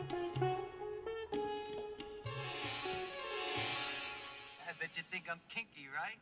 [0.00, 0.02] I
[4.80, 6.16] bet you think I'm kinky, right?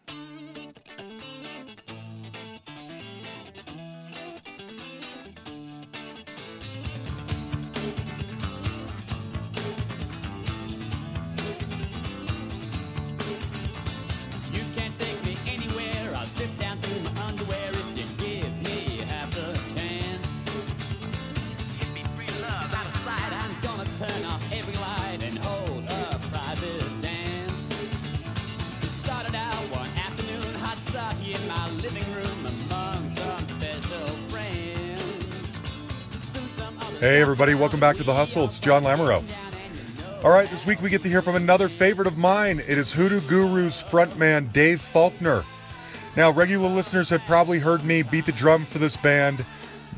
[37.01, 38.47] Hey, everybody, welcome back to The Hustle.
[38.47, 39.25] It's John Lamoureux.
[40.25, 42.59] All right, this week we get to hear from another favorite of mine.
[42.59, 45.45] It is Hoodoo Guru's frontman, Dave Faulkner.
[46.17, 49.47] Now, regular listeners have probably heard me beat the drum for this band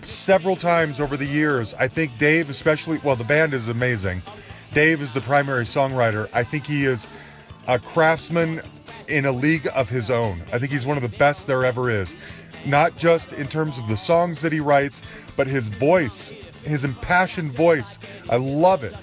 [0.03, 1.73] several times over the years.
[1.73, 4.23] I think Dave, especially, well, the band is amazing.
[4.75, 6.29] Dave is the primary songwriter.
[6.35, 7.09] I think he is
[7.67, 8.61] a craftsman
[9.09, 10.43] in a league of his own.
[10.53, 12.15] I think he's one of the best there ever is.
[12.67, 15.03] Not just in terms of the songs that he writes,
[15.37, 16.33] but his voice,
[16.65, 17.99] his impassioned voice.
[18.29, 18.97] I love it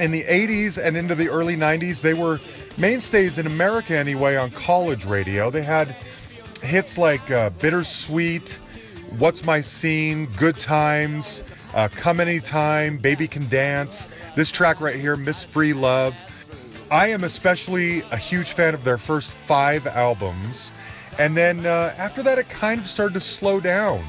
[0.00, 2.40] in the 80s and into the early 90s, they were
[2.76, 5.50] mainstays in America anyway on college radio.
[5.50, 5.96] They had
[6.62, 8.58] hits like uh, Bittersweet,
[9.18, 11.42] What's My Scene, Good Times,
[11.74, 14.08] uh, Come Anytime, Baby Can Dance.
[14.36, 16.14] This track right here, Miss Free Love.
[16.90, 20.72] I am especially a huge fan of their first five albums.
[21.18, 24.04] And then uh, after that, it kind of started to slow down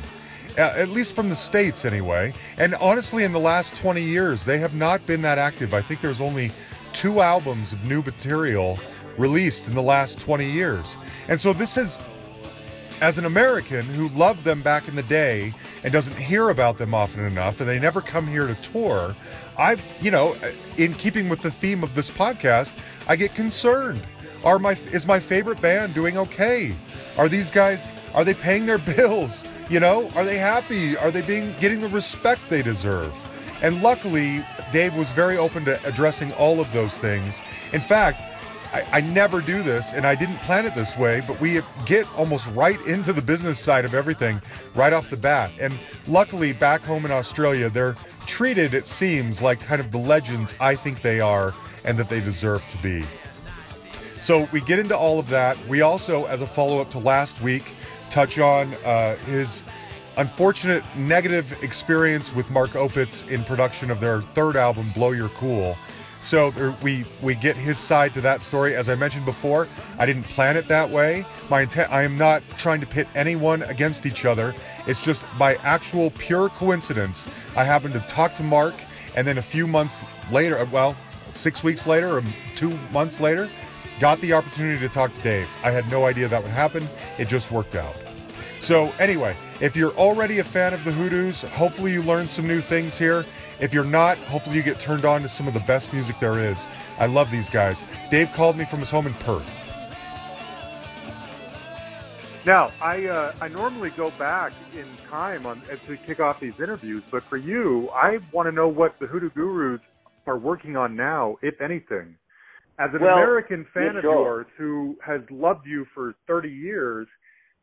[0.58, 2.34] uh, at least from the states anyway.
[2.58, 5.74] And honestly, in the last 20 years, they have not been that active.
[5.74, 6.52] I think there's only
[6.94, 8.80] two albums of new material
[9.18, 10.98] released in the last 20 years.
[11.28, 12.00] And so this is
[13.02, 15.54] as an American who loved them back in the day
[15.84, 19.14] and doesn't hear about them often enough, and they never come here to tour,
[19.58, 20.36] I, you know,
[20.78, 22.78] in keeping with the theme of this podcast,
[23.08, 24.08] I get concerned.
[24.46, 26.74] Are my is my favorite band doing okay?
[27.18, 29.46] Are these guys are they paying their bills?
[29.70, 30.98] You know, are they happy?
[30.98, 33.14] Are they being getting the respect they deserve?
[33.62, 37.42] And luckily, Dave was very open to addressing all of those things.
[37.74, 38.22] In fact,
[38.74, 42.06] I, I never do this and I didn't plan it this way, but we get
[42.16, 44.42] almost right into the business side of everything
[44.76, 45.52] right off the bat.
[45.60, 45.74] And
[46.08, 47.96] luckily, back home in Australia, they're
[48.26, 51.54] treated, it seems, like kind of the legends I think they are
[51.86, 53.06] and that they deserve to be.
[54.26, 55.56] So we get into all of that.
[55.68, 57.76] We also, as a follow up to last week,
[58.10, 59.64] touch on uh, his
[60.18, 65.78] unfortunate negative experience with Mark Opitz in production of their third album, Blow Your Cool.
[66.22, 68.76] So there, we we get his side to that story.
[68.76, 69.68] As I mentioned before,
[70.00, 71.24] I didn't plan it that way.
[71.52, 74.56] My intent, I am not trying to pit anyone against each other.
[74.88, 77.28] It's just by actual pure coincidence.
[77.56, 78.74] I happened to talk to Mark,
[79.16, 80.98] and then a few months later, well,
[81.32, 82.24] six weeks later or
[82.56, 83.52] two months later,
[84.00, 85.50] got the opportunity to talk to Dave.
[85.64, 86.88] I had no idea that would happen.
[87.18, 87.96] It just worked out.
[88.60, 92.62] So, anyway, if you're already a fan of the Hoodoos, hopefully you learned some new
[92.62, 93.26] things here.
[93.60, 96.40] If you're not, hopefully you get turned on to some of the best music there
[96.40, 96.68] is.
[96.98, 97.86] I love these guys.
[98.10, 99.50] Dave called me from his home in Perth.
[102.46, 107.02] Now, I uh, I normally go back in time on to kick off these interviews,
[107.10, 109.82] but for you, I want to know what the Hoodoo Gurus
[110.28, 112.16] are working on now, if anything.
[112.78, 117.08] As an Well, American fan yeah, of yours who has loved you for 30 years,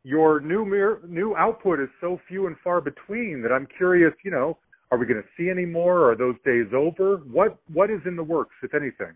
[0.03, 4.13] your new mir- new output is so few and far between that I'm curious.
[4.23, 4.57] You know,
[4.91, 6.11] are we going to see any more?
[6.11, 7.17] Are those days over?
[7.31, 9.13] What what is in the works, if anything?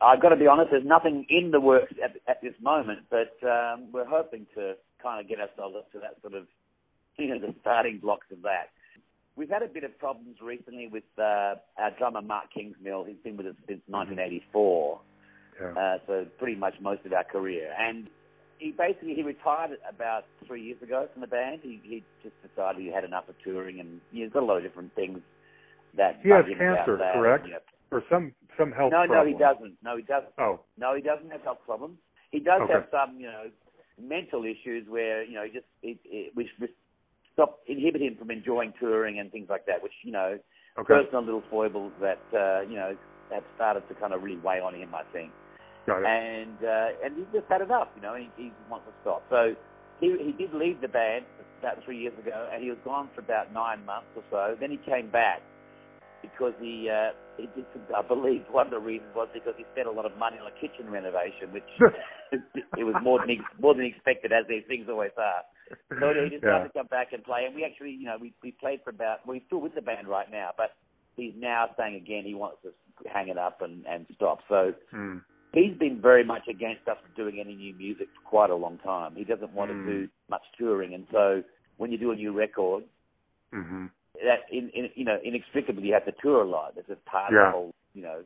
[0.00, 3.34] I've got to be honest, there's nothing in the works at, at this moment, but
[3.46, 6.46] um, we're hoping to kind of get ourselves up to that sort of,
[7.18, 8.70] you know, the starting blocks of that.
[9.36, 13.06] We've had a bit of problems recently with uh, our drummer Mark Kingsmill.
[13.06, 15.00] He's been with us since 1984,
[15.60, 15.68] Yeah.
[15.72, 17.72] uh, so pretty much most of our career.
[17.78, 18.08] And
[18.58, 21.60] he basically he retired about three years ago from the band.
[21.62, 24.62] He he just decided he had enough of touring, and he's got a lot of
[24.62, 25.18] different things
[25.96, 27.46] that He has bug him about cancer, correct?
[27.46, 27.58] You know,
[27.90, 29.74] Or some some health no, no, he doesn't.
[29.82, 30.32] No, he doesn't.
[30.38, 31.98] Oh, No, he doesn't have health problems.
[32.30, 32.72] He does Okay.
[32.74, 33.50] have some, you know,
[34.00, 36.70] mental issues where you know, he just it, it, which which
[37.32, 39.82] stop inhibit him from enjoying touring and things like that.
[39.82, 40.38] Which you know,
[40.78, 40.94] okay.
[41.02, 42.96] personal little foibles that uh, you know
[43.32, 44.94] have started to kind of really weigh on him.
[44.94, 45.32] I think
[45.86, 49.22] and uh, and he's just had enough, you know, and he, he wants to stop.
[49.30, 49.54] So
[50.00, 51.24] he he did leave the band
[51.60, 54.56] about three years ago, and he was gone for about nine months or so.
[54.58, 55.42] Then he came back
[56.22, 59.66] because he uh, he did some, I believe one of the reasons was because he
[59.72, 61.68] spent a lot of money on a kitchen renovation, which
[62.32, 65.42] it was more than ex- more than expected, as these things always are.
[66.00, 66.62] So he decided Yeah.
[66.64, 69.26] to come back and play, and we actually, you know, we we played for about
[69.26, 70.70] we're still with the band right now, but
[71.16, 72.72] he's now saying again he wants to
[73.12, 74.38] hang it up and, and stop.
[74.48, 75.18] So Hmm.
[75.52, 79.14] he's been very much against us doing any new music for quite a long time.
[79.16, 79.84] He doesn't want Mm.
[79.84, 81.42] to do much touring, and so
[81.76, 82.84] when you do a new record,
[83.52, 83.90] Mhm.
[84.20, 86.74] That in, in you know inextricably you have to tour a lot.
[86.76, 88.22] That's just part of the whole you know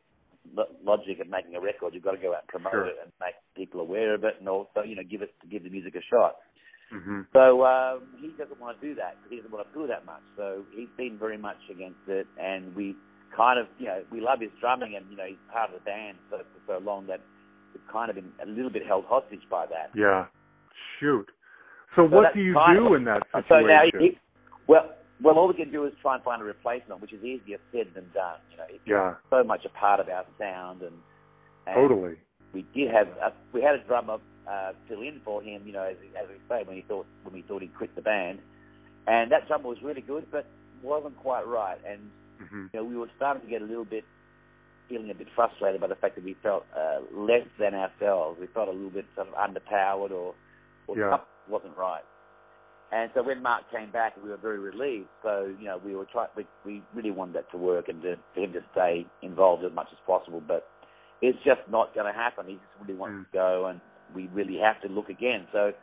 [0.53, 1.93] lo- logic of making a record.
[1.93, 2.85] You've got to go out and promote Sure.
[2.87, 5.69] it and make people aware of it, and also you know give it give the
[5.69, 6.35] music a shot.
[6.93, 7.27] Mhm.
[7.33, 10.05] So um, he doesn't want to do that because he doesn't want to tour that
[10.05, 10.23] much.
[10.35, 12.95] So he's been very much against it, and we
[13.35, 15.85] kind of you know we love his drumming, and you know he's part of the
[15.85, 17.21] band for, for so long that
[17.73, 19.91] we've kind of been a little bit held hostage by that.
[19.95, 20.25] Yeah.
[20.99, 21.27] Shoot.
[21.95, 23.67] So, So what do you do of- in that So situation?
[23.67, 24.17] now, he, he,
[24.67, 24.91] well,
[25.21, 27.87] well, all we can do is try and find a replacement, which is easier said
[27.95, 28.39] than done.
[28.51, 29.15] You know, it's yeah.
[29.29, 30.93] so much a part of our sound, and,
[31.65, 32.15] and Totally.
[32.53, 34.17] we did have a, we had a drummer
[34.49, 35.63] uh, fill in for him.
[35.65, 38.01] You know, as, as we say, when he thought when we thought he'd quit the
[38.01, 38.39] band,
[39.07, 40.45] and that drummer was really good, but
[40.83, 41.77] wasn't quite right.
[41.87, 42.69] And Mhm.
[42.71, 44.03] you know, we were starting to get a little bit
[44.87, 48.39] feeling a bit frustrated by the fact that we felt uh, less than ourselves.
[48.39, 50.35] We felt a little bit sort of underpowered, or
[50.87, 51.17] or Yeah.
[51.47, 52.03] wasn't right.
[52.91, 55.09] And so when Mark came back, we were very relieved.
[55.21, 56.29] So you know, we were trying.
[56.35, 59.73] We, we really wanted that to work and to, for him to stay involved as
[59.73, 60.41] much as possible.
[60.45, 60.67] But
[61.21, 62.45] it's just not going to happen.
[62.47, 63.25] He just really wants Mm.
[63.25, 63.81] to go, and
[64.13, 65.47] we really have to look again.
[65.51, 65.73] So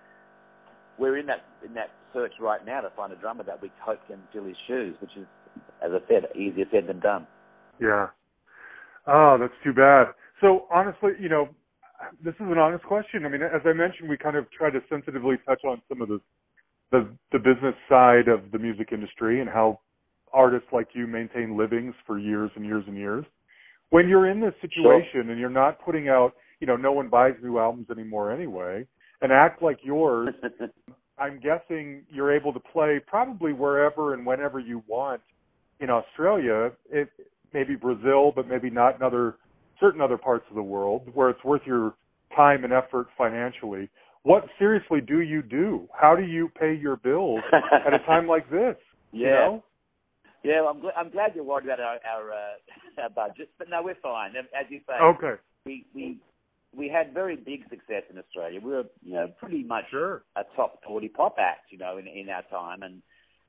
[0.99, 4.01] we're in that in that search right now to find a drummer that we hope
[4.07, 5.27] can fill his shoes, which is,
[5.83, 7.27] as I said, easier said than done.
[7.81, 8.09] Yeah.
[9.07, 10.07] Oh, that's too bad.
[10.41, 11.49] So honestly, you know,
[12.25, 13.27] this is an honest question.
[13.27, 16.09] I mean, as I mentioned, we kind of try to sensitively touch on some of
[16.09, 16.21] the
[16.95, 19.81] the the business side of the music industry and how
[20.33, 23.25] artists like you maintain livings for years and years and years.
[23.91, 27.35] When you're in this situation and you're not putting out, you know, no one buys
[27.43, 28.87] new albums anymore anyway,
[29.23, 30.35] an act like yours,
[31.19, 35.21] I'm guessing you're able to play probably wherever and whenever you want
[35.81, 36.71] in Australia.
[36.91, 37.09] It
[37.53, 39.37] maybe Brazil, but maybe not in other
[39.81, 41.95] certain other parts of the world where it's worth your
[42.37, 43.89] time and effort financially.
[44.25, 45.87] What seriously do you do?
[45.93, 47.41] How do you pay your bills
[47.87, 48.77] at a time like this?
[49.13, 49.31] You Yeah.
[49.31, 49.65] know?
[50.43, 52.57] Yeah, well, I'm, gl- I'm glad you're worried about our our, uh,
[53.05, 54.33] our budget, but no, we're fine.
[54.37, 55.35] As you say, Okay.
[55.67, 56.19] we we
[56.77, 58.61] we had very big success in Australia.
[58.61, 60.25] We were, you know, pretty much Sure.
[60.37, 63.03] a top 40 pop act, you know, in in our time, and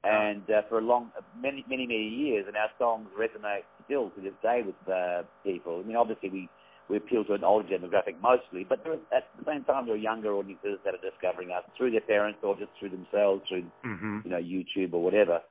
[0.03, 4.21] and uh, for a long, many many many years, and our songs resonate still to
[4.21, 5.81] this day with uh, people.
[5.83, 6.49] I mean, obviously we
[6.89, 9.95] we appeal to an older demographic mostly, but there are, at the same time there
[9.95, 13.65] are younger audiences that are discovering us through their parents or just through themselves, through
[13.85, 14.23] Mhm.
[14.23, 15.41] you know, YouTube or whatever.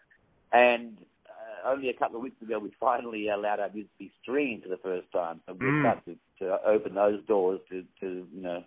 [0.52, 0.96] And
[1.28, 4.62] uh, only a couple of weeks ago, we finally allowed our music to be streamed
[4.62, 5.40] for the first time.
[5.46, 6.04] So we're Mm.
[6.04, 8.62] to, to open those doors to, to you know,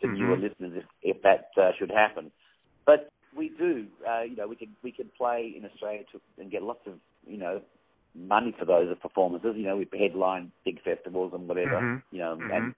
[0.00, 0.12] to Mhm.
[0.12, 2.30] newer listeners if, if that uh, should happen.
[2.86, 6.50] But we do, uh, you know, we can we can play in Australia to, and
[6.50, 6.94] get lots of,
[7.26, 7.62] you know,
[8.14, 9.54] money for those performances.
[9.56, 11.80] You know, we headline big festivals and whatever.
[11.80, 12.02] Mhm.
[12.10, 12.56] You know, Mhm.
[12.56, 12.74] and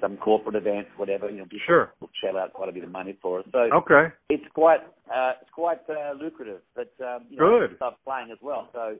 [0.00, 1.30] some corporate events, whatever.
[1.30, 1.92] You know, people Sure.
[2.00, 3.46] will shell out quite a bit of money for us.
[3.52, 4.12] So Okay.
[4.28, 7.80] it's quite uh, it's quite uh, lucrative, but um, you know, Good.
[7.80, 8.68] love playing as well.
[8.72, 8.98] So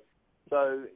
[0.51, 0.87] so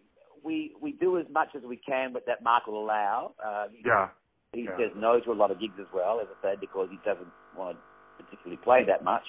[0.42, 3.34] we we do as much as we can but that Mark will allow.
[3.42, 4.08] Uh, Yeah.
[4.52, 4.76] he yeah.
[4.76, 7.30] says no to a lot of gigs as well, as I said, because he doesn't
[7.54, 7.78] want
[8.18, 9.24] to particularly play that much.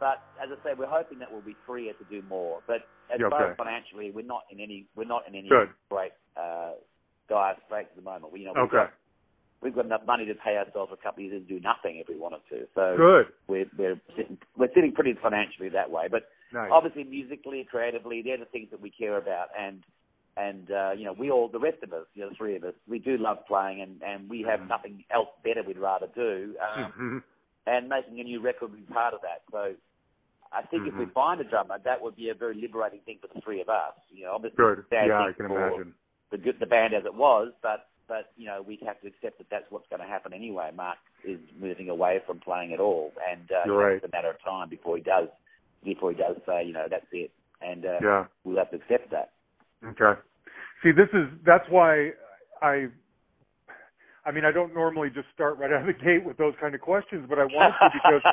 [0.00, 2.60] But as I say, we're hoping that we'll be freer to do more.
[2.66, 5.70] But as Yeah, far as financially, we're not in any we're not in any Good.
[5.90, 6.72] great uh,
[7.28, 8.32] dire straits at the moment.
[8.32, 8.76] We, you know, we've Okay.
[8.78, 8.92] got
[9.62, 11.96] we've got enough money to pay ourselves for a couple of years and do nothing
[11.98, 12.66] if we wanted to.
[12.74, 13.26] So Good.
[13.48, 16.08] we're we're sitting we're sitting pretty financially that way.
[16.10, 16.70] But Nice.
[16.72, 19.82] obviously, musically, creatively, they're the things that we care about, and
[20.36, 22.64] and uh, you know, we all the rest of us, you know, the three of
[22.64, 26.56] us, we do love playing, and and we have nothing else better we'd rather do,
[26.62, 27.22] um, Mhm.
[27.66, 29.42] and making a new record would be part of that.
[29.50, 29.74] So.
[30.54, 31.12] I think if we Mhm.
[31.12, 33.94] find a drummer, that would be a very liberating thing for the three of us.
[34.10, 34.84] You know, obviously, Good.
[34.92, 35.94] Yeah, I can imagine.
[36.30, 39.38] the good the band as it was, but but you know we'd have to accept
[39.38, 40.70] that that's what's going to happen anyway.
[40.74, 43.96] Mark is moving away from playing at all, and uh, you You're know, right.
[43.96, 45.28] it's a matter of time before he does
[45.84, 47.30] before he does say you know that's it,
[47.60, 48.26] and uh, Yeah.
[48.44, 49.32] we'll have to accept that.
[49.84, 50.20] Okay.
[50.82, 52.12] See, this is that's why
[52.62, 52.88] I.
[54.26, 56.74] I mean, I don't normally just start right out of the gate with those kind
[56.74, 58.22] of questions, but I wanted to because.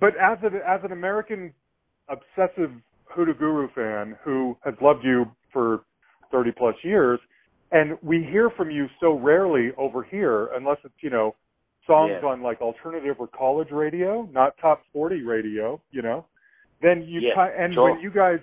[0.00, 1.52] But as an as an American
[2.08, 2.70] obsessive
[3.04, 5.80] Hoodoo Guru fan who has loved you for
[6.30, 7.18] thirty plus years,
[7.72, 11.34] and we hear from you so rarely over here, unless it's you know
[11.86, 12.28] songs Yeah.
[12.28, 16.26] on like alternative or college radio, not top forty radio, you know.
[16.80, 17.92] Then you Yeah, try, and sure.
[17.92, 18.38] when you guys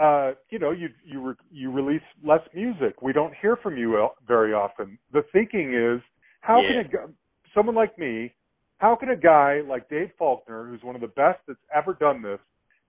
[0.00, 3.00] uh, you know, you you re, you release less music.
[3.00, 4.98] We don't hear from you very often.
[5.12, 6.00] The thinking is,
[6.40, 6.82] how Yeah.
[6.82, 7.08] can a
[7.54, 8.34] someone like me,
[8.78, 12.22] how can a guy like Dave Faulkner, who's one of the best that's ever done
[12.22, 12.40] this,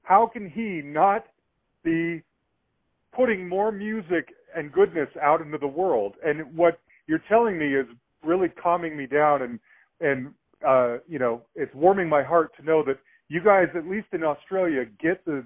[0.05, 1.25] how can he not
[1.83, 2.21] be
[3.15, 6.15] putting more music and goodness out into the world.
[6.25, 7.85] And what you're telling me is
[8.23, 9.59] really calming me down and
[10.01, 10.33] and
[10.67, 12.97] uh, you know it's warming my heart to know that
[13.27, 15.43] you guys, at least in Australia, get the,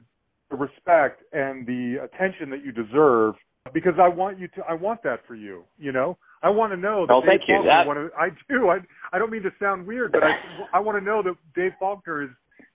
[0.50, 3.36] the respect and the attention that you deserve
[3.74, 4.62] because I want you to.
[4.68, 5.64] I want that for you.
[5.78, 7.64] You know, I want to know that Oh, Dave thank you.
[7.66, 8.70] That- wanna- I do.
[8.70, 8.80] I
[9.14, 10.32] I don't mean to sound weird, but I
[10.74, 12.30] I want to know that Dave Faulkner is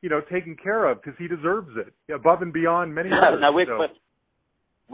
[0.04, 3.40] you know taken care of because he deserves it above and beyond many others.
[3.40, 3.96] no, we're, so, we're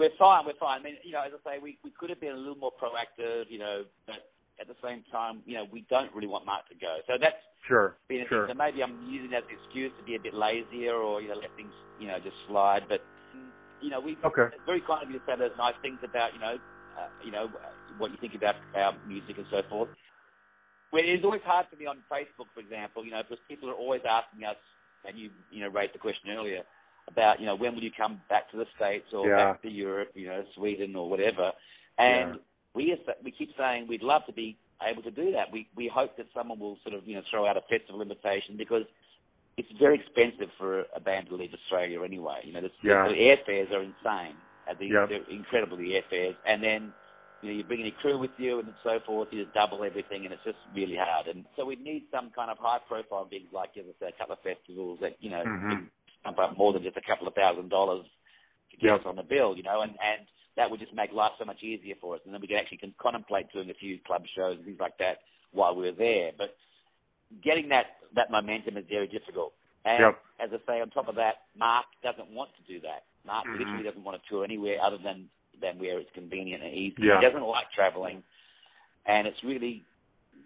[0.06, 0.46] we're fine.
[0.46, 0.78] We're fine.
[0.78, 2.70] I mean, you know, as I say, we we could have been a little more
[2.78, 4.30] proactive, you know, but
[4.62, 7.02] at the same time, you know, we don't really want Mark to go.
[7.10, 8.46] So that's sure, been a sure.
[8.46, 8.54] thing.
[8.54, 11.28] So maybe I'm using that as an excuse to be a bit lazier or you
[11.28, 12.86] know let things you know just slide.
[12.86, 13.02] But
[13.82, 14.46] you know, we Okay.
[14.54, 16.54] it's very kind of you to say those nice things about you know
[16.94, 17.50] uh, you know
[17.98, 19.90] what you think about our music and so forth.
[20.92, 23.78] Well, it's always hard for me on Facebook, for example, you know, because people are
[23.78, 24.58] always asking us,
[25.06, 26.62] and you you know raised the question earlier
[27.08, 29.52] about you know when will you come back to the states or Yeah.
[29.52, 31.52] back to Europe, you know, Sweden or whatever,
[31.98, 32.40] and Yeah.
[32.74, 35.50] we we keep saying we'd love to be able to do that.
[35.52, 38.56] We we hope that someone will sort of you know throw out a festival invitation
[38.56, 38.84] because
[39.56, 42.40] it's very expensive for a band to leave Australia anyway.
[42.44, 43.08] You know, the, Yeah.
[43.08, 44.36] the airfares are insane.
[44.68, 45.08] At the, Yep.
[45.08, 46.92] They're incredible the airfares, and then
[47.40, 49.28] you know you're bringing a crew with you and so forth.
[49.32, 51.28] You just double everything, and it's just really hard.
[51.28, 54.18] And so we need some kind of high profile gigs like, as I say, a
[54.18, 55.68] couple of festivals that you know Mhm.
[55.70, 55.90] can
[56.24, 58.06] pump up more than just a couple of thousand dollars
[58.70, 59.00] to get Yep.
[59.00, 59.56] us on the bill.
[59.56, 62.34] You know, and and that would just make life so much easier for us, and
[62.34, 65.22] then we could actually can contemplate doing a few club shows and things like that
[65.52, 66.32] while we're there.
[66.36, 66.56] But
[67.42, 69.54] getting that that momentum is very difficult.
[69.84, 70.22] And Yep.
[70.40, 73.04] as I say, on top of that, Mark doesn't want to do that.
[73.24, 73.58] Mark Mhm.
[73.58, 75.30] literally doesn't want to tour anywhere other than
[75.60, 77.02] than where it's convenient and easy.
[77.02, 77.20] Yeah.
[77.20, 78.22] He doesn't like traveling,
[79.06, 79.84] and it's really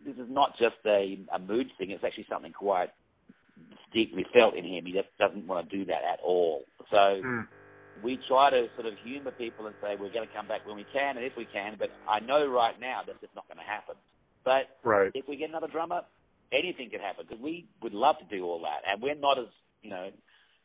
[0.05, 1.91] this is not just a, a mood thing.
[1.91, 2.91] It's actually something quite
[3.93, 4.85] deeply felt in him.
[4.85, 6.65] He just doesn't want to do that at all.
[6.91, 7.47] So Mm.
[8.03, 10.77] we try to sort of humour people and say we're going to come back when
[10.77, 11.77] we can and if we can.
[11.79, 13.95] But I know right now that's just not going to happen.
[14.45, 15.11] But Right.
[15.15, 16.03] if we get another drummer,
[16.53, 19.47] anything can happen because we would love to do all that, and we're not as
[19.83, 20.11] you know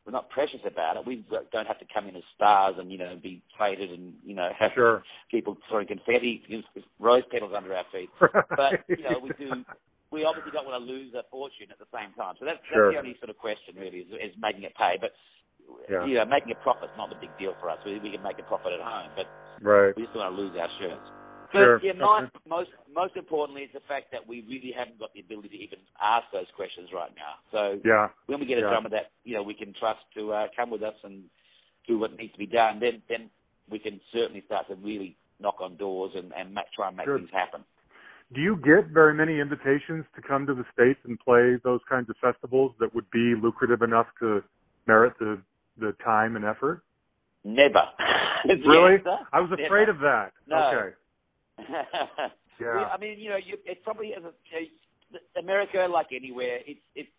[0.06, 1.06] we're not precious about it.
[1.06, 4.34] We don't have to come in as stars and you know be plated and you
[4.34, 5.04] know have Sure.
[5.30, 6.42] people throwing confetti,
[7.00, 8.10] rose petals under our feet.
[8.50, 9.64] But you know we do.
[10.12, 12.34] We obviously don't want to lose a fortune at the same time.
[12.40, 12.90] So that's, Sure.
[12.90, 14.98] that's the only sort of question really is, is making it pay.
[15.00, 15.12] But
[15.90, 16.06] Yeah.
[16.06, 17.78] you know making a profit's not a big deal for us.
[17.86, 19.28] We, we can make a profit at home, but
[19.62, 19.94] Right.
[19.96, 21.06] we just don't want to lose our shirts.
[21.52, 21.80] Sure.
[21.80, 22.30] But yeah, Okay.
[22.48, 25.80] most, most importantly is the fact that we really haven't got the ability to even
[26.02, 27.36] ask those questions right now.
[27.52, 28.10] So Yeah.
[28.28, 28.70] when we get a Yeah.
[28.70, 31.30] drummer that you know we can trust to uh, come with us and
[31.88, 33.30] do what needs to be done, then then
[33.70, 37.06] we can certainly start to really knock on doors and, and make, try and make
[37.06, 37.22] Good.
[37.22, 37.64] things happen.
[38.34, 42.10] Do you get very many invitations to come to the states and play those kinds
[42.10, 44.44] of festivals that would be lucrative enough to
[44.86, 45.42] merit the
[45.78, 46.84] the time and effort?
[47.44, 47.82] Never.
[48.46, 49.04] Really?
[49.34, 49.92] I was afraid Never.
[49.92, 50.32] of that.
[50.48, 50.70] No.
[50.72, 50.96] Okay.
[52.60, 52.86] Yeah.
[52.94, 54.68] I mean, you know, you, it's probably as a, you
[55.14, 57.10] know, America, like anywhere, it's it's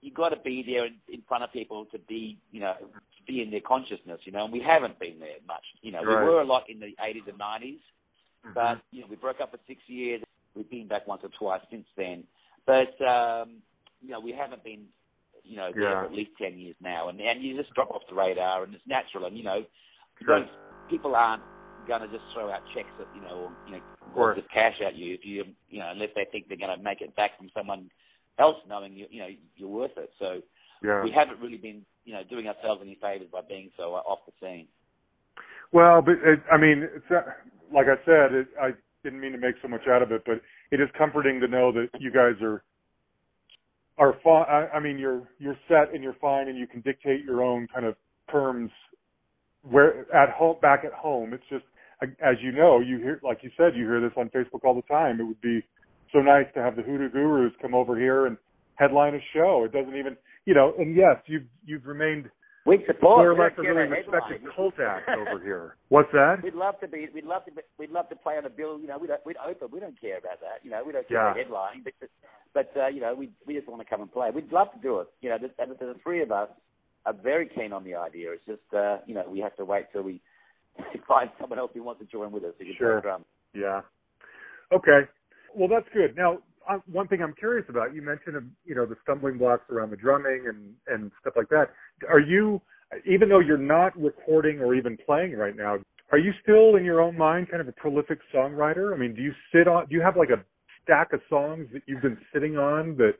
[0.00, 3.22] you got to be there in, in front of people to be, you know, to
[3.26, 4.44] be in their consciousness, you know.
[4.44, 6.02] And we haven't been there much, you know.
[6.02, 6.24] Right.
[6.24, 7.80] We were a lot in the 80s and 90s,
[8.46, 8.54] Mhm.
[8.54, 10.22] but you know, we broke up for six years.
[10.54, 12.24] We've been back once or twice since then,
[12.66, 13.58] but um,
[14.00, 14.86] you know, we haven't been,
[15.44, 16.00] you know, there Yeah.
[16.00, 17.08] for at least 10 years now.
[17.08, 19.26] And and you just drop off the radar, and it's natural.
[19.26, 19.64] And you know,
[20.24, 20.46] Sure.
[20.88, 21.42] people aren't
[21.90, 23.80] going to just throw out checks at you know, or, you know,
[24.14, 24.38] course.
[24.38, 27.00] just cash at you if you you know unless they think they're going to make
[27.00, 27.90] it back from someone
[28.38, 30.10] else knowing you you know you're worth it.
[30.18, 30.40] So
[30.82, 31.02] Yeah.
[31.02, 34.20] we haven't really been you know doing ourselves any favors by being so uh, off
[34.26, 34.68] the scene.
[35.72, 37.22] Well, but it, I mean, it's uh,
[37.74, 38.70] like I said, it, I
[39.02, 41.72] didn't mean to make so much out of it, but it is comforting to know
[41.72, 42.62] that you guys are
[43.98, 44.46] are fine.
[44.48, 47.66] I, I mean, you're you're set and you're fine, and you can dictate your own
[47.72, 47.96] kind of
[48.30, 48.70] terms
[49.62, 51.32] where at home, back at home.
[51.34, 51.64] It's just
[52.02, 54.82] as you know, you hear like you said, you hear this on Facebook all the
[54.82, 55.20] time.
[55.20, 55.62] It would be
[56.12, 58.36] so nice to have the Hoodoo Gurus come over here and
[58.76, 59.64] headline a show.
[59.64, 60.16] It doesn't even,
[60.46, 60.72] you know.
[60.78, 62.30] And yes, you've you've remained
[62.66, 63.36] We'd support.
[63.38, 64.52] we a really respected headline.
[64.54, 65.76] cult act over here.
[65.88, 66.42] What's that?
[66.42, 67.08] We'd love to be.
[67.14, 67.52] We'd love to.
[67.52, 68.78] Be, we'd love to play on a bill.
[68.80, 69.68] You know, we'd we'd open.
[69.72, 70.62] We don't care about that.
[70.62, 71.32] You know, we don't care Yeah.
[71.32, 71.36] about
[71.74, 71.84] headlining.
[71.84, 72.08] But
[72.54, 74.30] but uh, you know, we we just want to come and play.
[74.34, 75.08] We'd love to do it.
[75.22, 76.48] You know, the, the, the three of us
[77.06, 78.32] are very keen on the idea.
[78.32, 80.20] It's just uh, you know we have to wait till we
[81.08, 83.00] find someone else who wants to join with us can Sure.
[83.00, 83.24] drums.
[83.54, 83.82] Yeah.
[84.72, 85.08] Okay.
[85.54, 86.16] Well, that's good.
[86.16, 89.68] Now, uh, one thing I'm curious about, you mentioned, um, you know, the stumbling blocks
[89.70, 91.70] around the drumming and and stuff like that.
[92.08, 92.60] Are you,
[93.06, 95.78] even though you're not recording or even playing right now,
[96.12, 98.94] are you still in your own mind kind of a prolific songwriter?
[98.94, 100.44] I mean, do you sit on, do you have like a
[100.82, 103.14] stack of songs that you've been sitting on that,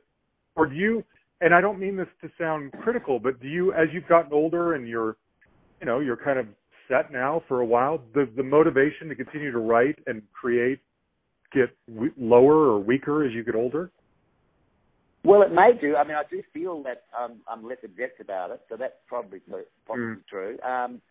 [0.55, 1.03] or do you?
[1.41, 4.75] And I don't mean this to sound critical, but do you, as you've gotten older
[4.75, 5.17] and you're,
[5.79, 6.45] you know, you're kind of
[6.87, 8.01] set now for a while?
[8.13, 10.79] The the motivation to continue to write and create
[11.53, 13.91] get w- lower or weaker as you get older?
[15.23, 15.95] Well, it may do.
[15.95, 19.39] I mean, I do feel that um, I'm less adept about it, so that's probably
[19.85, 20.27] probably Mm.
[20.27, 20.59] true.
[20.63, 21.01] Um,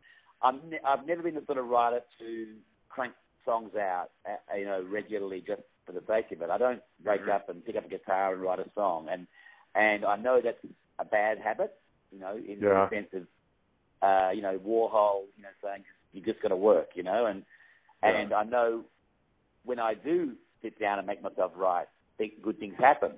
[0.42, 2.56] I'm ne- I've never been the sort of writer to
[2.88, 6.50] crank songs out, uh, you know, regularly just for the sake of it.
[6.50, 7.28] I don't wake Mhm.
[7.34, 9.26] up and pick up a guitar and write a song, and
[9.74, 10.64] and I know that's
[10.98, 11.78] a bad habit,
[12.10, 12.86] you know, in Yeah.
[12.86, 13.28] the sense of,
[14.02, 17.44] uh, you know, Warhol, you know, saying you just got to work, you know, and
[18.02, 18.84] and I know
[19.64, 21.86] when I do sit down and make myself write,
[22.18, 23.12] think good things happen.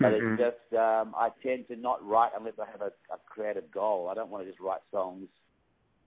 [0.00, 0.38] But Mhm.
[0.38, 4.08] it's just um, I tend to not write unless I have a, a creative goal.
[4.08, 5.28] I don't want to just write songs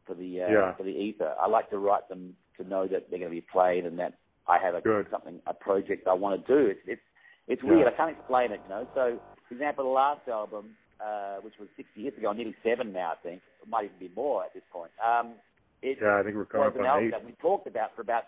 [0.05, 0.73] for the uh, Yeah.
[0.75, 1.35] for the ether.
[1.39, 4.13] I like to write them to know that they're going to be played and that
[4.47, 5.07] I have a Good.
[5.11, 6.69] something a project I want to do.
[6.69, 7.01] It's it's
[7.47, 7.69] it's Yeah.
[7.69, 7.87] weird.
[7.87, 8.87] I can't explain it, you know.
[8.95, 13.11] So, for example, the last album, uh, which was six years ago, nearly seven now,
[13.11, 14.91] I think, it might even be more at this point.
[15.03, 15.33] Um,
[15.81, 17.11] it Yeah, I think we're coming was an album eight.
[17.11, 18.23] that we talked about for about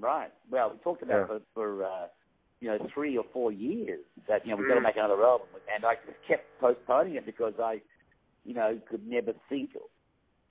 [0.00, 0.32] right.
[0.50, 1.26] Well, we talked about Yeah.
[1.26, 2.06] for, for uh,
[2.60, 4.84] you know three or four years that you know we've got to Mm.
[4.84, 7.82] make another album, and I just kept postponing it because I,
[8.44, 9.70] you know, could never think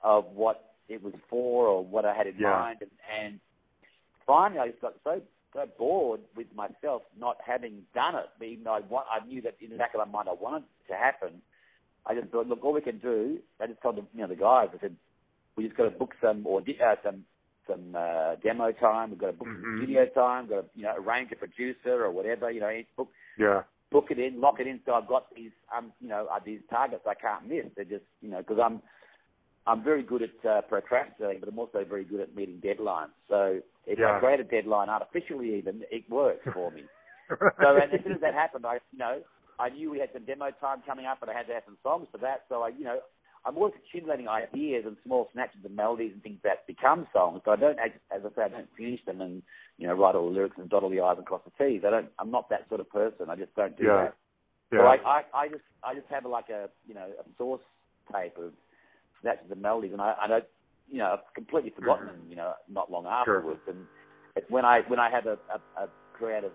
[0.04, 2.52] of what it was for or what I had in Yeah.
[2.52, 3.40] mind, and, and
[4.28, 5.22] finally I just got so
[5.54, 9.56] so bored with myself not having done it, even though I, want, I knew that
[9.62, 11.42] in the back of my mind I wanted it to happen.
[12.06, 13.40] I just thought, look, all we can do.
[13.62, 14.70] I just told the, you know the guys.
[14.74, 14.96] I said,
[15.56, 17.24] we just got to book some or uh, some
[17.68, 19.12] some uh, demo time.
[19.12, 19.62] We've got to book Mhm.
[19.62, 20.48] some studio time.
[20.50, 22.52] Got to you know arrange a producer or whatever.
[22.52, 23.64] You know, book Yeah.
[23.92, 24.82] book it in, lock it in.
[24.86, 27.66] So I've got these um you know uh, these targets I can't miss.
[27.76, 28.82] They're just you know because I'm
[29.66, 33.12] I'm very good at uh, procrastinating, but I'm also very good at meeting deadlines.
[33.30, 34.18] So if Yeah.
[34.18, 36.84] I create a deadline artificially, even it works for me.
[37.62, 39.22] So and as soon as that happened, I you know
[39.60, 41.78] I knew we had some demo time coming up, and I had to have some
[41.84, 42.46] songs for that.
[42.50, 43.00] So I you know
[43.46, 47.42] I'm always accumulating ideas and small snatches of melodies and things that become songs.
[47.44, 49.44] But I don't, as as I say, I don't finish them and
[49.78, 51.84] you know write all the lyrics and dot all the i's and cross the t's.
[51.86, 52.10] I don't.
[52.20, 53.30] I'm not that sort of person.
[53.30, 53.96] I just don't do Yeah.
[53.96, 54.16] that.
[54.72, 54.80] yeah.
[54.80, 57.62] So I, I I just I just have like a you know a source
[58.12, 58.54] tape of
[59.22, 60.46] snatches of melodies, and I I don't
[60.90, 62.26] you know I've completely forgotten them.
[62.30, 63.24] You know, not long Mm-hmm.
[63.26, 63.38] Sure.
[63.40, 63.88] afterwards, and
[64.36, 66.54] it's when I when I have a, a, a creative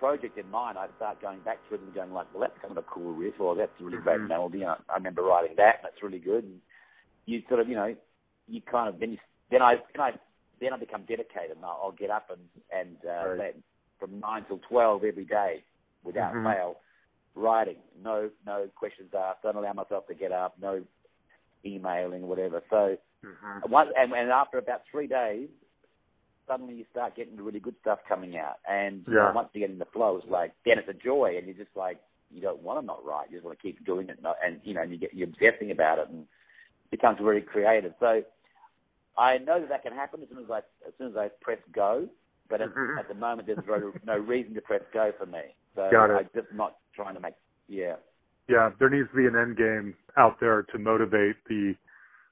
[0.00, 2.72] project in mind, I start going back to it and going like, well, that's kind
[2.76, 4.28] of a cool riff, or that's a really great Mhm.
[4.28, 4.62] melody.
[4.62, 6.44] And I, I remember writing that, and it's really good.
[6.44, 6.60] And
[7.26, 7.94] you sort of, you know,
[8.48, 9.18] you kind of then you,
[9.50, 10.10] then I then I
[10.60, 12.40] then I become dedicated, and I'll, I'll get up and
[12.72, 13.38] and uh, Right.
[13.38, 13.56] let-
[14.00, 15.62] from nine till twelve every day
[16.02, 16.44] without Mhm.
[16.44, 16.80] fail,
[17.34, 17.76] writing.
[18.02, 19.42] No no questions asked.
[19.42, 20.58] Don't allow myself to get up.
[20.58, 20.82] No
[21.64, 22.62] emailing, whatever.
[22.70, 23.68] So Mhm.
[23.70, 25.50] one, and, and after about three days,
[26.50, 28.56] suddenly you start getting the really good stuff coming out.
[28.68, 31.34] And you know, once you get in the flow, it's like then it's a joy,
[31.36, 31.98] and you're just like
[32.30, 33.30] you don't want to not write.
[33.30, 35.28] You just want to keep doing it, and, and you know, and you get you're
[35.28, 37.92] obsessing about it, and it becomes very creative.
[38.00, 38.22] So
[39.16, 41.58] I know that that can happen as soon as I as soon as I press
[41.72, 42.08] go.
[42.48, 42.98] But at, Mhm.
[42.98, 45.54] at the moment, there's no, no reason to press go for me.
[45.76, 46.16] So Got it.
[46.16, 47.34] I'm just not trying to make
[47.68, 47.94] yeah.
[48.48, 51.76] yeah, there needs to be an end game out there to motivate the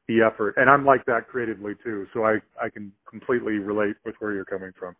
[0.09, 0.55] the effort.
[0.57, 4.45] And I'm like that creatively too, so I I can completely relate with where you're
[4.45, 4.97] coming from.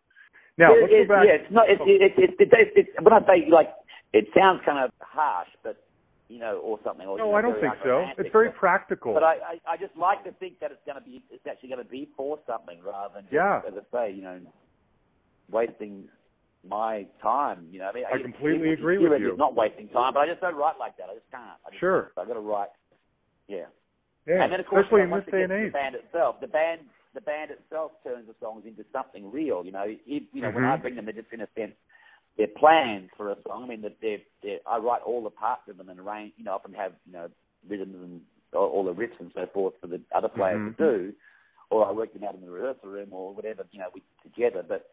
[0.57, 1.25] Now It- let's it- go back.
[1.25, 1.65] Yeah, it's not.
[1.69, 3.69] It's, it, it, it, it, it, when I say like,
[4.13, 5.83] it sounds kind of harsh, but
[6.29, 7.07] you know, or something.
[7.07, 8.05] Or, no, you know, I don't think so.
[8.17, 9.13] It's very but- practical.
[9.15, 11.69] But I, I, I just like to think that it's going to be, it's actually
[11.69, 13.61] going to be for something rather than, just, Yeah.
[13.67, 14.37] as I say, you know,
[15.49, 16.05] wasting
[16.67, 17.65] my time.
[17.71, 19.29] You know, I mean, I I completely agree with you.
[19.31, 21.09] It's not wasting time, but I just don't write like that.
[21.09, 21.57] I just can't.
[21.65, 22.11] I just, Sure.
[22.15, 22.69] I've got to write.
[23.47, 23.65] Yeah.
[24.29, 26.47] Yeah, And then of course, you know, once it gets to the band itself, the
[26.47, 26.81] band,
[27.15, 29.65] the band itself turns the songs into something real.
[29.65, 30.73] You know, if, you know, when Mhm.
[30.73, 31.73] I bring them, they're just in a sense,
[32.37, 33.63] they're plans for a song.
[33.63, 36.33] I mean, that they're, they're, I write all the parts of them and arrange.
[36.37, 37.29] You know, often have you know
[37.67, 38.21] rhythms and
[38.53, 40.77] all, the riffs and so forth for the other players Mhm.
[40.77, 41.13] to do,
[41.71, 43.65] or I work them out in the rehearsal room or whatever.
[43.71, 44.91] You know, we together, but.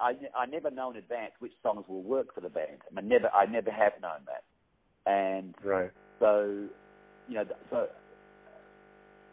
[0.00, 2.82] I, I never know in advance which songs will work for the band.
[2.88, 4.44] I mean, never, I never have known that,
[5.10, 5.90] and Right.
[6.20, 6.68] so,
[7.26, 7.88] you know, so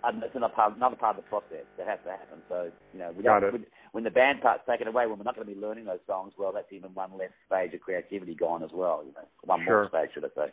[0.07, 2.39] and that's another part, another part of the process that has to happen.
[2.49, 3.53] So, you know, we Got don't, it.
[3.53, 5.99] when, when the band part's taken away, when we're not going to be learning those
[6.07, 9.03] songs, well, that's even one less stage of creativity gone as well.
[9.05, 9.89] You know, one more Sure.
[9.89, 10.51] stage, should I say?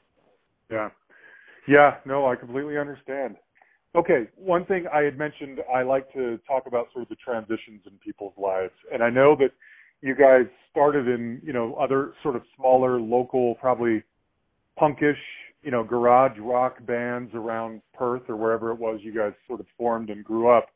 [0.71, 0.91] Yeah.
[1.69, 3.37] Yeah, no, I completely understand.
[3.95, 7.83] Okay, one thing I had mentioned, I like to talk about sort of the transitions
[7.87, 8.73] in people's lives.
[8.93, 9.51] And I know that
[10.01, 14.03] you guys started in, you know, other sort of smaller, local, probably
[14.81, 15.15] punkish,
[15.63, 19.67] you know, garage rock bands around Perth or wherever it was you guys sort of
[19.79, 20.69] formed and grew up.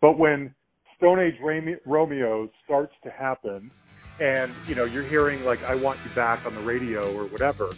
[0.00, 0.54] But when
[0.96, 1.36] Stone Age
[1.84, 3.70] Romeo starts to happen,
[4.18, 7.70] and you know, you're hearing like "I Want You Back" on the radio or whatever,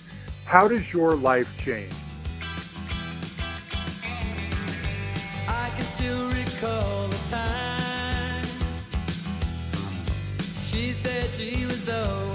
[0.44, 1.92] how does your life change?
[10.64, 12.32] She said she was old.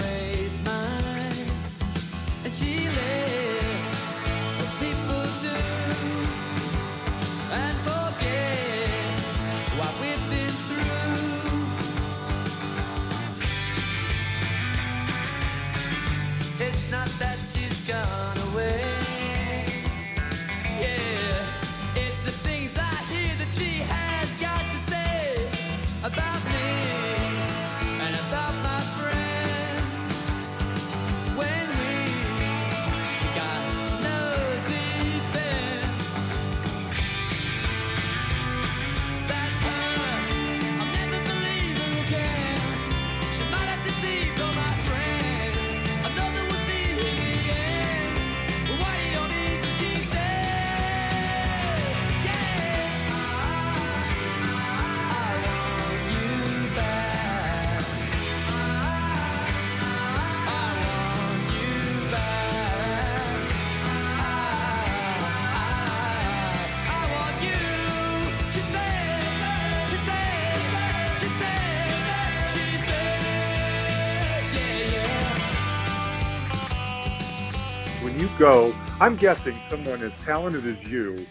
[78.37, 78.71] Go,
[79.01, 81.25] I'm guessing someone as talented as you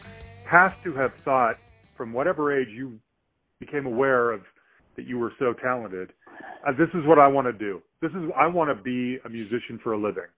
[0.46, 1.56] has to have thought
[1.96, 2.98] from whatever age you
[3.60, 4.42] became aware of
[4.96, 6.12] that you were so talented.
[6.66, 7.82] Uh, this is what I want to do.
[8.00, 10.30] This is I want to be a musician for a living.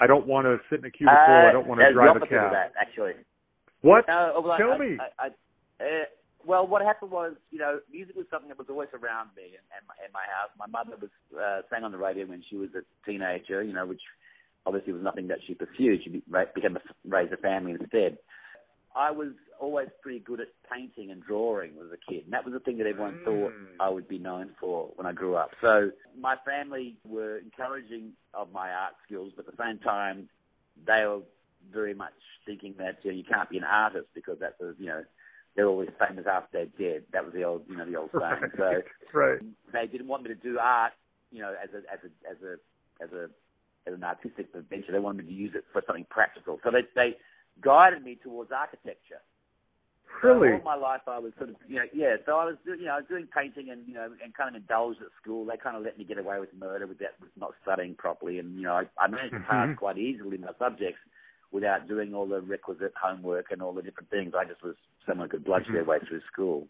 [0.00, 1.16] I don't want to sit in a cubicle.
[1.18, 2.52] I don't want to Uh, drive a cab.
[2.52, 3.12] that, actually.
[3.80, 4.04] What?
[4.08, 4.98] No, well, Tell I, me.
[5.00, 6.04] I, I, uh,
[6.44, 9.64] well, what happened was, you know, music was something that was always around me and,
[9.74, 10.50] and my, in my house.
[10.58, 13.86] My mother was uh, sang on the radio when she was a teenager, you know,
[13.86, 14.02] which
[14.66, 16.00] obviously was nothing that she pursued.
[16.04, 16.10] She
[16.54, 18.18] became a, raised a family instead.
[18.96, 22.54] I was always pretty good at painting and drawing as a kid, and that was
[22.54, 23.66] the thing that everyone thought Mm.
[23.78, 25.50] I would be known for when I grew up.
[25.60, 30.28] So my family were encouraging of my art skills, but at the same time,
[30.86, 31.20] they were
[31.72, 32.12] very much
[32.46, 35.02] thinking that you, know, you can't be an artist because that's a you know
[35.54, 37.04] they're always famous after they're dead.
[37.12, 38.52] That was the old you know the old saying.
[38.56, 39.40] So right.
[39.72, 40.92] they didn't want me to do art,
[41.30, 43.30] you know, as a as a as a as a
[43.86, 44.92] as an artistic venture.
[44.92, 46.58] They wanted me to use it for something practical.
[46.64, 47.16] So they they
[47.60, 49.22] guided me towards architecture.
[50.22, 50.52] Really?
[50.52, 52.16] All my life, I was sort of, you know, yeah.
[52.24, 54.62] So I was, you know, I was doing painting and you know, and kind of
[54.62, 55.44] indulged at school.
[55.44, 58.38] They kind of let me get away with murder with that, with not studying properly,
[58.38, 59.76] and you know, I, I managed to pass Mhm.
[59.76, 61.00] quite easily my subjects
[61.52, 64.32] without doing all the requisite homework and all the different things.
[64.34, 64.74] I just was
[65.06, 66.66] someone who could bludge their way through school.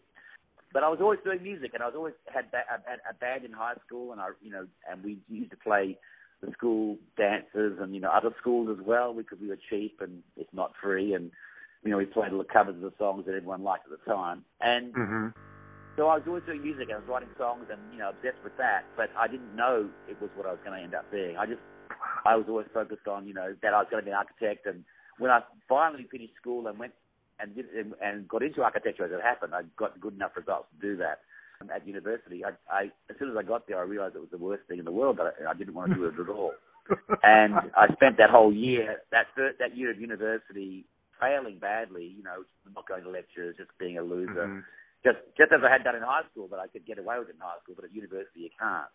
[0.73, 3.13] But I was always doing music, and I was always had ba- a, a, a
[3.13, 5.97] band in high school, and I, you know, and we used to play
[6.41, 10.21] the school dances and you know other schools as well because we were cheap and
[10.35, 11.31] it's not free and
[11.83, 14.43] you know we played the covers of the songs that everyone liked at the time.
[14.61, 15.27] And hmm
[15.97, 16.89] so I was always doing music.
[16.89, 19.89] And I was writing songs and you know obsessed with that but I didn't know
[20.05, 21.37] it was what I was going to end up being.
[21.37, 21.61] I just
[22.25, 24.65] I was always focused on you know that I was going to be an architect.
[24.65, 24.83] And
[25.17, 26.93] when I finally finished school and went
[27.39, 30.67] and did and, and got into architecture as it happened I got good enough results
[30.73, 31.19] to do that
[31.73, 34.37] at university I, I as soon as I got there I realized it was the
[34.37, 36.53] worst thing in the world but I, I didn't want to do it at all
[37.23, 40.85] and I spent that whole year, that thir- that year of university,
[41.19, 42.15] failing badly.
[42.17, 42.43] You know,
[42.73, 44.47] not going to lectures, just being a loser.
[44.47, 44.63] Mhm.
[45.03, 47.29] Just just as I had done in high school, but I could get away with
[47.29, 48.89] it in high school, but at university you can't.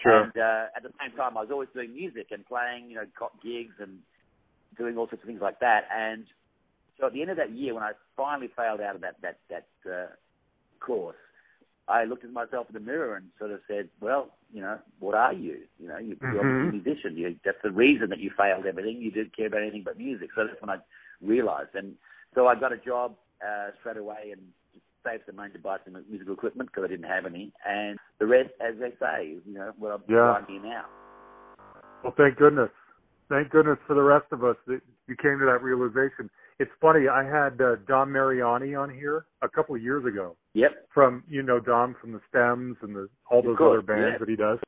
[0.00, 0.22] Sure.
[0.22, 3.06] And uh, at the same time, I was always doing music and playing, you know,
[3.18, 3.98] got gigs and
[4.76, 5.88] doing all sorts of things like that.
[5.90, 6.24] And
[7.00, 9.38] so at the end of that year, when I finally failed out of that that
[9.50, 10.14] that uh,
[10.78, 11.16] course,
[11.88, 15.14] I looked at myself in the mirror and sort of said, "Well, you know, what
[15.14, 15.62] are you?
[15.78, 16.68] You know, you, you're Mhm.
[16.68, 17.16] a musician.
[17.16, 19.00] You, that's the reason that you failed everything.
[19.00, 20.78] You didn't care about anything but music." So that's when I
[21.22, 21.94] realised, and
[22.34, 24.42] so I got a job uh, straight away and
[25.04, 28.26] saved some money to buy some musical equipment because I didn't have any, and the
[28.26, 30.44] rest, as they say, you know, what I'm Yeah.
[30.46, 30.86] here now.
[32.02, 32.70] Well, thank goodness.
[33.28, 36.30] Thank goodness for the rest of us that you came to that realization.
[36.60, 37.06] It's funny.
[37.08, 40.88] I had uh, Dom Mariani on here a couple of years ago Yep.
[40.92, 44.18] from you know Dom from the Stems and the all those other bands yeah.
[44.18, 44.58] that he does.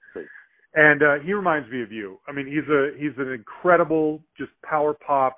[0.74, 2.20] And uh, he reminds me of you.
[2.28, 5.36] I mean, he's a he's an incredible just power pop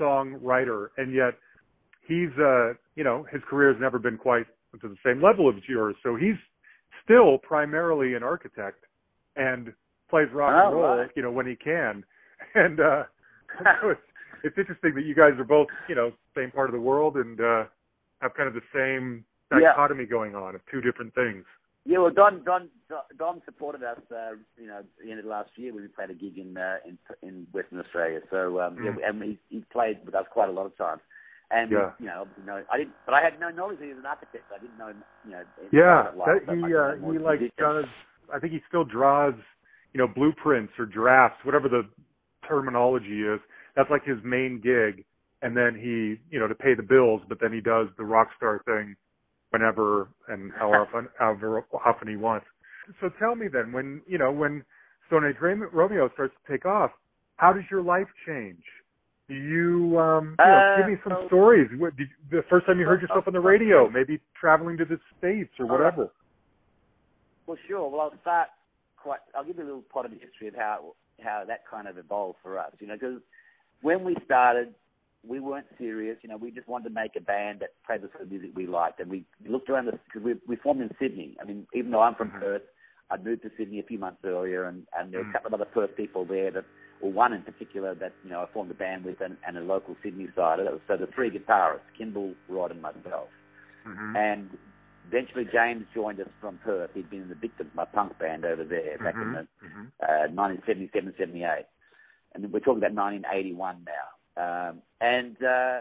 [0.00, 1.34] songwriter, and yet
[2.06, 4.46] he's uh you know his career has never been quite
[4.80, 5.94] to the same level as yours.
[6.02, 6.34] So he's
[7.04, 8.84] still primarily an architect
[9.36, 9.72] and
[10.10, 11.10] plays rock Oh, and roll, right.
[11.14, 12.04] you know, when he can.
[12.56, 13.04] And uh
[13.82, 14.00] so it's,
[14.44, 17.40] it's interesting that you guys are both, you know, same part of the world and
[17.40, 17.64] uh
[18.20, 19.60] have kind of the same Yeah.
[19.60, 21.44] dichotomy going on of two different things.
[21.84, 22.70] Yeah, well, Don Don
[23.18, 26.10] Don supported us, uh, you know, at the end of last year when we played
[26.10, 26.94] a gig in uh, in
[27.28, 28.20] in Western Australia.
[28.30, 28.84] So um, Mm.
[28.84, 31.02] yeah, and he, he played with us quite a lot of times.
[31.50, 31.90] And Yeah.
[32.00, 34.44] you know, know, I didn't, but I had no knowledge that he was an architect.
[34.54, 35.44] I didn't know, him, you know.
[35.72, 37.52] Yeah, that, he uh, he like musician.
[37.58, 37.84] does.
[38.32, 39.34] I think he still draws.
[39.94, 41.82] you know, blueprints or drafts, whatever the
[42.48, 43.40] terminology is.
[43.76, 45.04] That's like his main gig,
[45.42, 47.22] and then he, you know, to pay the bills.
[47.28, 48.96] But then he does the rock star thing
[49.50, 52.46] whenever and how often, however often he wants.
[53.00, 54.64] So tell me then, when you know, when
[55.08, 56.90] Stone Age Romeo starts to take off,
[57.36, 58.62] how does your life change?
[59.28, 61.68] Do you, um, you know, Uh, give me some so- stories.
[61.78, 65.00] What, did, the first time you heard yourself on the radio, maybe traveling to the
[65.18, 66.10] states or whatever.
[67.46, 67.88] Well, sure.
[67.88, 68.48] Well, I'll start
[68.96, 69.20] quite.
[69.34, 71.96] I'll give you a little part of the history of how how that kind of
[71.98, 72.72] evolved for us.
[72.80, 73.20] You know, because
[73.84, 74.74] when we started,
[75.26, 76.16] we weren't serious.
[76.22, 78.50] You know, we just wanted to make a band that played the sort of music
[78.56, 81.36] we liked, and we looked around because we we formed in Sydney.
[81.40, 82.40] I mean, even though I'm from Mhm.
[82.40, 82.62] Perth,
[83.10, 85.30] I'd moved to Sydney a few months earlier, and and there were Mm.
[85.30, 86.64] a couple of other Perth people there that.
[87.00, 89.60] Well, one in particular that you know I formed a band with, and, and a
[89.60, 90.64] local Sydney sider.
[90.88, 93.28] So the three guitarists, Kimble, Rod, and myself.
[93.84, 94.16] Mm-hmm.
[94.16, 94.58] And
[95.08, 96.90] eventually James joined us from Perth.
[96.94, 100.28] He'd been in the Victims, my punk band over there back in the hmm uh,
[100.32, 101.66] 1977, 78.
[102.34, 104.08] And we're talking about 1981 now.
[104.36, 105.80] Um, and, uh,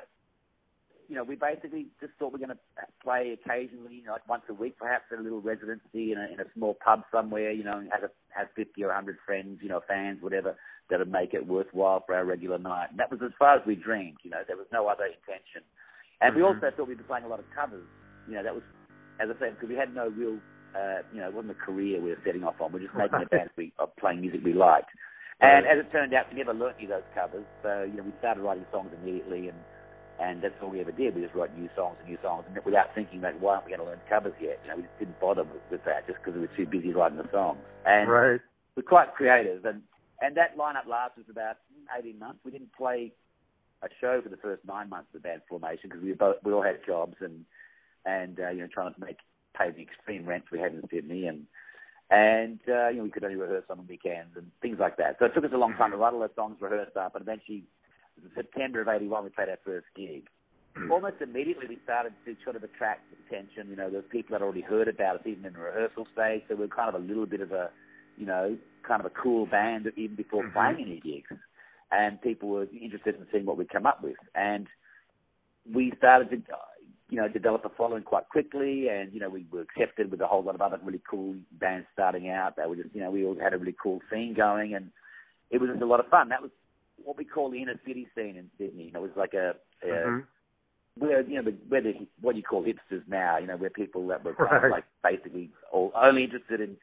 [1.10, 2.60] you know, we basically just thought we're going to
[3.04, 6.32] play occasionally, you know, like once a week, perhaps at a little residency in a,
[6.34, 9.60] in a small pub somewhere, you know, and have, a, have 50 or 100 friends,
[9.62, 10.56] you know, fans, whatever,
[10.90, 12.92] that would make it worthwhile for our regular night.
[12.92, 15.64] And that was as far as we dreamed, you know, there was no other intention.
[16.22, 16.56] And we Mhm.
[16.56, 17.88] also thought we'd be playing a lot of covers.
[18.26, 18.64] You know, that was,
[19.20, 20.42] as I said, because we had no real,
[20.74, 22.72] uh, you know, it wasn't a career we were setting off on.
[22.72, 24.90] We're just making a band we, of playing music we liked.
[25.42, 27.46] And as it turned out, we never learnt any of those covers.
[27.62, 29.66] So, you know, we started writing songs immediately and
[30.20, 31.16] and that's all we ever did.
[31.16, 33.72] We just wrote new songs and new songs, and without thinking like, why aren't we
[33.72, 34.60] going to learn covers yet?
[34.64, 36.94] You know, we just didn't bother with, with that just because we were too busy
[36.94, 37.66] writing the songs.
[37.86, 38.40] And Right.
[38.76, 39.82] we're quite creative, and
[40.22, 41.58] and that lineup lasted about
[41.98, 42.40] eighteen months.
[42.46, 43.12] We didn't play
[43.82, 46.54] a show for the first nine months of the band formation because we both we
[46.54, 47.46] all had jobs and
[48.06, 49.18] and uh, you know trying to make
[49.58, 51.46] pay the extreme rents we had in Sydney and
[52.14, 55.18] and uh, you know we could only rehearse on the weekends and things like that.
[55.18, 57.24] So it took us a long time to write all those songs, rehearse up, and
[57.24, 57.64] eventually
[58.22, 60.28] in September of '81 we played our first gig.
[60.92, 63.70] Almost immediately we started to sort of attract attention.
[63.70, 66.44] You know, there were people that already heard about us even in the rehearsal stage,
[66.48, 67.70] so we are kind of a little bit of a
[68.18, 70.54] you know kind of a cool band even before Mhm.
[70.54, 71.30] playing any gigs
[71.94, 74.18] and people were interested in seeing what we'd come up with.
[74.36, 74.68] And
[75.72, 76.38] we started to,
[77.10, 80.28] you know, develop a following quite quickly, and you know, we were accepted with a
[80.28, 82.56] whole lot of other really cool bands starting out.
[82.56, 84.90] That were just, you know, we all had a really cool scene going, and
[85.52, 86.30] it was just a lot of fun.
[86.30, 86.52] That was
[87.04, 88.86] what we call the inner city scene in Sydney.
[88.86, 90.24] You know, it was like a, a Mhm.
[90.98, 93.38] where you know the, where the what you call hipsters now.
[93.38, 94.66] You know, where people that were kind Right.
[94.66, 96.78] of like basically all only interested in,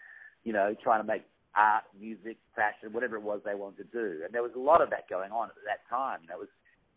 [0.45, 1.23] you know, trying to make
[1.57, 4.23] art, music, fashion, whatever it was they wanted to do.
[4.25, 6.21] And there was a lot of that going on at that time.
[6.23, 6.49] You know, it was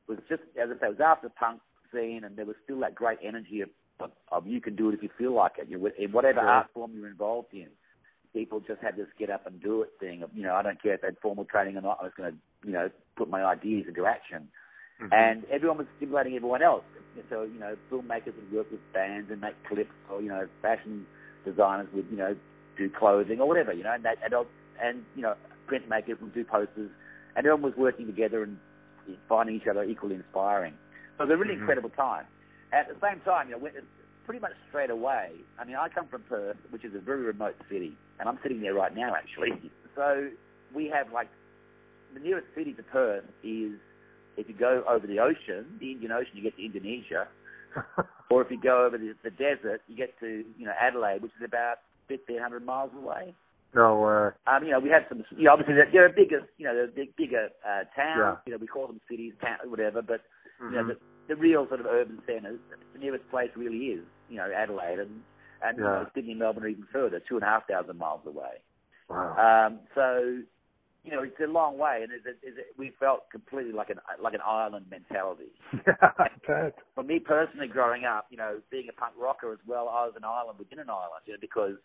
[0.08, 1.62] was just as I say, it was after punk
[1.94, 4.96] scene, and there was still that great energy of of, of you can do it
[4.96, 5.70] if you feel like it.
[5.70, 6.50] You know, in whatever Sure.
[6.50, 7.68] art form you're involved in.
[8.34, 10.82] People just had this get up and do it thing of, you know, I don't
[10.82, 13.30] care if they had formal training or not, I was going to, you know, put
[13.30, 14.50] my ideas into action
[15.00, 15.12] Mhm.
[15.12, 16.86] and everyone was stimulating everyone else.
[17.30, 21.06] So you know, filmmakers would work with bands and make clips, or you know, fashion
[21.46, 22.36] designers would you know
[22.78, 24.34] do clothing or whatever, you know, and that and,
[24.82, 25.36] and you know,
[25.70, 26.90] printmakers would do posters,
[27.36, 28.58] and everyone was working together and
[29.30, 30.74] finding each other equally inspiring.
[31.18, 31.60] So it was a really Mhm.
[31.60, 32.26] incredible time.
[32.72, 33.70] At the same time, you know,
[34.24, 35.46] pretty much straight away.
[35.60, 38.62] I mean, I come from Perth, which is a very remote city, and I'm sitting
[38.62, 39.72] there right now actually.
[39.96, 40.32] So
[40.74, 41.30] we have like
[42.14, 43.80] the nearest city to Perth is
[44.38, 47.28] if you go over the ocean, the Indian Ocean, you get to Indonesia,
[48.32, 51.32] or if you go over the, the desert, you get to you know Adelaide, which
[51.40, 53.36] is about 1,500 miles away.
[53.76, 56.66] no, uh, Um, you know, we have some, you know, obviously they're, they're bigger, you
[56.66, 58.20] know, they're big, bigger uh, towns.
[58.20, 58.36] Yeah.
[58.46, 60.02] You know, we call them cities, town, whatever.
[60.02, 60.22] But
[60.68, 62.62] you know, the, the real sort of urban centres,
[62.94, 65.24] the nearest place really is, you know, Adelaide, and
[65.62, 65.86] and Yeah.
[65.92, 68.62] know, Sydney Melbourne are even further, two and a half thousand miles away.
[69.10, 69.38] wow.
[69.38, 70.42] Um, so,
[71.04, 74.00] you know, it's a long way, and it, it, it, we felt completely like an
[74.22, 75.54] like an island mentality.
[76.50, 76.70] yeah.
[76.96, 80.14] For me personally, growing up, you know, being a punk rocker as well, I was
[80.18, 81.76] an island within an island, you know, because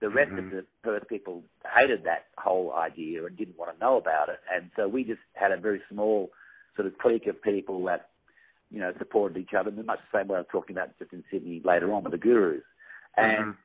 [0.00, 0.38] the rest Mhm.
[0.38, 4.40] of the Perth people hated that whole idea and didn't want to know about it,
[4.52, 6.30] and so we just had a very small
[6.76, 8.10] sort of clique of people that,
[8.70, 11.24] you know, supported each other, in much the same way I'm talking about just in
[11.30, 12.64] Sydney later on with the Gurus,
[13.16, 13.56] and Mhm.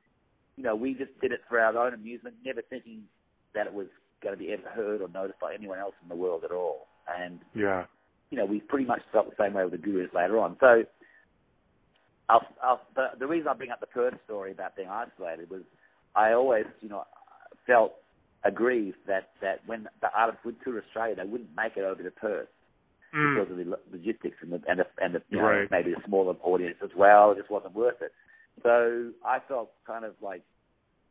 [0.58, 3.08] you know, we just did it for our own amusement, never thinking
[3.54, 3.88] that it was
[4.22, 6.88] going to be ever heard or noticed by anyone else in the world at all.
[7.08, 7.86] And yeah.
[8.32, 10.58] you know, we pretty much felt the same way with the Gurus later on.
[10.60, 10.84] So,
[12.30, 15.62] I'll, I'll, the, the reason I bring up the Perth story about being isolated was
[16.16, 17.06] I always, you know,
[17.66, 17.94] felt
[18.44, 22.12] aggrieved that that when the artists would tour Australia, they wouldn't make it over to
[22.12, 22.48] Perth
[23.16, 23.36] Mm.
[23.36, 25.72] because of the logistics and the and the, and the you know, Right.
[25.72, 27.32] maybe a smaller audience as well.
[27.32, 28.12] It just wasn't worth it.
[28.64, 30.44] So I felt kind of like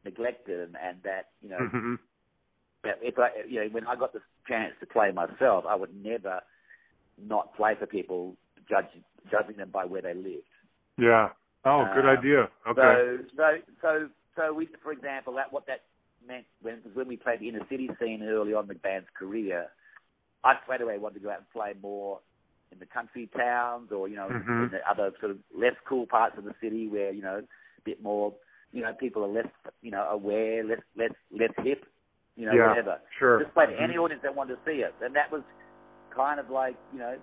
[0.05, 1.99] neglected and, and that you know Mhm.
[3.03, 6.41] if I, you know, when I got the chance to play myself, I would never
[7.21, 8.37] not play for people,
[8.69, 8.87] judge,
[9.31, 10.47] judging them by where they lived.
[10.99, 11.31] Yeah.
[11.65, 12.51] Oh, good Uh, idea.
[12.69, 12.81] Okay.
[12.81, 15.83] So, so, so, so we, for example, that what that
[16.27, 19.67] meant when when we played the inner city scene early on in the band's career,
[20.45, 22.21] I straight away wanted to go out and play more
[22.73, 24.65] in the country towns or you know Mhm.
[24.65, 27.39] in the other sort of less cool parts of the city where you know
[27.79, 28.35] a bit more
[28.73, 29.47] you know people are less
[29.83, 31.85] you know aware, less less less hip,
[32.37, 32.69] you know yeah.
[32.69, 32.99] whatever.
[33.19, 33.41] Sure.
[33.41, 33.83] Just play to Mhm.
[33.83, 35.43] any audience that wanted to see it, and that was
[36.11, 37.19] kind of like you know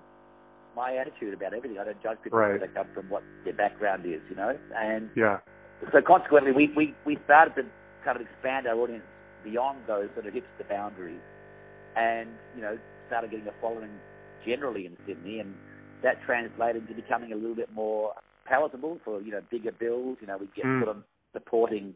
[0.76, 1.78] my attitude about everything.
[1.78, 2.50] I don't judge people Right.
[2.50, 5.40] where they come from, what their background is, you know, and Yeah.
[5.92, 7.72] so consequently, we, we, we started to
[8.04, 9.06] kind of expand our audience
[9.44, 11.22] beyond those sort of hipster boundaries,
[11.96, 14.00] and you know started getting a following
[14.46, 15.58] generally in Sydney, and
[16.02, 18.14] that translated into becoming a little bit more
[18.46, 20.18] palatable for you know bigger bills.
[20.22, 20.84] You know, we get Mm.
[20.84, 21.96] sort of supporting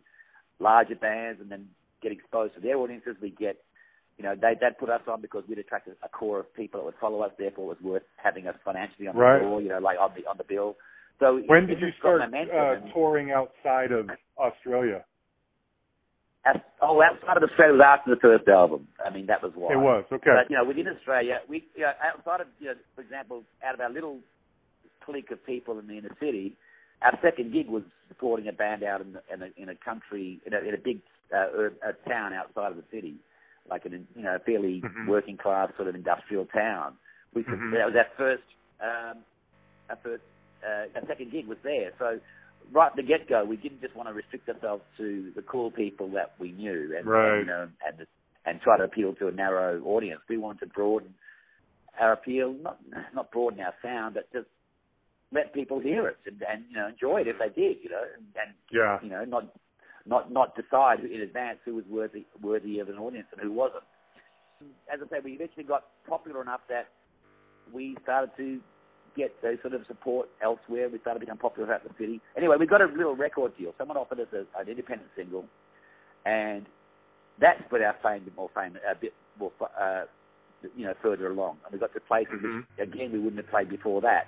[0.59, 1.69] larger bands, and then
[2.01, 3.15] get exposed to their audiences.
[3.21, 3.57] We get
[4.17, 6.85] you know, they they'd put us on because we'd attract a, core of people that
[6.85, 7.31] would follow us.
[7.37, 9.41] Therefore, it was worth having us financially on the Right.
[9.41, 9.61] door.
[9.61, 10.75] You know, like on the on the bill.
[11.19, 15.03] So When did you start uh, touring outside of Australia?
[16.45, 18.87] As- oh, outside of Australia was after the first album.
[19.03, 19.73] I mean, that was why.
[19.73, 20.31] It was okay.
[20.31, 23.73] But you know, within Australia, we you know, outside of you know, for example, out
[23.73, 24.19] of our little
[25.03, 26.55] clique of people in the inner city,
[27.01, 30.39] our second gig was supporting a band out in the, in a, in a country
[30.45, 31.01] in a, in a big
[31.35, 33.15] uh, a town outside of the city,
[33.69, 35.07] like in a you know a fairly Mhm.
[35.07, 36.93] working class sort of industrial town.
[37.33, 37.71] We could, Mhm.
[37.73, 38.43] that was our first
[38.79, 39.17] um,
[39.89, 40.23] our first
[40.63, 41.91] uh, our second gig was there.
[41.99, 42.19] So
[42.71, 46.09] right the get go, we didn't just want to restrict ourselves to the cool people
[46.11, 47.37] that we knew, and, Right.
[47.37, 48.07] and you know, and
[48.45, 50.21] and try to appeal to a narrow audience.
[50.29, 51.13] We wanted to broaden
[51.99, 52.79] our appeal, not
[53.13, 54.47] not broaden our sound, but just
[55.31, 58.03] let people hear it and, and you know enjoy it if they did, you know,
[58.15, 58.99] and, and yeah.
[59.01, 59.53] you know not
[60.05, 63.83] not not decide in advance who was worthy worthy of an audience and who wasn't.
[64.91, 66.87] As I say, we eventually got popular enough that
[67.71, 68.59] we started to
[69.17, 70.87] get those sort of support elsewhere.
[70.89, 72.21] We started to become popular throughout the city.
[72.37, 73.73] Anyway, we got a little record deal.
[73.77, 75.45] Someone offered us a, an independent single,
[76.25, 76.65] and
[77.41, 80.03] that put our fame more fame a bit more uh,
[80.75, 81.57] you know further along.
[81.65, 82.65] And we got to places Mhm.
[82.77, 84.27] which again we wouldn't have played before that.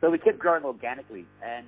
[0.00, 1.66] So we kept growing organically and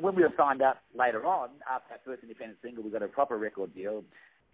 [0.00, 3.08] when we were signed up later on, after our first independent single, we got a
[3.08, 4.04] proper record deal.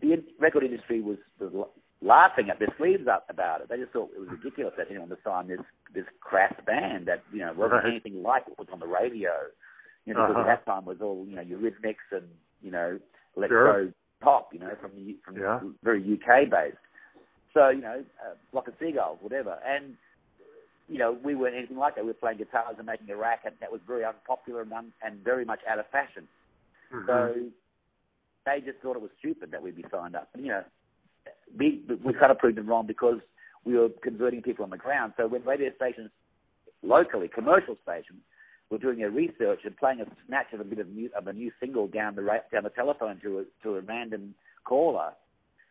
[0.01, 1.69] The in- record industry was, was
[2.01, 3.69] laughing at their sleeves up about it.
[3.69, 5.61] They just thought it was ridiculous that anyone would sign this
[5.95, 7.91] this crass band that you know wasn't Right.
[7.93, 9.33] anything like what was on the radio.
[10.07, 10.51] You know, because Uh-huh.
[10.51, 12.29] at that time was all you know Eurythmics and
[12.63, 12.99] you know
[13.37, 14.53] electro pop.
[14.55, 15.61] You know, from the from Yeah.
[15.83, 16.79] very UK based.
[17.55, 19.97] So you know, uh, Flock of Seagulls, whatever, and
[20.89, 22.05] you know, we weren't anything like that.
[22.05, 23.59] We were playing guitars and making a racket.
[23.61, 26.27] That was very unpopular and, un- and very much out of fashion.
[26.91, 27.07] Mhm.
[27.07, 27.51] So
[28.47, 30.31] they just thought it was stupid that we'd be signed up.
[30.33, 30.65] And, you know,
[31.59, 33.19] we, we kind of proved them wrong because
[33.65, 35.13] we were converting people on the ground.
[35.17, 36.11] So when radio stations,
[36.83, 38.21] locally, commercial stations,
[38.71, 41.33] were doing their research and playing a snatch of a bit of, new, of a
[41.33, 45.13] new single down the ra- down the telephone to a, to a random caller,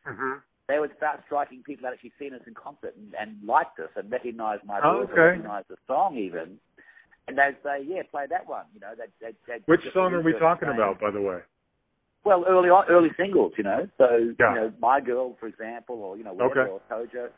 [0.08, 0.42] Mhm.
[0.68, 3.90] they would start striking people that actually seen us in concert and, and liked us
[3.96, 5.22] and recognised my Oh, voice okay.
[5.22, 6.60] recognised the song even.
[7.28, 8.66] And they'd say, yeah, play that one.
[8.74, 11.40] You know, they'd, they'd, they'd Which song are we talking about, by the way?
[12.24, 13.88] Well, early on, early singles, you know.
[13.98, 14.54] So, Yeah.
[14.54, 16.72] you know, My Girl, for example, or, you know, whatever, Okay.
[16.72, 17.30] or Tojo.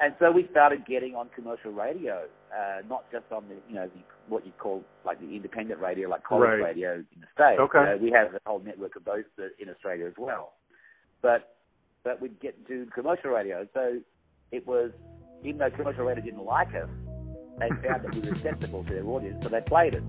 [0.00, 3.86] And so we started getting on commercial radio, uh, not just on the, you know,
[3.86, 6.62] the, what you call like the independent radio, like college Right.
[6.62, 7.60] radio in the States.
[7.60, 7.78] Okay.
[7.78, 10.54] You know, we have a whole network of those uh, in Australia as well.
[11.22, 11.50] But
[12.02, 13.66] but we'd get to commercial radio.
[13.72, 13.98] So
[14.52, 14.90] it was,
[15.42, 16.88] even though commercial radio didn't like us,
[17.58, 20.02] they found that we were acceptable to their audience, so they played it.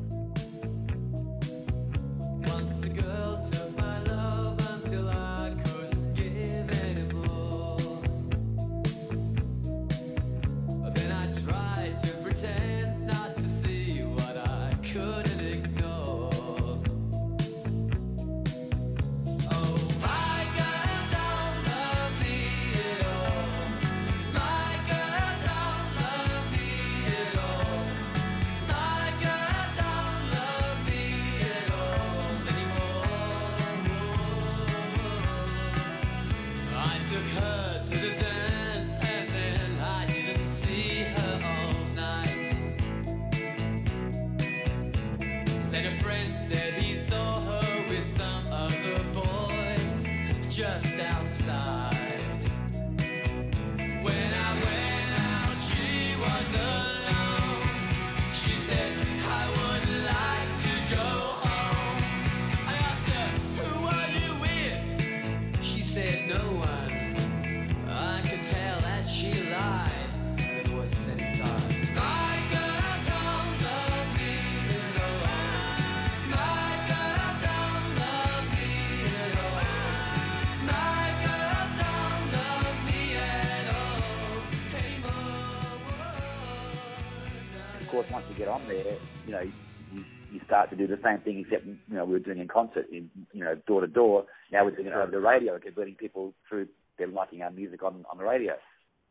[90.87, 93.55] Do the same thing, except you know we were doing in concert, in you know
[93.67, 94.25] door to door.
[94.51, 96.67] Now we're doing it over the radio, converting people through
[96.99, 98.53] them liking our music on on the radio.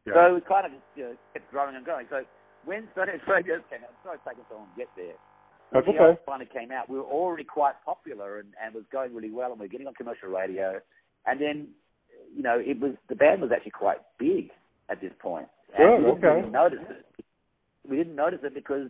[0.07, 0.15] Yeah.
[0.15, 2.07] So it kind of you know, kept growing and growing.
[2.11, 2.23] So
[2.65, 5.17] when Stone Radio came out, it's taking so long to get there.
[5.73, 6.21] That's When okay.
[6.21, 9.51] the finally came out, we were already quite popular and, and was going really well,
[9.51, 10.81] and we were getting on commercial radio.
[11.27, 11.69] And then,
[12.35, 14.51] you know, it was the band was actually quite big
[14.91, 15.49] at this point.
[15.77, 16.41] And Good, we didn't okay.
[16.41, 17.25] really notice it.
[17.89, 18.89] We didn't notice it because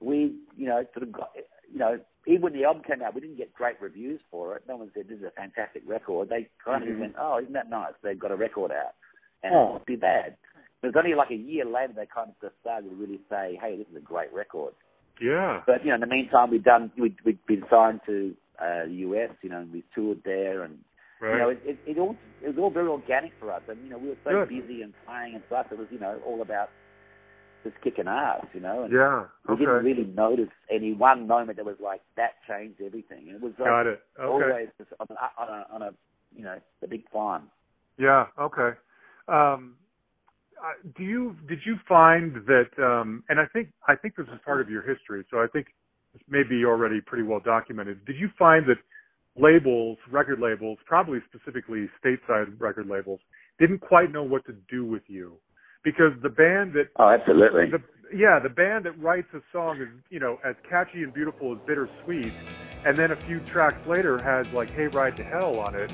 [0.00, 1.30] we, you know, sort of got,
[1.72, 4.62] you know, even when the album came out, we didn't get great reviews for it.
[4.68, 6.28] No one said this is a fantastic record.
[6.28, 7.00] They kind of Mhm.
[7.00, 7.94] went, oh, isn't that nice?
[8.02, 8.94] They've got a record out,
[9.42, 9.68] and Oh.
[9.70, 10.36] it must be bad.
[10.82, 13.56] It was only like a year later they kind of just started to really say,
[13.60, 14.74] hey, this is a great record.
[15.20, 15.62] Yeah.
[15.66, 18.92] But you know, in the meantime, we've done we we've been signed to uh, the
[19.08, 19.30] US.
[19.42, 20.82] You know, and we toured there, and
[21.20, 21.32] Right.
[21.34, 23.62] you know, it, it, it all it was all very organic for us.
[23.68, 24.48] And you know, we were so Good.
[24.48, 25.66] busy and playing and stuff.
[25.70, 26.70] It was you know all about
[27.64, 28.44] just kicking ass.
[28.54, 29.24] You know, and yeah.
[29.48, 33.28] we didn't really notice any one moment that was like that changed everything.
[33.28, 34.02] And it was like, Got it.
[34.18, 34.44] Okay.
[34.44, 35.90] always on a, on a on a
[36.34, 37.50] you know the big climb.
[37.98, 38.26] Yeah.
[38.38, 38.76] Okay.
[39.28, 39.76] Um,
[40.96, 42.70] do you did you find that?
[42.78, 45.68] Um, and I think I think this is part of your history, so I think
[46.12, 48.04] this may be already pretty well documented.
[48.04, 48.76] Did you find that
[49.36, 53.20] labels, record labels, probably specifically stateside record labels,
[53.58, 55.36] didn't quite know what to do with you?
[55.82, 57.70] Because the band that Oh, absolutely.
[57.70, 57.82] the
[58.14, 61.58] yeah, the band that writes a song is you know as catchy and beautiful as
[61.66, 62.32] Bittersweet,
[62.84, 65.92] and then a few tracks later has like Hayride to Hell on it.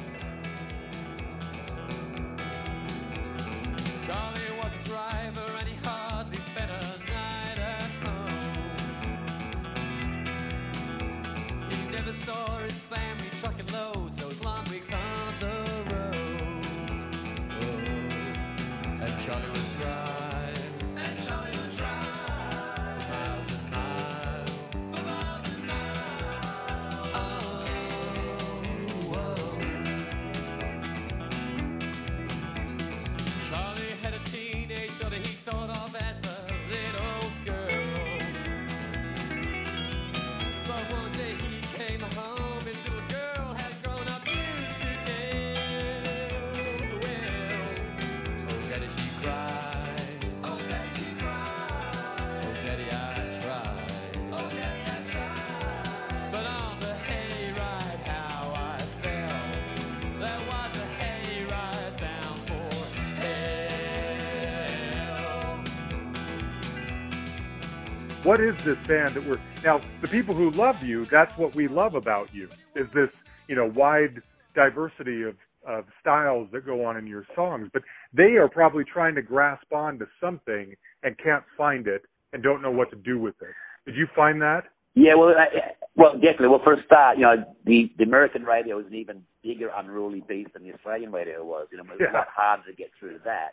[68.27, 71.69] What is this band that we're now the people who love you that's what we
[71.69, 73.09] love about you is this
[73.47, 74.21] you know wide
[74.55, 79.15] diversity of of styles that go on in your songs but they are probably trying
[79.15, 80.75] to grasp on to something
[81.05, 82.03] and can't find it
[82.33, 83.55] and don't know what to do with it
[83.87, 84.65] did you find that
[84.95, 85.61] Yeah, well, uh,
[85.95, 86.49] well, definitely.
[86.49, 90.23] Well, for a start, you know, the, the American radio is an even bigger, unruly
[90.27, 91.69] beast than the Australian radio was.
[91.71, 92.13] You know, it was Yeah.
[92.13, 93.51] a lot harder to get through to that.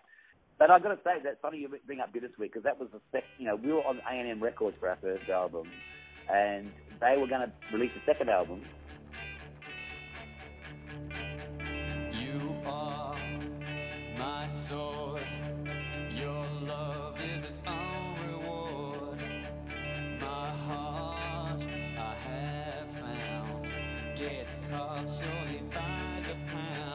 [0.60, 3.00] But I've got to say, that's funny you bring up Bittersweet because that was the
[3.12, 5.68] sec- you know, we were on A&M Records for our first album,
[6.32, 8.62] and they were going to release a second album.
[12.14, 13.18] You are
[14.18, 15.24] my sword.
[16.16, 19.20] Your love is its own reward.
[20.22, 23.68] My heart, I have found,
[24.16, 26.93] gets caught surely by the pound.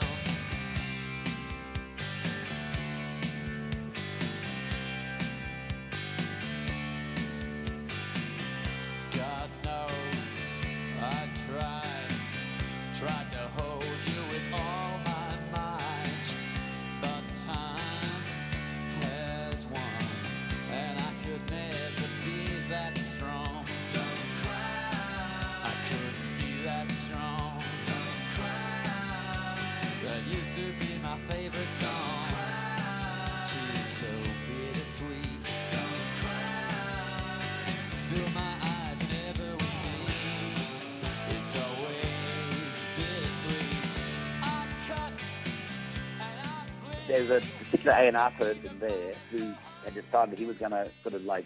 [47.18, 49.52] There's a particular A&R person there who
[49.84, 51.44] had decided he was going to sort of like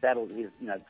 [0.00, 0.80] saddle his, you know,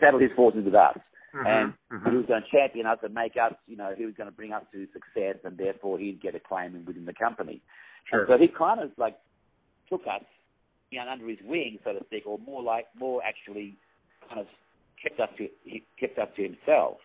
[0.00, 0.98] saddle his forces with us.
[1.34, 2.10] and Mhm.
[2.10, 4.36] he was going to champion us and make us, you know, he was going to
[4.36, 7.62] bring us to success, and therefore he'd get a claim within the company.
[8.04, 8.20] Sure.
[8.20, 9.16] And so he kind of like
[9.88, 10.24] took us,
[10.90, 13.76] you know, under his wing, so to speak, or more like more actually
[14.28, 14.46] kind of
[15.02, 17.00] kept us to he kept us to himself.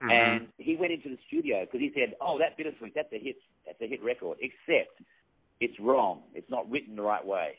[0.00, 0.10] Mhm.
[0.10, 3.36] And he went into the studio because he said, "Oh, that bittersweet, that's a hit,
[3.64, 4.38] that's a hit record.
[4.40, 5.00] Except
[5.60, 6.22] it's wrong.
[6.34, 7.58] It's not written the right way.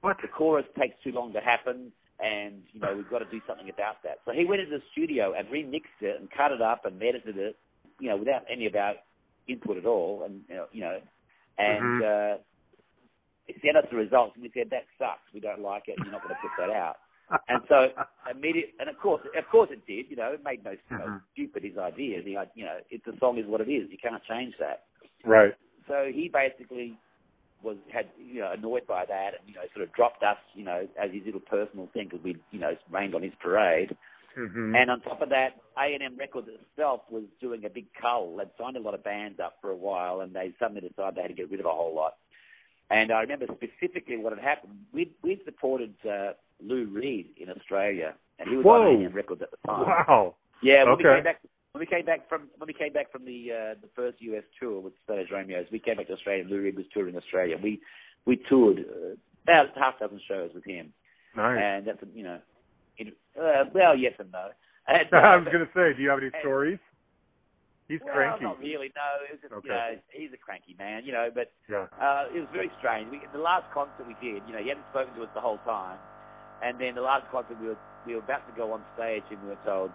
[0.00, 1.92] what The chorus takes too long to happen.
[2.18, 4.18] and you know we've got to do something about that.
[4.24, 7.36] So he went into the studio and remixed it and cut it up and edited
[7.36, 7.56] it,
[8.00, 8.94] you know, without any of our
[9.48, 10.98] input at all, and you know, you know
[11.58, 12.34] and uh,
[13.46, 15.22] he sent us the results, and we said that sucks.
[15.32, 15.96] We don't like it.
[16.02, 16.96] You're not going to put that out.
[17.48, 17.88] and so
[18.30, 20.06] immediate, and of course, of course it did.
[20.10, 21.20] You know, it made no know, Mhm.
[21.32, 22.22] stupid his idea.
[22.22, 23.90] The you know, it, the song is what it is.
[23.90, 24.84] You can't change that.
[25.24, 25.52] Right.
[25.88, 26.96] So he basically
[27.62, 30.64] was had you know annoyed by that, and you know sort of dropped us, you
[30.64, 33.96] know, as his little personal thing because we you know rained on his parade.
[34.36, 38.36] hmm And on top of that, A&M Records itself was doing a big cull.
[38.36, 41.22] They'd signed a lot of bands up for a while, and they suddenly decided they
[41.22, 42.14] had to get rid of a whole lot.
[42.90, 44.74] And I remember specifically what had happened.
[44.92, 46.32] We'd, we'd supported uh,
[46.62, 48.94] Lou Reed in Australia, and he was Whoa.
[48.94, 49.86] on A&M Records at the time.
[49.86, 50.34] Wow.
[50.62, 51.16] Yeah, when we Okay.
[51.16, 51.40] came back
[51.76, 54.44] when we came back from when we came back from the uh, the first US
[54.58, 56.40] tour with Stoneage Romeos, we came back to Australia.
[56.40, 57.56] and Lou Reed was touring Australia.
[57.62, 57.80] We
[58.24, 59.12] we toured uh,
[59.44, 60.94] about half a dozen shows with him,
[61.36, 61.60] Nice.
[61.60, 62.38] and that's you know,
[62.96, 64.48] it, uh, well, yes and no.
[64.88, 66.78] And, I was gonna say, do you have any stories?
[67.88, 68.44] He's well, cranky.
[68.44, 68.88] not really.
[68.96, 69.68] No, it was just, Okay.
[69.68, 71.28] you know, he's a cranky man, you know.
[71.28, 71.92] But Yeah.
[72.00, 73.12] uh, it was very strange.
[73.12, 75.60] We, the last concert we did, you know, he hadn't spoken to us the whole
[75.68, 76.00] time,
[76.64, 79.38] and then the last concert we were we were about to go on stage, and
[79.44, 79.90] we were told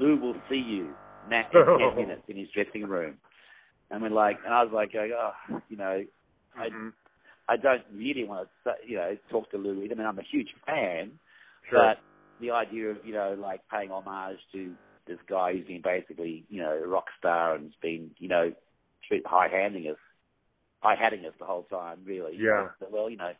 [0.00, 0.96] Lou will see you
[1.52, 1.78] in Oh.
[1.78, 3.16] ten minutes in his dressing room,
[3.90, 6.04] and we're like, and I was like, going, oh, you know,
[6.56, 6.92] I Mhm.
[7.48, 9.84] I don't really want to, you know, talk to Lou.
[9.84, 11.18] I mean, I'm a huge fan,
[11.70, 11.78] Sure.
[11.94, 11.98] but
[12.40, 14.74] the idea of you know like paying homage to
[15.06, 18.52] this guy who's been basically you know a rock star and has been you know
[19.06, 19.96] treat high handing us,
[20.80, 22.36] high hatting us the whole time really.
[22.36, 22.70] Yeah.
[22.80, 23.32] So, well, you know.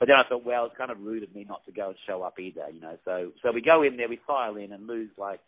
[0.00, 1.98] But then I thought, well, it's kind of rude of me not to go and
[2.06, 2.96] show up either, you know.
[3.04, 5.40] So so we go in there, we file in, and Lou's like,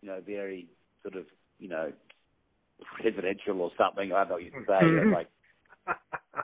[0.00, 0.66] you know, very
[1.02, 1.24] sort of
[1.58, 1.92] you know
[3.00, 4.12] presidential or something.
[4.12, 4.74] I don't know what you'd say.
[4.74, 5.28] I'm like,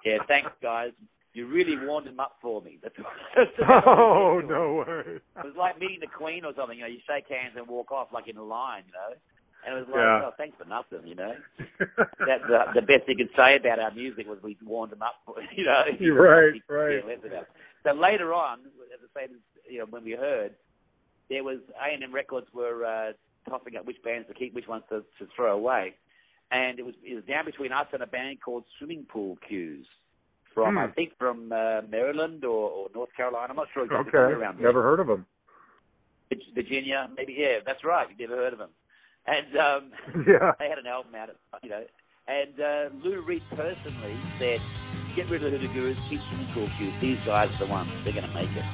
[0.05, 0.91] yeah, thanks guys.
[1.35, 2.79] You really warmed him up for me.
[2.83, 2.95] That's
[3.69, 5.21] oh no way.
[5.21, 6.77] it was like meeting the Queen or something.
[6.79, 8.83] You know, you shake hands and walk off like in a line.
[8.87, 9.15] You know,
[9.67, 10.23] and it was like, Yeah.
[10.27, 11.07] oh, thanks for nothing.
[11.07, 11.33] You know,
[12.27, 15.15] that the, the best you could say about our music was we warmed them up.
[15.27, 15.83] For, you know,
[16.15, 17.05] right, care right.
[17.07, 17.45] less.
[17.85, 18.61] So later on,
[18.95, 19.33] as I say,
[19.71, 20.55] you know, when we heard,
[21.31, 23.13] there was A and M Records were uh,
[23.49, 25.95] tossing up which bands to keep, which ones to, to throw away,
[26.51, 29.85] and it was it was down between us and a band called Swimming Pool Q's.
[30.55, 30.79] From Hmm.
[30.79, 34.33] I think from uh, Maryland or, or North Carolina, I'm not sure exactly Okay.
[34.33, 34.67] around there.
[34.67, 35.27] Never heard of them.
[36.55, 38.07] Virginia, maybe yeah, that's right.
[38.11, 38.71] You've never heard of them.
[39.27, 40.53] And um, Yeah.
[40.59, 41.31] they had an album out,
[41.63, 41.85] you know.
[42.27, 44.61] And uh, Lou Reed personally said,
[45.17, 46.99] "Get rid of the Hoodoo Gurus, keep Swimming Pool Q's.
[47.01, 47.89] These guys are the ones.
[48.05, 48.65] They're going to make it."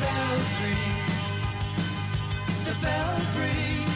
[0.00, 0.94] Bells ring.
[2.64, 3.86] The bells ring.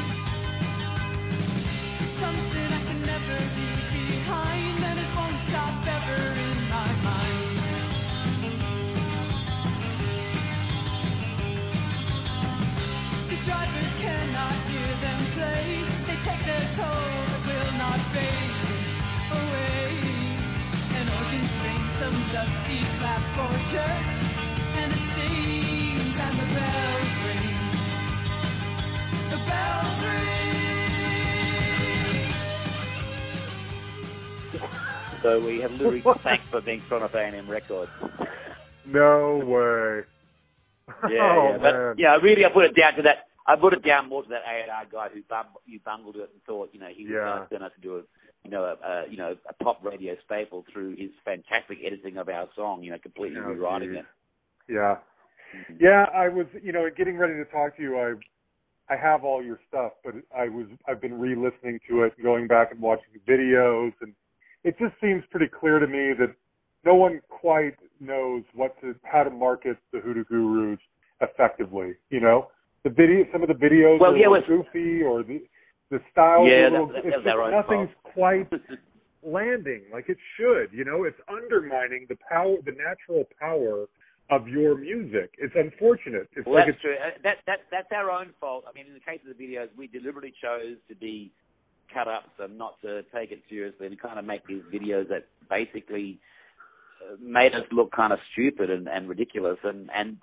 [2.20, 3.89] Something I can never leave
[23.70, 24.18] church,
[24.80, 27.54] and it stings, and the bells ring.
[29.30, 30.20] The bells ring.
[35.22, 37.90] So we have Lou Reed to thank for being front of A&M Records.
[38.86, 40.02] No way.
[41.08, 41.58] Yeah, oh, yeah.
[41.58, 41.94] But man.
[41.98, 43.26] yeah, really, I put it down to that.
[43.46, 46.42] I put it down more to that A&R guy who bum, who bungled it and
[46.44, 47.46] thought, you know, he was Yeah.
[47.58, 48.02] going to do a,
[48.44, 52.28] you know, a, a, you know, a pop radio staple through his fantastic editing of
[52.28, 52.82] our song.
[52.82, 53.98] You know, completely Oh, rewriting geez.
[53.98, 54.04] it.
[54.72, 54.96] Yeah.
[55.54, 55.80] Mhm.
[55.80, 57.98] Yeah, I was, you know, getting ready to talk to you.
[57.98, 58.14] I,
[58.92, 62.70] I have all your stuff, but I was, I've been re-listening to it, going back
[62.72, 64.14] and watching the videos, and
[64.64, 66.34] it just seems pretty clear to me that
[66.84, 70.78] no one quite knows what to, how to market the Hoodoo Gurus
[71.20, 71.94] effectively.
[72.10, 72.48] You know,
[72.84, 75.42] the video, some of the videos Well, are yeah, a with- goofy, or the
[75.90, 76.46] the style.
[76.46, 78.48] Yeah, little, that- that- it's that's just own nothing's quite
[79.22, 80.72] landing like it should.
[80.72, 83.86] You know, it's undermining the power, the natural power
[84.30, 85.34] of your music.
[85.38, 86.28] It's unfortunate.
[86.36, 86.94] It's Well, like that's it's true.
[86.94, 88.64] Uh, That that that's our own fault.
[88.68, 91.32] I mean, in the case of the videos, we deliberately chose to be
[91.92, 95.26] cut ups and not to take it seriously and kind of make these videos that
[95.50, 96.20] basically
[97.02, 99.58] uh, made us look kind of stupid and, and ridiculous.
[99.64, 100.16] And and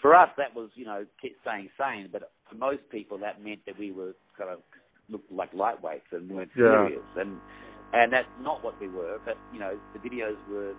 [0.00, 2.08] for us, that was you know keep staying sane.
[2.10, 4.60] But for most people that meant that we were kind of
[5.10, 6.86] looked like lightweights and weren't Yeah.
[6.86, 7.40] serious, and
[7.92, 9.18] and that's not what we were.
[9.24, 10.74] But you know, the videos were,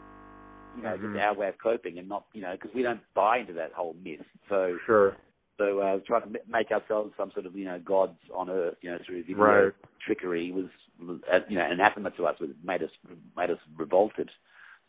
[0.75, 1.01] you know, Mhm.
[1.13, 3.73] just our way of coping, and not you know because we don't buy into that
[3.73, 4.25] whole myth.
[4.49, 5.15] So Sure.
[5.57, 8.89] so uh, trying to make ourselves some sort of you know gods on earth, you
[8.91, 9.73] know, through video Right.
[10.05, 10.65] trickery was,
[10.99, 12.35] was uh, you know anathema to us.
[12.41, 12.89] It made us
[13.35, 14.29] made us revolted.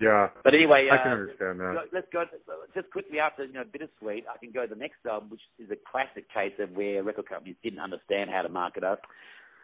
[0.02, 0.30] Yeah.
[0.42, 1.76] But anyway, I uh, can understand that.
[1.92, 2.24] Let's go
[2.74, 4.24] just quickly after you know Bittersweet.
[4.26, 7.28] I can go to the next album, which is a classic case of where record
[7.28, 8.98] companies didn't understand how to market us.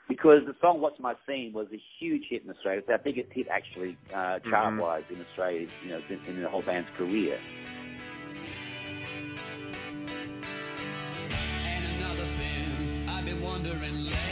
[0.09, 2.81] Because the song "What's My Scene" was a huge hit in Australia.
[2.81, 4.51] It's our biggest hit, actually, uh, Mm-hmm.
[4.51, 5.67] chart-wise in Australia.
[5.85, 7.39] You know, in, in the whole band's career.
[11.67, 14.28] And another thing I've been wondering lately.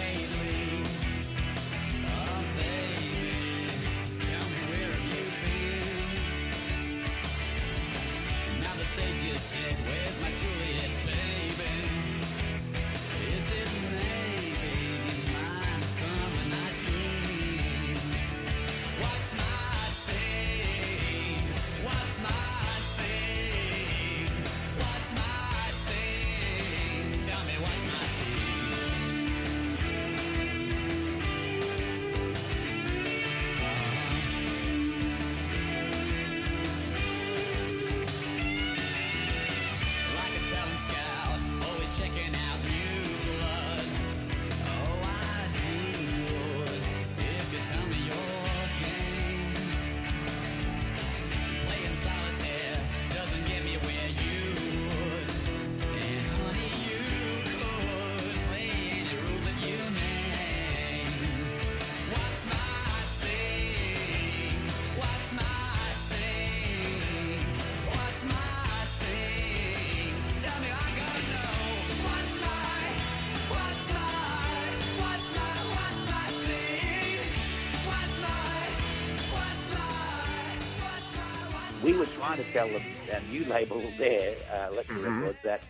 [83.47, 85.21] Label there, uh, Elektra Mhm.
[85.21, 85.61] Records, that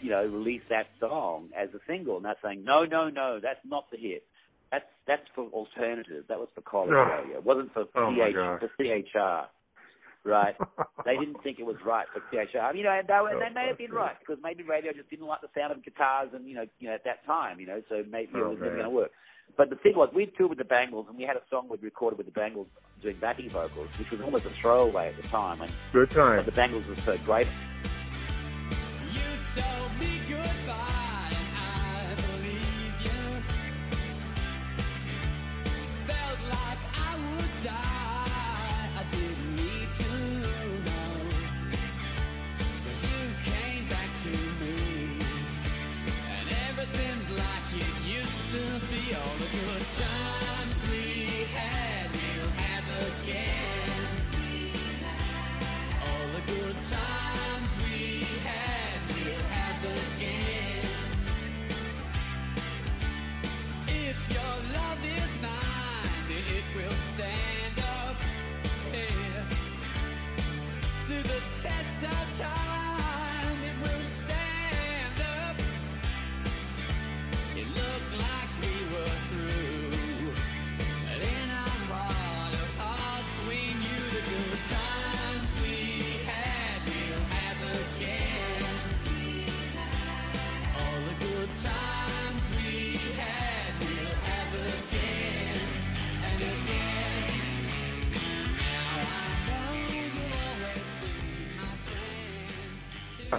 [0.00, 3.64] you know release that song as a single, and they're saying no, no, no, that's
[3.64, 4.24] not the hit.
[4.70, 6.24] That's that's for alternative.
[6.28, 7.08] That was for college Ugh.
[7.08, 7.38] radio.
[7.38, 9.48] It wasn't for Oh, CH, for CHR.
[10.24, 10.56] Right?
[11.04, 12.74] they didn't think it was right for CHR.
[12.74, 14.92] You know, and they, were, Oh, they may have been that's right because maybe radio
[14.92, 17.60] just didn't like the sound of guitars, and you know, you know, at that time,
[17.60, 19.12] you know, so maybe Oh, it was never going to work.
[19.56, 21.82] But the thing was, we toured with the Bangles, and we had a song we'd
[21.82, 22.66] recorded with the Bangles
[23.02, 25.60] doing backing vocals, which was almost a throwaway at the time.
[25.62, 26.36] And Good time.
[26.36, 27.46] but the Bangles were so great.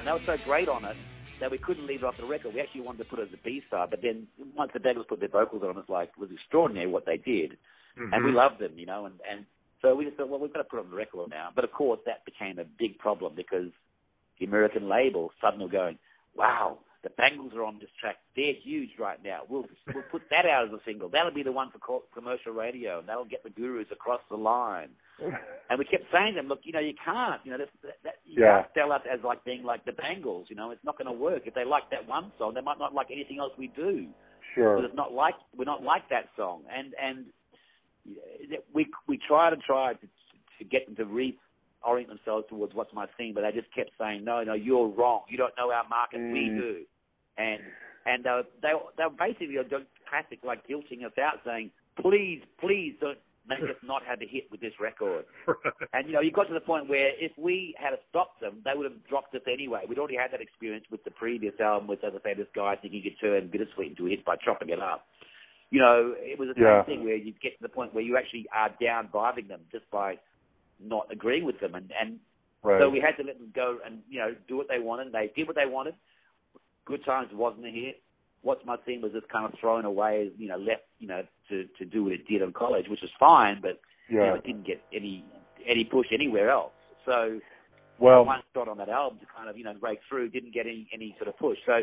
[0.07, 0.95] They were so great on it
[1.41, 2.53] that we couldn't leave it off the record.
[2.53, 5.05] We actually wanted to put it as a B side, but then once the Bangles
[5.09, 7.57] put their vocals on, it's like it was extraordinary what they did,
[8.13, 8.35] and we Mhm.
[8.35, 9.05] loved them, you know.
[9.05, 9.45] And and
[9.81, 11.51] so we just thought, well, we've got to put it on the record now.
[11.53, 13.69] But of course, that became a big problem because
[14.39, 15.99] the American label suddenly were going,
[16.35, 16.79] wow.
[17.03, 18.15] The Bangles are on this track.
[18.35, 19.41] They're huge right now.
[19.47, 21.09] We'll we'll put that out as a single.
[21.09, 24.89] That'll be the one for commercial radio, and that'll get the gurus across the line.
[25.69, 27.67] And we kept saying to them, look, you know, you can't, you know, that,
[28.05, 28.61] that, you Yeah.
[28.61, 31.11] can't sell us as like being like the Bangles, you know, it's not going to
[31.11, 31.41] work.
[31.45, 34.07] If they like that one song, they might not like anything else we do.
[34.55, 34.77] Sure.
[34.77, 36.63] Because it's not like we're not like that song.
[36.71, 37.25] And and
[38.73, 40.07] we we tried and tried to,
[40.59, 41.05] to get them to
[41.85, 45.21] reorient themselves towards What's My Scene, but they just kept saying, no, no, you're wrong.
[45.29, 46.17] You don't know our market.
[46.19, 46.57] We Mm.
[46.57, 46.85] do.
[47.37, 47.61] And
[48.05, 49.63] and uh, they they were basically a
[50.09, 54.49] classic like guilting us out, saying, please, please don't make us not had the hit
[54.51, 55.25] with this record.
[55.93, 58.71] And you know, you got to the point where if we had stopped them, they
[58.75, 59.83] would have dropped us anyway.
[59.87, 62.75] We'd already had that experience with the previous album, with as I say, this guy
[62.75, 65.05] thinking you could turn bittersweet into a hit by chopping it up.
[65.69, 66.83] You know, it was the Yeah.
[66.83, 69.61] same thing where you get to the point where you actually are down vibing them
[69.71, 70.17] just by
[70.83, 72.19] not agreeing with them, and and
[72.63, 72.81] right.
[72.81, 75.11] so we had to let them go and you know do what they wanted.
[75.11, 75.95] They did what they wanted.
[76.85, 78.01] Good Times wasn't a hit.
[78.41, 81.65] What's My Scene was just kind of thrown away, you know, left, you know, to
[81.79, 84.65] to do what it did in college, which was fine, but you know, it didn't
[84.65, 85.25] get any
[85.67, 86.71] any push anywhere else.
[87.05, 87.39] So
[87.99, 90.65] Well, one shot on that album to kind of you know break through didn't get
[90.65, 91.57] any any sort of push.
[91.65, 91.81] So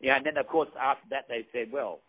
[0.00, 2.00] yeah, and then of course after that they said, well,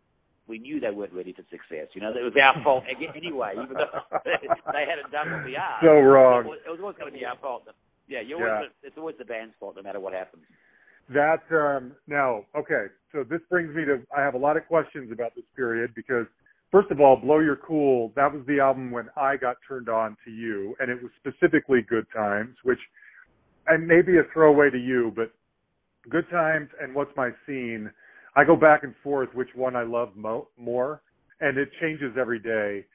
[0.48, 1.88] we knew they weren't ready for success.
[1.94, 3.92] You know, it was our fault anyway, even though
[4.26, 5.84] they hadn't done what we asked.
[5.84, 6.46] So wrong.
[6.46, 7.64] It was, it was always going to be our fault.
[8.08, 8.56] Yeah, you Yeah.
[8.56, 10.44] always, it's always the band's fault, no matter what happens.
[11.10, 12.88] That um now, okay.
[13.14, 16.26] So this brings me to I have a lot of questions about this period because
[16.70, 20.18] first of all, Blow Your Cool, that was the album when I got turned on
[20.26, 22.80] to you and it was specifically Good Times, which
[23.68, 25.32] and maybe a throwaway to you, but
[26.10, 27.90] Good Times and What's My Scene,
[28.38, 31.02] I go back and forth which one I love mo- more
[31.42, 32.86] and it changes every day.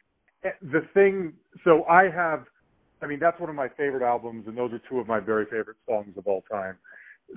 [0.45, 1.35] Eh, The thing
[1.65, 2.47] so I have
[3.03, 5.47] I mean that's one of my favorite albums and those are two of my very
[5.47, 6.77] favorite songs of all time.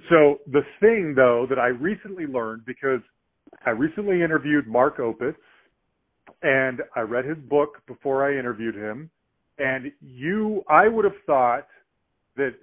[0.09, 3.01] So the thing though that I recently learned because
[3.65, 5.35] I recently interviewed Mark Opitz
[6.43, 9.09] and I read his book before I interviewed him
[9.59, 11.67] and you I would have thought
[12.37, 12.55] that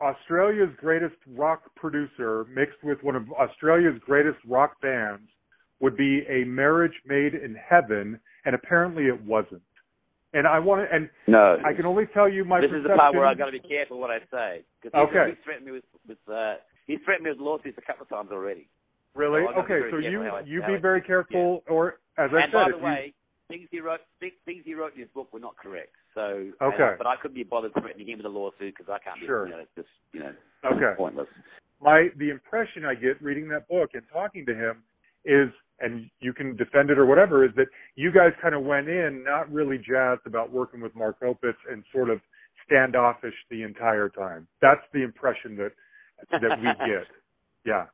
[0.00, 5.28] Australia's greatest rock producer mixed with one of Australia's greatest rock bands
[5.80, 9.62] would be a marriage made in heaven and apparently it wasn't.
[10.32, 11.56] And I want to and No.
[11.64, 13.60] I can only tell you my this is the part where I've got to be
[13.60, 14.62] careful what I say.
[14.82, 15.24] Cause he's, Okay.
[15.30, 16.54] He's threatened me with, with uh,
[16.86, 18.68] he's threatened me with lawsuits a couple of times already.
[19.14, 19.42] Really?
[19.42, 21.98] So I've got to be okay, so you I- you be I- very careful, or
[22.16, 23.12] as I and said, by the you,
[23.48, 25.94] things he wrote, things he wrote in his book were not correct.
[26.14, 26.94] So, Okay.
[26.98, 29.18] but I couldn't be bothered threatening him with a lawsuit because I can't.
[29.24, 29.44] Sure.
[29.44, 30.32] Be, you know, it's just you know,
[30.64, 30.94] Okay.
[30.96, 31.28] pointless.
[31.80, 34.82] my the impression I get reading that book and talking to him
[35.24, 35.48] is,
[35.80, 39.22] and you can defend it or whatever, is that you guys kind of went in
[39.24, 42.20] not really jazzed about working with Mark Opitz and sort of
[42.66, 44.46] standoffish the entire time.
[44.60, 45.72] That's the impression that
[46.30, 47.06] that we get.
[47.64, 47.86] Yeah,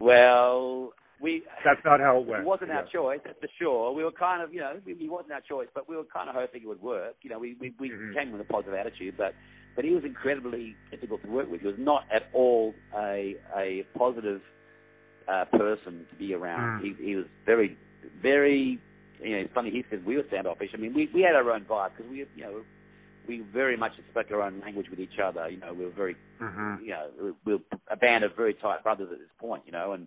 [0.00, 1.42] Well, we.
[1.64, 2.42] that's not how it went.
[2.42, 3.92] It wasn't our choice, that's for sure.
[3.92, 6.34] We were kind of, you know, it wasn't our choice, but we were kind of
[6.34, 7.16] hoping it would work.
[7.22, 8.14] You know, we we, we Mhm.
[8.14, 9.34] came with a positive attitude, but
[9.76, 11.60] but he was incredibly difficult to work with.
[11.60, 14.42] He was not at all a a positive
[15.28, 16.80] uh, person to be around.
[16.80, 16.82] Mm.
[16.98, 17.76] He he was very
[18.22, 18.78] very.
[19.20, 19.70] You know, it's funny.
[19.70, 20.70] He said we were standoffish.
[20.74, 22.62] I mean, we we had our own vibe because we, you know,
[23.26, 25.48] we very much spoke our own language with each other.
[25.48, 26.82] You know, we were very Mhm.
[26.82, 27.60] you know, we we're
[27.90, 30.06] a band of very tight brothers at this point, you know, and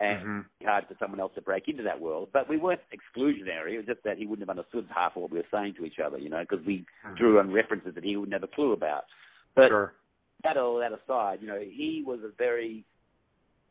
[0.00, 0.44] and Mhm.
[0.60, 2.30] it's hard for someone else to break into that world.
[2.32, 3.72] But we weren't exclusionary.
[3.72, 5.84] It was just that he wouldn't have understood half of what we were saying to
[5.84, 6.84] each other, you know, because we
[7.16, 9.04] drew on references that he wouldn't have a clue about.
[9.54, 9.94] But Sure.
[10.42, 12.84] that all that aside, you know, he was a very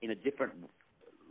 [0.02, 0.54] in a different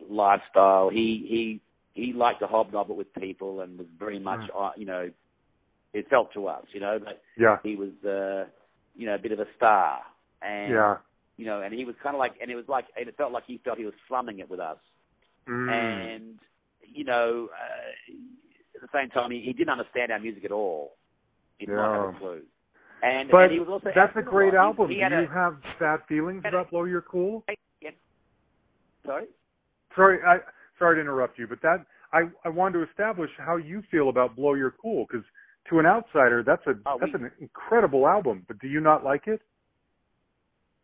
[0.08, 0.88] lifestyle.
[0.88, 1.60] He he
[1.94, 5.10] he liked to hobnob with people and was very much, uh, you know,
[5.92, 7.58] it felt to us, you know, but Yeah.
[7.62, 8.48] he was, uh,
[8.96, 10.00] you know, a bit of a star.
[10.42, 10.98] And Yeah.
[11.36, 13.32] You know, and he was kind of like, and it was like, and it felt
[13.32, 14.78] like he felt he was slumming it with us.
[15.48, 15.70] Mm.
[15.70, 16.38] And
[16.82, 18.14] you know, uh,
[18.74, 20.92] at the same time, he, he didn't understand our music at all.
[21.58, 22.42] He did not have a clue.
[23.02, 24.88] And, But and he was also that's a great he- album.
[24.88, 27.44] He, Do had you a, have sad feelings a- about Blow Your Cool?
[27.82, 27.90] yeah.
[29.04, 29.26] Sorry.
[29.94, 30.38] Sorry, I
[30.78, 34.34] sorry to interrupt you, but that I I wanted to establish how you feel about
[34.36, 35.24] Blow Your Cool because
[35.70, 38.44] to an outsider, that's a Oh, that's we- an incredible album.
[38.48, 39.42] But do you not like it?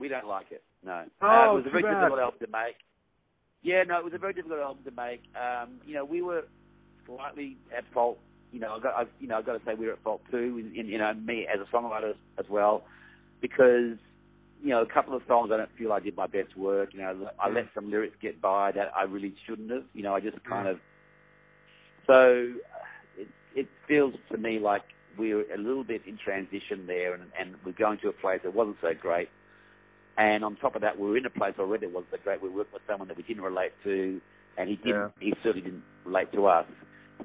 [0.01, 0.62] We don't like it.
[0.84, 1.05] No.
[1.20, 2.01] Oh, uh, it was a very bad.
[2.01, 2.76] difficult album to make.
[3.62, 5.20] Yeah, no, it was a very difficult album to make.
[5.36, 6.44] Um, you know, we were
[7.07, 8.18] slightly at fault.
[8.51, 10.22] You know, I got, I, you know, I got to say we were at fault
[10.30, 10.59] too.
[10.59, 12.82] In, in, you know, me as a songwriter as well,
[13.42, 13.98] because
[14.62, 16.90] you know, a couple of songs I don't feel I did my best work.
[16.92, 19.84] You know, I let some lyrics get by that I really shouldn't have.
[19.92, 20.78] You know, I just kind of.
[22.07, 24.82] So uh, it it feels to me like
[25.18, 28.55] we're a little bit in transition there, and, and we're going to a place that
[28.55, 29.28] wasn't so great.
[30.18, 32.42] And on top of that, we were in a place already that wasn't so great.
[32.42, 34.20] We worked with someone that we didn't relate to,
[34.58, 35.12] and he didn't.
[35.20, 36.66] He certainly didn't relate to us.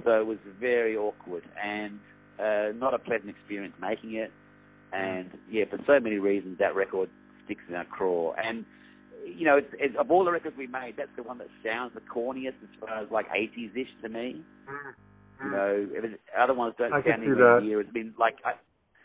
[0.03, 1.99] So it was very awkward and
[2.39, 4.31] uh, not a pleasant experience making it.
[4.93, 7.09] And yeah, for so many reasons, that record
[7.43, 8.33] sticks in our craw.
[8.33, 8.65] And
[9.25, 11.93] you know, it's, it's, of all the records we made, that's the one that sounds
[11.95, 14.43] the corniest as far as like 80s ish to me.
[15.43, 15.87] You know,
[16.39, 17.81] other ones don't I sound anywhere near.
[17.81, 18.53] It's been like, I,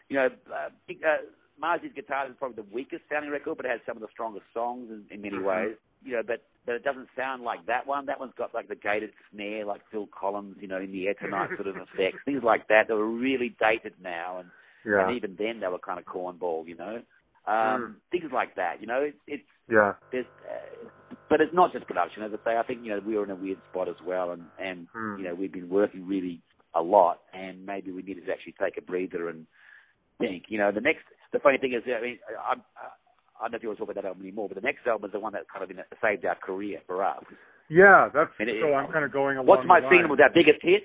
[0.08, 1.24] you know, uh, big, uh,
[1.60, 4.08] Mars Needs Guitars is probably the weakest sounding record, but it has some of the
[4.12, 5.44] strongest songs in, in many Mhm.
[5.44, 5.76] ways.
[6.02, 8.06] You know, but but it doesn't sound like that one.
[8.06, 11.14] That one's got like the gated snare, like Phil Collins, you know, in the air
[11.14, 12.88] tonight sort of effects, things like that.
[12.88, 14.50] That were really dated now, and
[14.84, 15.06] Yeah.
[15.08, 17.02] and even then they were kind of cornball, you know.
[17.46, 17.94] Um, Mm.
[18.10, 19.02] Things like that, you know.
[19.02, 19.94] It's, it's Yeah.
[20.12, 20.88] there's, uh,
[21.28, 22.22] but it's not just production.
[22.22, 24.30] As I say, I think you know we were in a weird spot as well,
[24.30, 25.18] and and Hmm.
[25.18, 26.40] you know we've been working really
[26.74, 29.46] a lot, and maybe we needed to actually take a breather and
[30.18, 30.44] think.
[30.48, 31.04] You know, the next.
[31.32, 32.86] The funny thing is, I mean, I, I,
[33.38, 34.86] I don't know if you want to talk about that album anymore, but the next
[34.86, 37.22] album is the one that kind of been, saved our career for us.
[37.70, 38.74] Yeah, that's And it- so.
[38.74, 39.46] I'm kind of going along.
[39.46, 40.84] What's My Scene was our biggest hit?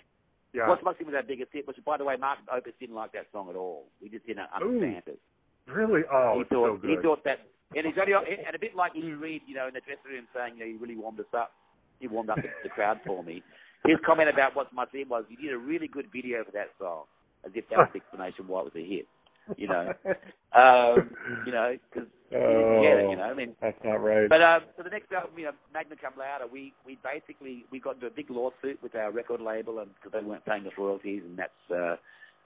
[0.53, 0.69] Yeah.
[0.69, 1.67] What's My Scene was our biggest hit?
[1.67, 3.85] Which, by the way, Mark Opitz didn't like that song at all.
[3.99, 5.19] He just didn't understand it.
[5.67, 6.01] really?
[6.07, 7.41] Oh, he thought so he thought that,
[7.75, 10.27] and he's only and a bit like Lou Reed, you know, in the dressing room
[10.31, 11.51] saying, you know, he really warmed us up.
[11.99, 13.41] He warmed up the, the crowd for me.
[13.85, 16.69] His comment about What's My Scene was, you did a really good video for that
[16.79, 17.03] song,
[17.45, 19.07] as if that was the explanation why it was a hit.
[19.57, 19.93] You know,
[20.55, 21.09] um,
[21.45, 23.23] you know, because oh, you get it, you know.
[23.23, 24.27] I mean, that's not right.
[24.29, 27.79] but um, so the next album, you know, Magnum Cum Louder, we we basically we
[27.79, 30.73] got into a big lawsuit with our record label, and because they weren't paying us
[30.77, 31.95] royalties, and that's uh,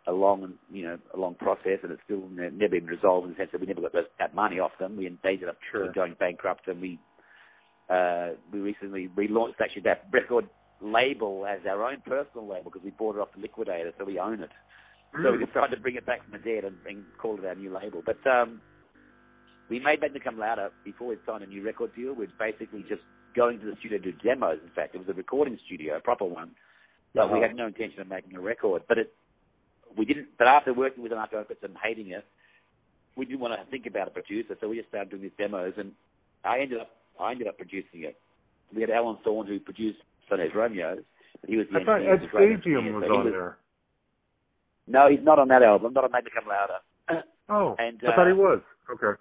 [0.07, 3.27] a long and you know a long process, and it's still ne- never been resolved
[3.27, 4.97] in the sense that we never got those, that money off them.
[4.97, 5.91] We ended up Sure.
[5.93, 6.99] going bankrupt, and we
[7.89, 10.47] uh, we recently relaunched actually that record
[10.81, 14.19] label as our own personal label because we bought it off the liquidator, so we
[14.19, 14.49] own it.
[15.13, 15.47] So we Mm.
[15.47, 18.01] decided to bring it back from the dead and, and call it our new label.
[18.05, 18.61] But um,
[19.69, 22.13] we made Magnum Cum Louder before we signed a new record deal.
[22.13, 23.01] We're basically just
[23.35, 24.59] going to the studio to do demos.
[24.63, 26.51] In fact, it was a recording studio, a proper one.
[27.15, 27.47] But we Uh-huh.
[27.47, 28.83] had no intention of making a record.
[28.87, 29.13] But it,
[29.97, 30.37] we didn't.
[30.37, 32.25] But after working with Mark Opitz and hating it,
[33.15, 34.55] we didn't want to think about a producer.
[34.61, 35.91] So we just started doing these demos, and
[36.43, 38.19] I ended up I ended up producing it.
[38.73, 40.99] We had Alan Thorne who produced Stoneage Romeos.
[41.47, 43.57] He was the I thought Ed Stasium was So he on there.
[44.89, 45.93] No, he's not on that album.
[45.93, 47.23] Not on Make Magnum Cum Louder.
[47.51, 48.61] Oh, And, I thought he uh, was.
[48.91, 49.19] Okay.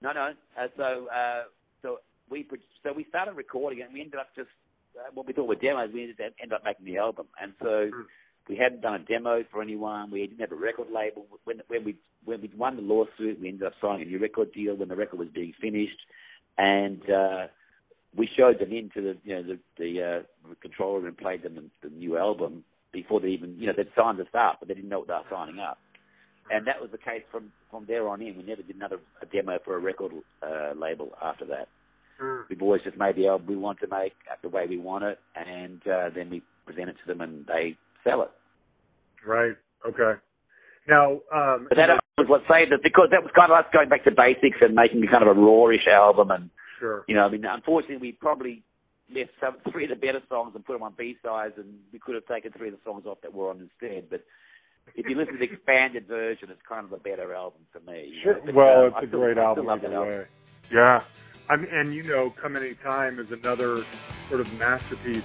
[0.00, 0.30] No, no.
[0.58, 1.42] Uh, so, uh,
[1.82, 1.98] so
[2.30, 2.48] we
[2.82, 4.48] so we started recording and we ended up just
[4.96, 5.90] uh, what we thought were demos.
[5.92, 8.02] We ended up, ended up making the album, and so Hmm.
[8.48, 10.10] we hadn't done a demo for anyone.
[10.10, 11.26] We didn't have a record label.
[11.44, 14.52] When when we when we won the lawsuit, we ended up signing a new record
[14.52, 16.00] deal when the record was being finished,
[16.56, 17.46] and uh,
[18.16, 20.02] we showed them into the you know the the
[20.48, 22.64] uh, controller and played them the, the new album
[22.94, 25.14] before they even you know they'd signed us up, but they didn't know what they
[25.14, 25.78] were signing up
[26.50, 28.36] and that was the case from from there on in.
[28.36, 31.68] We never did another a demo for a record uh, label after that.
[32.20, 32.44] Mm.
[32.48, 35.18] We've always just made the album we want to make the way we want it,
[35.34, 38.30] and uh, then we present it to them and they sell it.
[39.26, 39.56] Right.
[39.86, 40.20] Okay.
[40.88, 43.88] Now, um, But that was what saved it because that was kind of us going
[43.88, 46.30] back to basics and making kind of a rawish album.
[46.30, 47.04] And sure.
[47.08, 48.62] you know, I mean, unfortunately, we probably
[49.12, 51.98] left some three of the better songs and put them on B sides, and we
[51.98, 54.08] could have taken three of the songs off that were on instead.
[54.10, 54.24] But
[54.94, 58.14] if you listen to the expanded version, it's kind of a better album to me.
[58.22, 58.40] Sure.
[58.44, 60.24] But, Well, uh, it's I a still- great album love that album.
[60.72, 61.02] Yeah.
[61.50, 63.84] I mean, and you know, Come Any Time is another
[64.28, 65.22] sort of masterpiece.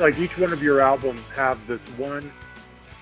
[0.00, 2.30] Like each one of your albums have this one.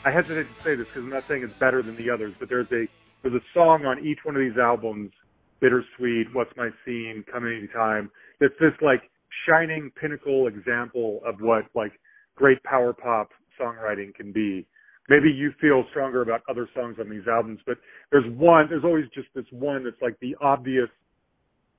[0.04, 2.48] I hesitate to say this because I'm not saying it's better than the others, but
[2.48, 2.86] there's a
[3.22, 5.10] there's a song on each one of these albums,
[5.60, 9.02] "Bittersweet," "What's My Scene," "Come Anytime." That's this like
[9.46, 11.92] shining pinnacle example of what like
[12.34, 13.30] great power pop
[13.60, 14.66] songwriting can be.
[15.08, 17.78] Maybe you feel stronger about other songs on these albums, but
[18.10, 18.68] there's one.
[18.68, 20.88] There's always just this one that's like the obvious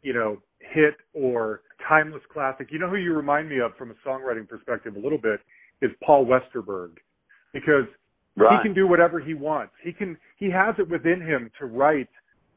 [0.01, 2.67] you know, hit or timeless classic.
[2.71, 5.39] You know who you remind me of from a songwriting perspective a little bit
[5.81, 6.97] is Paul Westerberg
[7.53, 7.85] because
[8.35, 8.57] Right.
[8.59, 9.73] he can do whatever he wants.
[9.81, 12.09] He can he has it within him to write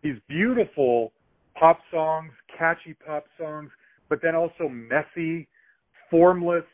[0.03, 1.13] these beautiful
[1.55, 3.71] pop songs, catchy pop songs,
[4.09, 5.49] but then also messy,
[6.11, 6.65] formless,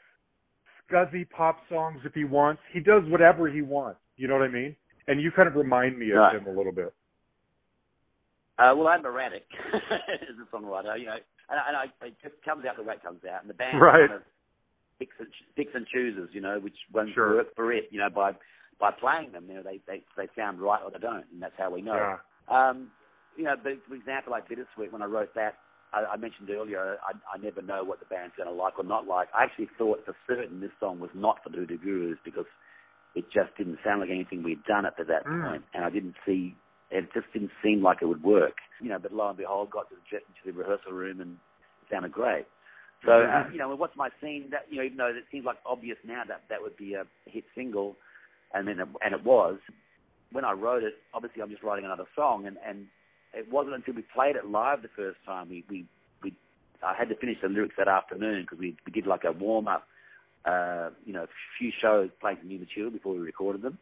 [0.91, 2.61] scuzzy pop songs if he wants.
[2.73, 4.01] He does whatever he wants.
[4.17, 4.75] You know what I mean?
[5.09, 6.37] And you kind of remind me of Right.
[6.37, 6.93] him a little bit.
[8.59, 9.45] Uh, well, I'm erratic
[9.75, 11.17] as a songwriter, you know,
[11.51, 13.79] and, and I, it just comes out the way it comes out, and the band
[13.81, 14.09] Right.
[14.09, 14.23] kind of
[14.99, 17.37] picks and, picks and chooses, you know, which ones Sure.
[17.37, 18.33] work for it, you know, by
[18.81, 19.47] by playing them.
[19.49, 21.97] You know, they they they sound right or they don't, and that's how we know.
[21.97, 22.19] Yeah.
[22.71, 22.89] Um,
[23.37, 25.55] you know, but for example, like Bittersweet, when I wrote that,
[25.93, 28.85] I, I mentioned earlier, I, I never know what the band's going to like or
[28.85, 29.29] not like.
[29.37, 32.47] I actually thought for certain this song was not for the Hoodoo Gurus because
[33.15, 35.43] it just didn't sound like anything we'd done up to that Mm.
[35.45, 36.55] point, and I didn't see.
[36.91, 38.99] It just didn't seem like it would work, you know.
[38.99, 42.47] But lo and behold, got to the, to the rehearsal room and it sounded great.
[43.05, 44.49] So uh, you know, what's my scene?
[44.51, 47.05] That you know, even though it seems like obvious now that that would be a
[47.27, 47.97] hit single,
[48.55, 49.59] and then it, and it was.
[50.33, 52.87] When I wrote it, obviously I'm just writing another song, and and
[53.35, 55.87] it wasn't until we played it live the first time we we
[56.23, 56.35] we
[56.83, 59.69] I had to finish the lyrics that afternoon because we we did like a warm
[59.69, 59.87] up,
[60.45, 61.29] uh, you know, a
[61.59, 63.79] few shows playing some new material before we recorded them,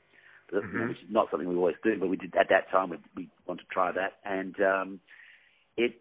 [0.54, 0.88] but, you know, Mhm.
[0.88, 3.28] which is not something we always do, but we did at that time we we
[3.46, 5.00] wanted to try that, and um,
[5.76, 6.00] it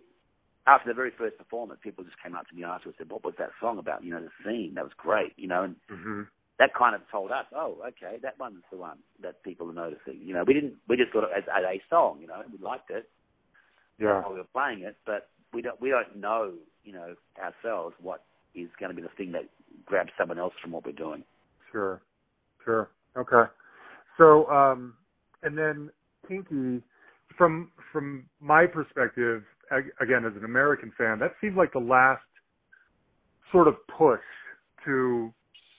[0.65, 3.25] after the very first performance, people just came up to me afterwards and said, "What
[3.25, 6.23] was that song about?" You know, the scene that was great, you know, and hmm
[6.59, 10.21] that kind of told us, oh, okay, that one's the one that people are noticing.
[10.21, 12.19] You know, we didn't, we just thought it as, as a song.
[12.21, 13.09] You know, we liked it
[13.99, 14.21] Yeah.
[14.21, 18.23] while we were playing it, but we don't, we don't know, you know, ourselves what
[18.53, 19.49] is going to be the thing that
[19.85, 21.23] grabs someone else from what we're doing.
[21.71, 22.01] Sure.
[22.63, 22.89] Sure.
[23.17, 23.49] Okay.
[24.17, 24.93] So, um,
[25.41, 25.89] and then
[26.27, 26.83] Kinky,
[27.37, 29.43] from from my perspective,
[29.99, 32.21] again as an American fan, that seemed like the last
[33.51, 34.21] sort of push
[34.85, 35.31] to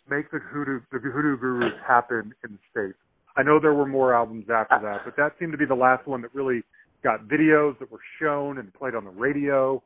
[0.08, 2.98] make the Hoodoo the Hoodoo Gurus happen in the states.
[3.36, 6.06] I know there were more albums after that, but that seemed to be the last
[6.06, 6.62] one that really
[7.02, 9.82] got videos that were shown and played on the radio.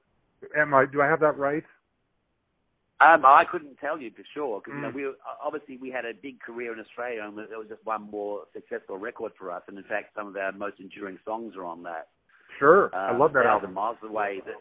[0.57, 0.85] Am I?
[0.91, 1.65] Do I have that right?
[3.01, 4.95] Um, I couldn't tell you for sure because you know Mm.
[4.95, 8.11] we were, obviously we had a big career in Australia and there was just one
[8.11, 9.63] more successful record for us.
[9.69, 12.09] And in fact, some of our most enduring songs are on that.
[12.59, 12.91] Sure.
[12.93, 13.75] Uh, I love that Thousand album.
[13.75, 14.43] Miles Away.
[14.47, 14.57] That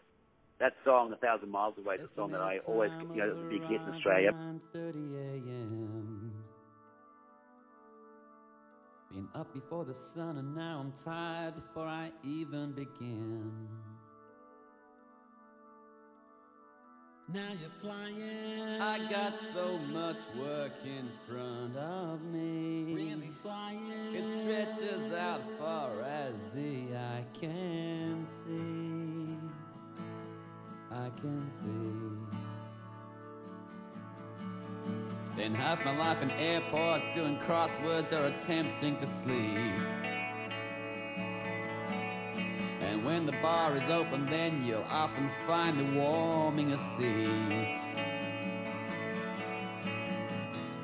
[0.59, 3.35] that song, A Thousand Miles Away, is a song that I always, you know, it
[3.37, 4.31] was a big hit in Australia.
[4.75, 6.33] 9:30 a.m.
[9.11, 13.67] Been up before the sun and now I'm tired before I even begin.
[17.33, 18.81] Now you're flying.
[18.81, 22.93] I got so much work in front of me.
[22.93, 24.15] Really flying.
[24.15, 29.35] It stretches out far as the eye can see.
[30.89, 32.47] I can see.
[35.27, 40.16] Spend half my life in airports doing crosswords or attempting to sleep.
[43.07, 47.79] When the bar is open, then you'll often find the warming a seat.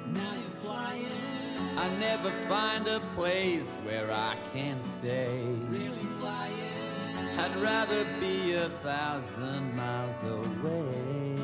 [0.08, 1.78] Now you're flying.
[1.78, 5.44] I never find a place where I can stay.
[5.68, 7.40] Really flying.
[7.40, 11.36] I'd rather be a thousand miles away.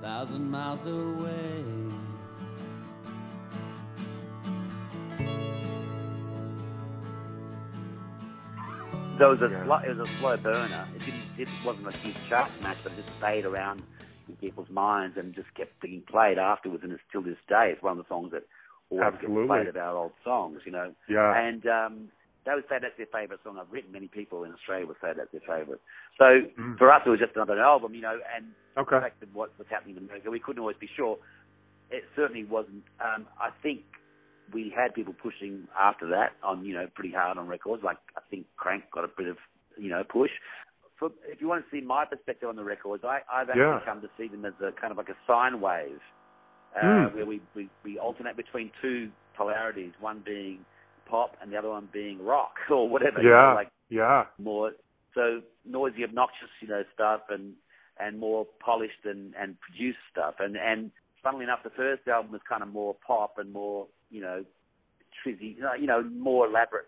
[0.00, 1.91] Thousand miles away.
[9.22, 9.62] So it was a Yeah.
[9.64, 10.88] sl- it was a slow burner.
[10.96, 13.84] It didn't it wasn't a huge chart smash, but it just stayed around
[14.28, 16.82] in people's minds and just kept being played afterwards.
[16.82, 18.42] And it's still this day, it's one of the songs that
[18.90, 19.42] always Absolutely.
[19.42, 20.62] gets played of our old songs.
[20.66, 21.38] You know, Yeah.
[21.38, 22.10] and um,
[22.44, 23.92] they would say that's their favourite song I've written.
[23.92, 25.80] Many people in Australia would say that's their favourite.
[26.18, 26.76] So Mm.
[26.76, 28.96] for us, it was just another album, you know, and Okay.
[28.96, 31.16] the fact what was happening in America, we couldn't always be sure.
[31.90, 32.84] It certainly wasn't.
[32.98, 33.84] Um, I think
[34.52, 37.82] we had people pushing after that on, you know, pretty hard on records.
[37.84, 39.36] Like I think Crank got a bit of,
[39.76, 40.30] you know, push.
[40.98, 43.80] For, if you want to see my perspective on the records, I, I've actually Yeah.
[43.84, 46.00] come to see them as a kind of like a sine wave,
[46.76, 47.14] uh, Mm.
[47.14, 50.64] where we, we, we alternate between two polarities, one being
[51.06, 53.20] pop and the other one being rock or whatever.
[53.22, 53.52] you know, Yeah.
[53.54, 54.26] like Yeah.
[54.38, 54.72] more
[55.14, 57.54] so noisy, obnoxious, you know, stuff, and
[57.98, 60.34] and more polished and and produced stuff.
[60.38, 60.90] And and
[61.22, 64.44] funnily enough, the first album was kind of more pop and more, you know,
[65.24, 66.86] trizzy, you know, more elaborate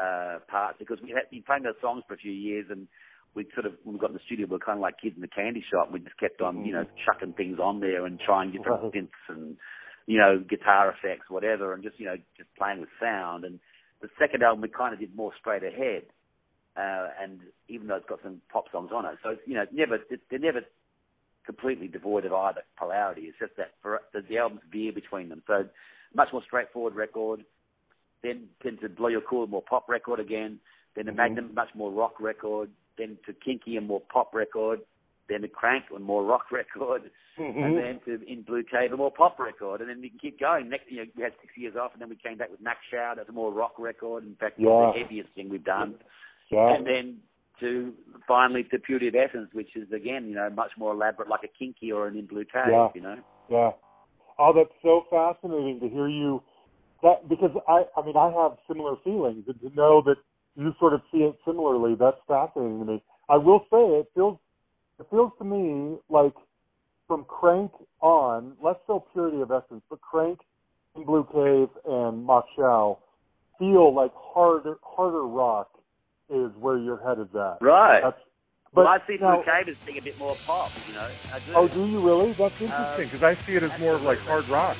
[0.00, 2.86] uh, parts because we had been playing those songs for a few years and.
[3.34, 5.14] We sort of, when we got in the studio, we were kind of like kids
[5.14, 5.92] in the candy shop.
[5.92, 8.94] We just kept on, you know, chucking things on there and trying different Right.
[8.94, 9.58] synths and,
[10.06, 13.44] you know, guitar effects, whatever, and just, you know, just playing with sound.
[13.44, 13.60] And
[14.00, 16.04] the second album, we kind of did more straight ahead
[16.76, 19.64] uh, and even though it's got some pop songs on it, so it's, you know,
[19.72, 20.60] never it, they're never
[21.46, 23.22] completely devoid of either polarity.
[23.22, 25.42] It's just that for the, the albums veer between them.
[25.46, 25.64] So
[26.16, 27.44] much more straightforward record.
[28.22, 30.58] Then tend to blow your cool, more pop record again.
[30.94, 31.16] Then the Mhm.
[31.16, 32.70] Magnum, much more rock record.
[32.96, 34.80] Then to Kinky, a more pop record.
[35.28, 37.10] Then to Crank, a more rock record.
[37.38, 37.62] Mm-hmm.
[37.62, 39.80] And then to In Blue Cave, a more pop record.
[39.82, 40.68] And then we can keep going.
[40.70, 42.78] Next, you know, we had six years off, and then we came back with Mach
[42.90, 43.14] Schau.
[43.14, 44.24] That's a more rock record.
[44.24, 44.92] In fact, Yeah.
[44.94, 45.98] the heaviest thing we've done
[46.48, 46.74] Yeah.
[46.74, 47.20] and then
[47.60, 47.94] to
[48.26, 51.48] finally to Purity of Essence, which is again, you know, much more elaborate, like a
[51.48, 52.88] Kinky or an In Blue Cave, Yeah.
[52.94, 53.18] you know.
[53.50, 53.72] Yeah.
[54.38, 56.42] Oh, that's so fascinating to hear you
[57.02, 60.16] that because I I mean I have similar feelings and to know that
[60.56, 63.02] you sort of see it similarly that's fascinating to me.
[63.28, 64.38] I will say it feels
[64.98, 66.34] it feels to me like
[67.06, 67.70] from Crank
[68.00, 70.40] on, less so Purity of Essence, but Crank
[70.94, 72.98] and Blue Cave and Mach Schau
[73.58, 75.70] feel like harder harder rock
[76.28, 77.58] is where your head is at.
[77.60, 78.00] Right.
[78.02, 78.18] That's,
[78.76, 81.08] but well, I see now, Blue Cave as being a bit more pop, you know.
[81.32, 81.52] I do.
[81.54, 82.32] Oh, do you really?
[82.32, 84.76] That's interesting um, because I see it as more of like hard rock.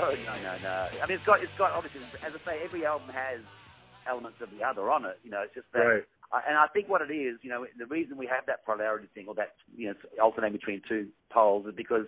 [0.00, 0.88] No, no, no.
[1.02, 3.40] I mean, it's got, it's got obviously, as I say, every album has
[4.08, 5.18] elements of the other on it.
[5.24, 5.80] You know, it's just that.
[5.80, 6.04] Right.
[6.48, 9.26] And I think what it is, you know, the reason we have that polarity thing,
[9.28, 12.06] or that you know, alternating between two poles, is because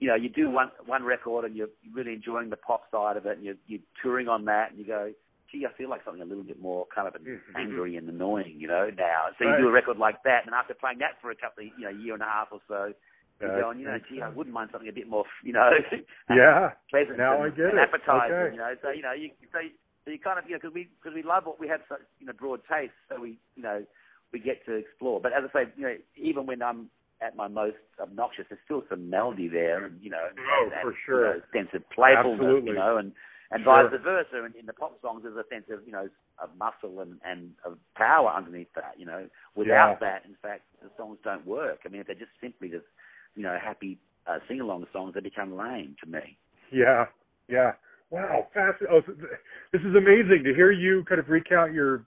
[0.00, 3.24] you know you do one one record and you're really enjoying the pop side of
[3.24, 5.12] it, and you're, you're touring on that, and you go,
[5.50, 7.38] gee, I feel like something a little bit more kind of Mhm.
[7.54, 9.30] angry and annoying, you know, now.
[9.38, 11.70] So you do a record like that, and after playing that for a couple of,
[11.78, 12.92] you know, year and a half or so,
[13.42, 15.52] Yeah, you're going, you know, makes gee, I wouldn't mind something a bit more, you
[15.52, 15.70] know,
[16.30, 16.70] Yeah.
[16.90, 17.88] pleasant Now and, I get and it.
[17.90, 18.52] appetizing, Okay.
[18.54, 18.72] you know.
[18.82, 19.70] So you know, you so you,
[20.04, 22.02] so you kind of you know because we because we love what we have such
[22.20, 23.82] you know broad taste, so we you know
[24.32, 25.20] we get to explore.
[25.20, 26.88] But as I say, you know, even when I'm
[27.20, 31.16] at my most obnoxious, there's still some melody there, and you know, Oh, and, for
[31.16, 32.70] you know, sense of playfulness, Absolutely.
[32.70, 33.12] you know, and
[33.52, 33.88] and Sure.
[33.90, 34.44] vice versa.
[34.44, 36.08] And in the pop songs, there's a sense of you know
[36.42, 38.94] of muscle and and of power underneath that.
[38.98, 40.06] You know, without Yeah.
[40.20, 41.80] that, in fact, the songs don't work.
[41.84, 42.86] I mean, if they're just simply just
[43.34, 46.38] you know happy uh, sing along songs, they become lame to me.
[46.70, 47.06] Yeah,
[47.48, 47.72] yeah.
[48.10, 48.82] Wow, fast.
[48.90, 49.00] Oh,
[49.72, 52.04] this is amazing to hear you kind of recount your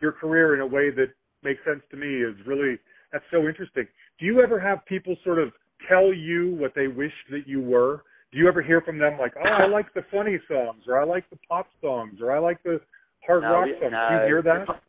[0.00, 1.08] your career in a way that
[1.42, 2.06] makes sense to me.
[2.22, 2.78] Is really
[3.12, 3.86] that's so interesting.
[4.18, 5.52] Do you ever have people sort of
[5.88, 8.04] tell you what they wish that you were?
[8.30, 11.04] Do you ever hear from them like, "Oh, I like the funny songs," or "I
[11.04, 12.80] like the pop songs," or "I like the
[13.26, 13.92] hard No, rock songs"?
[13.92, 14.08] no.
[14.08, 14.80] Do you hear that?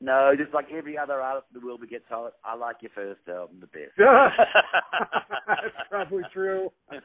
[0.00, 2.90] No, just like every other artist in the world, we get told, "I like your
[2.94, 6.70] first album the best." that's probably true.
[6.90, 7.00] you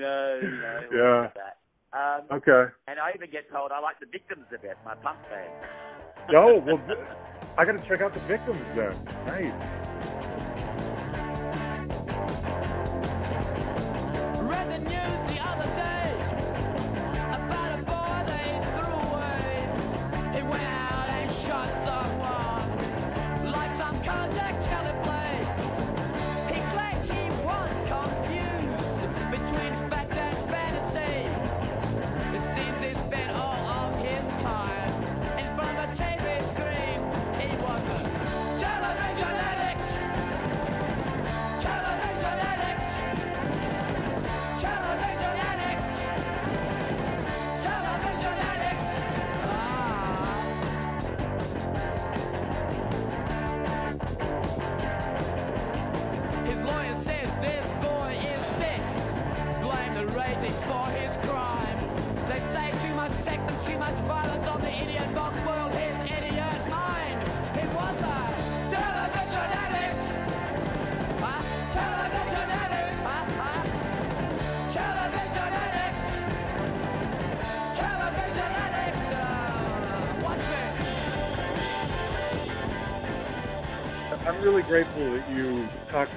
[0.00, 1.20] know, you know, all Yeah.
[1.22, 1.58] like that.
[1.92, 2.72] Um, Okay.
[2.88, 5.52] and I even get told I like the Victims the best, my punk band.
[6.34, 6.80] Oh well,
[7.58, 8.92] I got to check out the victims then.
[9.26, 9.95] Nice.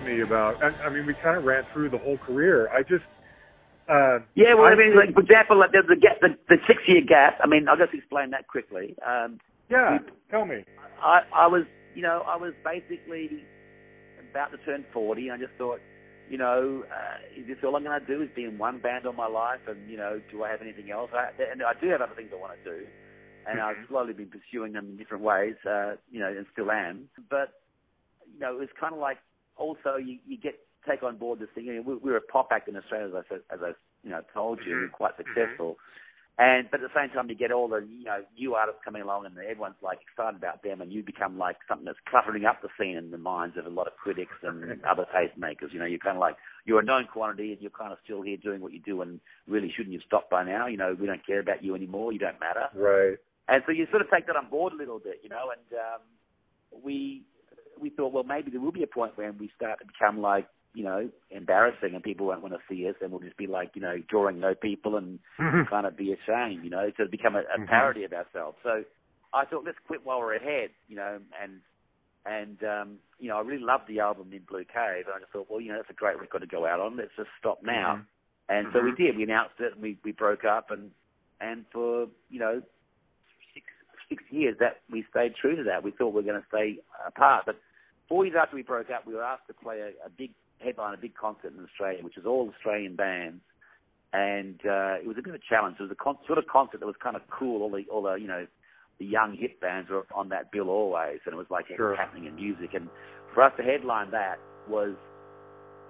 [0.10, 0.56] Me about.
[0.61, 2.68] I, I mean, we kind of ran through the whole career.
[2.73, 3.06] I just,
[3.88, 6.57] uh, Yeah, well, I, I mean, like, for example, like, there's the, gap, the, the
[6.68, 7.40] six-year gap.
[7.44, 8.95] I mean, I'll just explain that quickly.
[9.06, 9.99] Um, yeah.
[10.31, 10.64] Tell me.
[11.02, 11.64] I, I was,
[11.94, 13.48] you know, I was basically
[14.19, 15.80] about to turn 40, and I just thought,
[16.27, 19.06] you know, uh, is this all I'm going to do is be in one band
[19.06, 21.10] all my life, and, you know, do I have anything else?
[21.14, 22.86] I, and I do have other things I want to do,
[23.48, 27.10] and I've slowly been pursuing them in different ways, uh, you know, and still am.
[27.30, 27.53] But,
[28.34, 29.18] you know, it was kind of like,
[29.60, 30.56] also you, you get
[30.88, 31.65] take on board this thing.
[31.65, 33.72] You know, we, we were a pop act in Australia, as I said, as I
[34.03, 35.77] you know told you, we were quite successful.
[36.41, 39.02] And but at the same time, you get all the you know new artists coming
[39.02, 42.61] along, and everyone's like excited about them, and you become like something that's cluttering up
[42.61, 45.73] the scene in the minds of a lot of critics and other tastemakers.
[45.73, 48.22] You know, you're kind of like you're a known quantity, and you're kind of still
[48.22, 50.68] here doing what you do, and really shouldn't you stop by now?
[50.68, 52.14] You know, we don't care about you anymore.
[52.14, 52.68] You don't matter.
[52.73, 53.18] Right.
[53.49, 55.80] And so you sort of take that on board a little bit, you know, and
[55.80, 57.23] um, we
[57.82, 60.48] we thought, well, maybe there will be a point when we start to become like,
[60.74, 63.72] you know, embarrassing, and people won't want to see us, and we'll just be like,
[63.74, 65.68] you know, drawing no people and mm-hmm.
[65.70, 67.66] kind of be ashamed, you know, to become a, a mm-hmm.
[67.66, 68.58] parody of ourselves.
[68.64, 68.84] So
[69.34, 71.60] I thought, let's quit while we're ahead, you know, and
[72.26, 75.32] and um, you know, I really loved the album in Blue Cave, and I just
[75.32, 76.98] thought, well, you know, that's a great record to go out on.
[76.98, 77.96] Let's just stop now.
[77.96, 78.56] Mm-hmm.
[78.56, 79.16] And so we did.
[79.16, 80.92] We announced it, and we we broke up, and
[81.40, 82.62] and for you know
[83.54, 83.66] six
[84.10, 85.84] six years that we stayed true to that.
[85.84, 87.56] We thought we were going to stay apart, but
[88.10, 90.94] four years after we broke up, we were asked to play a, a big headline,
[90.94, 93.41] a big concert in Australia, which was all Australian bands,
[94.11, 95.77] and uh, it was a bit of a challenge.
[95.80, 97.61] It was a con- sort of concert that was kind of cool.
[97.61, 98.45] All the all the you know
[98.99, 101.95] the young hip bands were on that bill always, and it was like Sure.
[101.95, 102.73] happening in music.
[102.73, 102.90] And
[103.34, 104.95] for us to headline that was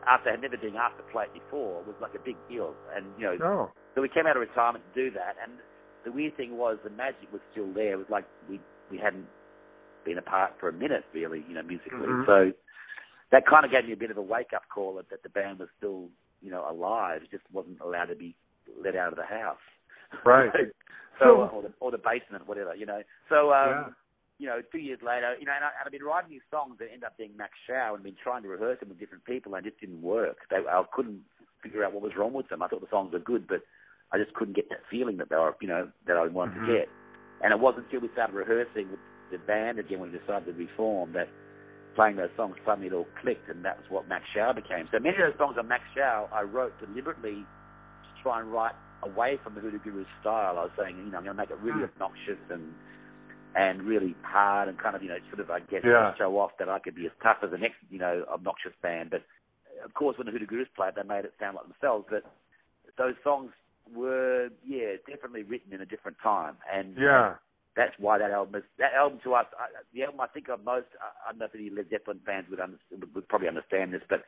[0.07, 2.75] after had never been asked to play it before was like a big deal.
[2.95, 3.71] And you know, Oh.
[3.95, 5.53] so we came out of retirement to do that, and
[6.05, 7.93] the weird thing was the magic was still there.
[7.93, 8.59] It was like we
[8.91, 9.25] we hadn't
[10.05, 12.07] been apart for a minute, really, you know, musically.
[12.07, 12.26] Mhm.
[12.26, 12.53] So
[13.31, 15.30] that kind of gave me a bit of a wake up call that, that the
[15.30, 16.09] band was still,
[16.41, 17.21] you know, alive.
[17.23, 18.35] It just wasn't allowed to be
[18.81, 19.59] let out of the house.
[20.26, 20.51] Right.
[21.19, 23.03] so, So- or the or the basement, whatever, you know.
[23.30, 23.89] So um, Yeah.
[24.39, 26.77] you know, two years later, you know, and, I, and I've been writing these songs
[26.80, 29.53] that end up being Mach Schau and been trying to rehearse them with different people,
[29.55, 30.38] and it just didn't work.
[30.49, 31.21] They, I couldn't
[31.61, 32.63] figure out what was wrong with them.
[32.63, 33.61] I thought the songs were good, but
[34.13, 36.65] I just couldn't get that feeling that they were, you know, that I wanted Mhm.
[36.67, 36.88] to get.
[37.43, 38.99] And it wasn't until we started rehearsing with
[39.31, 41.30] the band again when we decided to reform that
[41.95, 44.88] playing those songs suddenly it all clicked, and that was what Mach Schau became.
[44.91, 47.47] So many of those songs on Mach Schau I wrote deliberately
[48.03, 50.57] to try and write away from the Hoodoo Guru style.
[50.57, 51.89] I was saying, you know, I'm going to make it really Mm.
[51.89, 52.76] obnoxious and
[53.56, 56.14] and really hard and kind of, you know, sort of, I guess, Yeah.
[56.15, 59.10] show off that I could be as tough as the next, you know, obnoxious band.
[59.10, 59.23] But
[59.84, 62.06] of course, when the Hoodoo Gurus played, they made it sound like themselves.
[62.10, 62.23] But
[62.95, 63.51] those songs
[63.91, 67.35] were, yeah, definitely written in a different time, and Yeah.
[67.80, 69.45] That's why that album is that album to us.
[69.57, 70.88] I, the album I think of most.
[70.99, 73.93] I, I don't know if any Led Zeppelin fans would, under, would would probably understand
[73.93, 74.23] this, but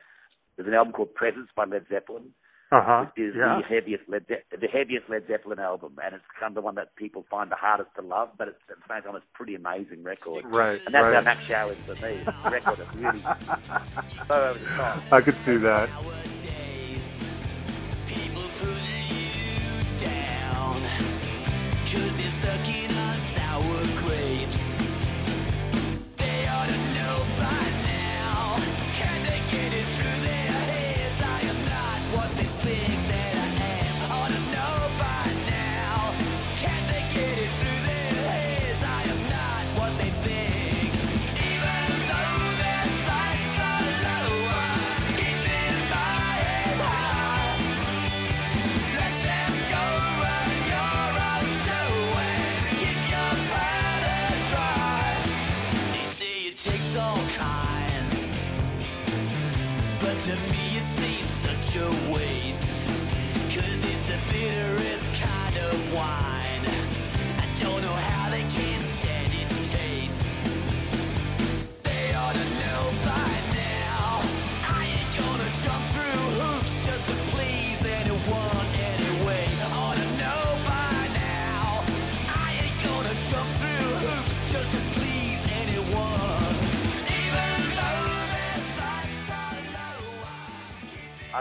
[0.56, 2.32] there's an album called Presence by Led Zeppelin,
[2.72, 3.04] Uh huh.
[3.04, 3.60] which is Yeah.
[3.60, 6.76] the heaviest Led Ze- the heaviest Led Zeppelin album, and it's kind of the one
[6.76, 9.36] that people find the hardest to love, but it's, at the same time it's a
[9.36, 10.44] pretty amazing record.
[10.46, 10.80] Right.
[10.86, 11.24] And that's how Right.
[11.24, 12.12] Mach Schau is for me.
[12.24, 13.20] It's a record that's really
[14.28, 15.12] so over the top.
[15.12, 15.90] I could see that.
[15.90, 17.10] Nowadays,
[18.06, 18.42] people
[19.12, 20.80] you down,
[21.84, 22.91] 'cause they're sucking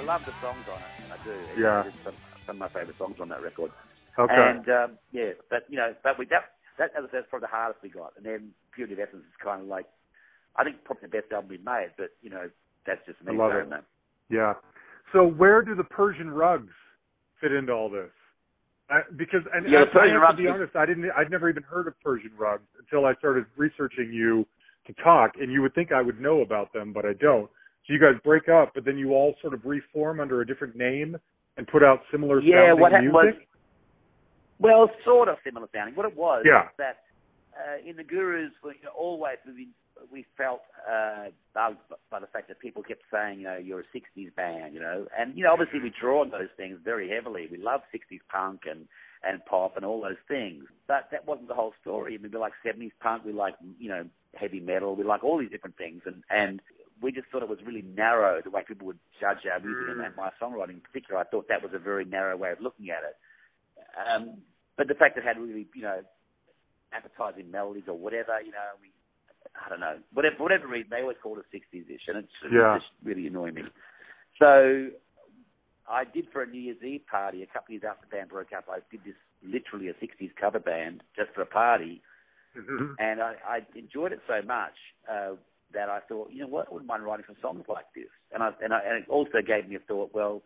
[0.01, 0.93] I love the songs on it.
[1.13, 1.29] I do.
[1.31, 1.85] It's- Yeah.
[1.85, 2.17] it's some,
[2.47, 3.71] some of my favourite songs on that record.
[4.17, 4.33] Okay.
[4.33, 7.45] And um, yeah, but you know, but we that that as I said, that's probably
[7.45, 8.13] the hardest we got.
[8.17, 9.85] And then Purity of Essence is kind of like,
[10.55, 11.93] I think probably the best album we made.
[11.97, 12.49] But you know,
[12.85, 13.67] that's just me I love it.
[14.29, 14.53] Yeah.
[15.13, 16.73] So where do the Persian rugs
[17.39, 18.11] fit into all this?
[18.89, 21.09] I, because and Yeah, I, Persian I have to be honest, I didn't.
[21.15, 24.45] I'd never even heard of Persian rugs until I started researching you
[24.87, 25.33] to talk.
[25.39, 27.49] And you would think I would know about them, but I don't.
[27.91, 31.17] You guys break up, but then you all sort of reform under a different name
[31.57, 32.55] and put out similar sounding music.
[32.55, 33.47] Yeah, sounding what happened music.
[34.59, 35.95] was, well, sort of similar sounding.
[35.95, 36.63] What it was Yeah.
[36.63, 37.03] was that
[37.59, 39.67] uh, in the Gurus, we you know, always we,
[40.09, 43.91] we felt uh, bugged by the fact that people kept saying, you know, you're a
[43.93, 47.47] '60s band, you know, and you know, obviously we draw on those things very heavily.
[47.51, 48.87] We love '60s punk and
[49.23, 52.15] and pop and all those things, but that wasn't the whole story.
[52.15, 54.05] I mean, we like '70s punk, we like you know
[54.35, 56.61] heavy metal, we like all these different things, and and
[57.01, 60.01] we just thought it was really narrow the way people would judge our music and,
[60.01, 61.19] and my songwriting in particular.
[61.19, 63.15] I thought that was a very narrow way of looking at it.
[63.97, 64.37] Um,
[64.77, 66.01] but the fact that it had really, you know,
[66.93, 68.91] appetizing melodies or whatever, you know, we,
[69.55, 72.77] I don't know, whatever, for whatever reason, they always called it 60s-ish, and it's Yeah.
[72.77, 73.63] just really annoying me.
[74.39, 74.91] So
[75.89, 78.29] I did for a New Year's Eve party a couple of years after the band
[78.29, 78.65] broke up.
[78.69, 82.01] I did this literally a 60s cover band just for a party,
[82.55, 82.95] Mhm.
[82.99, 84.77] and I, I enjoyed it so much
[85.09, 85.35] uh,
[85.73, 88.09] that I thought, you know what, I wouldn't mind writing some songs like this.
[88.33, 90.11] And I, and I, and it also gave me a thought.
[90.13, 90.41] Well,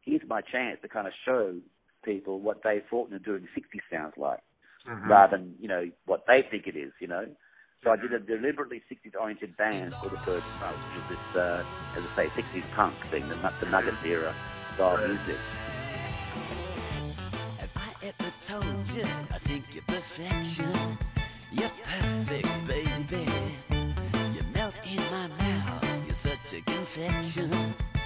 [0.00, 1.54] here's my chance to kind of show
[2.04, 4.40] people what Dave Faulkner doing the '60s sounds like,
[4.86, 5.08] Mhm.
[5.08, 6.92] rather than you know what they think it is.
[7.00, 7.26] You know.
[7.84, 11.36] So I did a deliberately 60s oriented band called the Bird Smoke, which is this,
[11.40, 11.62] uh,
[11.96, 14.34] as I say, 60s punk thing, the, the Nuggets era
[14.74, 15.36] style music.
[17.76, 20.98] I ever told you I think you're perfection?
[21.52, 23.27] You're perfect, baby.
[26.98, 27.97] Such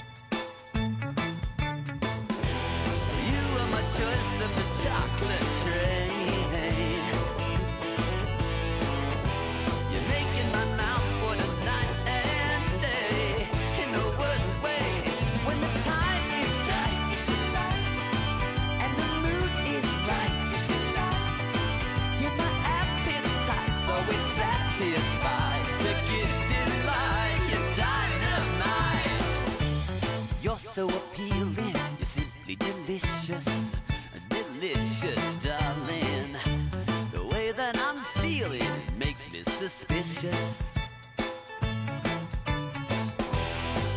[40.22, 40.70] suspicious.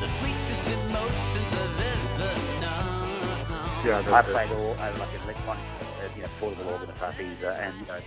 [0.02, 3.86] The sweetest emotions I've ever known.
[3.86, 5.64] Yeah, I played all uh, like an electronic,
[6.02, 8.00] uh, you know, portable organ a Farfisa, and you know,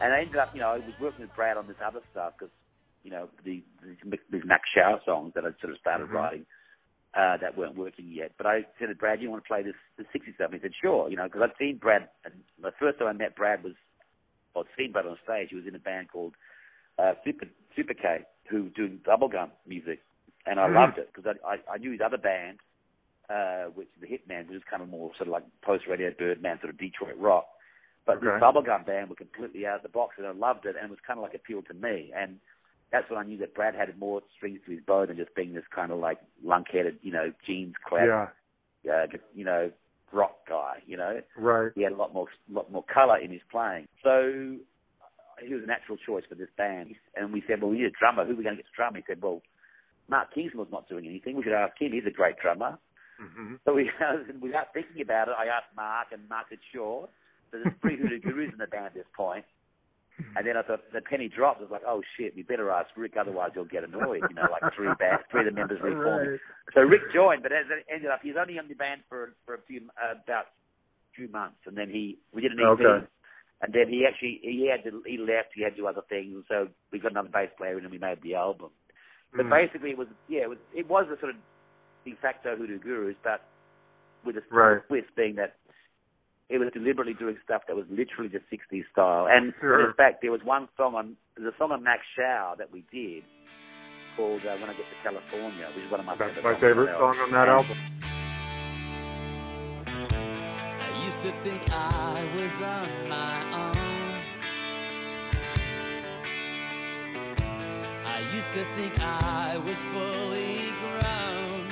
[0.00, 2.34] and I ended up, you know, I was working with Brad on this other stuff
[2.38, 2.52] because,
[3.04, 6.12] you know, the the- these Mach Schau songs that I sort of started Mhm.
[6.12, 6.46] writing
[7.14, 8.32] uh, that weren't working yet.
[8.38, 10.60] But I said to Brad, "You want to play this the '60s stuff?" And he
[10.60, 12.08] said, "Sure," you know, because I'd seen Brad.
[12.24, 13.74] And the first time I met Brad was,
[14.56, 15.48] I'd seen Brad on stage.
[15.50, 16.34] He was in a band called
[16.98, 17.46] uh, Super
[17.76, 20.00] Super K, who was doing bubblegum music,
[20.46, 20.74] and I Mhm.
[20.74, 22.58] loved it because I, I I knew his other band
[23.30, 26.58] uh, which the Hitmen, which is kind of more sort of like post Radio Birdman,
[26.60, 27.46] sort of Detroit rock.
[28.04, 28.26] But Okay.
[28.26, 30.90] the Bubblegum band were completely out of the box, and I loved it, and it
[30.90, 32.12] was kind of like appealed to me.
[32.14, 32.40] And
[32.90, 35.54] that's when I knew that Brad had more strings to his bow than just being
[35.54, 38.28] this kind of like lunk-headed, you know, jeans clad,
[38.84, 38.92] Yeah.
[38.92, 39.70] uh, you know,
[40.10, 40.82] rock guy.
[40.84, 41.72] You know, Right.
[41.74, 43.86] he had a lot more, lot more color in his playing.
[44.02, 44.58] So
[45.40, 46.94] he was a natural choice for this band.
[47.16, 48.24] And we said, well, we need a drummer.
[48.24, 48.94] Who are we going to get to drum?
[48.94, 49.42] He said, well,
[50.08, 51.36] Mark Kingsmill's not doing anything.
[51.36, 51.92] We should ask him.
[51.92, 52.78] He's a great drummer.
[53.18, 53.90] hmm So we,
[54.40, 57.08] without thinking about it, I asked Mark, and Mark said, sure.
[57.50, 59.44] So there's three Hoodoo Gurus in the band at this point.
[60.36, 61.58] And then I thought the penny dropped.
[61.60, 64.22] I was like, oh shit, we better ask Rick, otherwise you'll get annoyed.
[64.28, 66.28] You know, like three band, three of the members reformed.
[66.36, 66.40] Right.
[66.74, 69.34] So Rick joined, but as it ended up, he was only in the band for
[69.44, 70.52] for a few uh, about
[71.16, 73.06] two months, and then he we did an EP, Okay.
[73.62, 75.54] And then he actually he had to he left.
[75.54, 77.92] He had to do other things, and so we got another bass player, and then
[77.92, 78.70] we made the album.
[79.36, 79.50] But Mm.
[79.50, 81.36] basically, it was yeah, it was it was a sort of
[82.04, 83.40] de facto Hoodoo Gurus, but
[84.24, 84.82] with a Right.
[84.88, 85.56] twist being that
[86.48, 89.26] it was deliberately doing stuff that was literally the '60s style.
[89.28, 89.88] And Sure.
[89.88, 92.82] in fact, there was one song on there's a song on Mach Schau that we
[92.90, 93.22] did
[94.16, 96.50] called uh, "When I Get to California," which is one of my That's favorite my
[96.52, 97.76] songs favorite on song on that album.
[99.86, 103.01] I used to think I was on
[108.34, 111.70] used to think I was fully grown.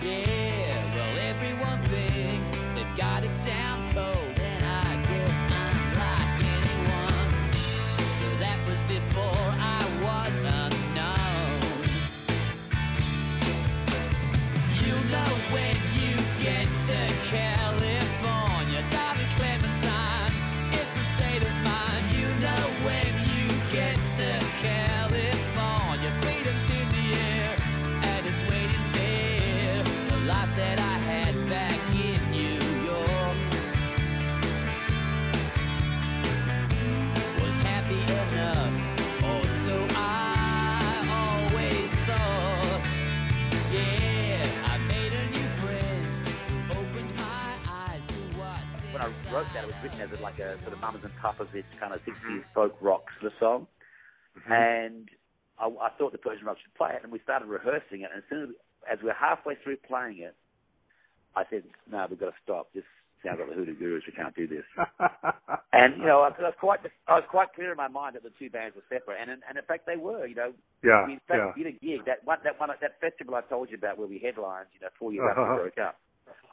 [0.00, 0.39] Yeah,
[49.32, 51.92] wrote that, it was written as like a sort of mums and papas this kind
[51.94, 53.66] of 60s folk rock sort of song.
[54.48, 55.08] And
[55.58, 58.10] I, I thought the Persian Rock should play it, and we started rehearsing it.
[58.14, 58.48] And as soon as,
[58.90, 60.34] as we were halfway through playing it,
[61.36, 62.68] I said, "No, we've got to stop.
[62.74, 62.84] This
[63.24, 64.04] sounds like the Hoodoo Gurus.
[64.06, 64.64] We can't do this.
[65.72, 68.24] And you know, I, I was quite I was quite clear in my mind that
[68.24, 70.26] the two bands were separate, and and, in fact they were.
[70.26, 70.52] You know,
[70.82, 71.62] yeah, we in fact yeah.
[71.64, 74.18] did a gig that one that one that festival I told you about where we
[74.18, 74.66] headlined.
[74.74, 75.54] You know, four years after Uh-huh.
[75.54, 75.96] we broke up.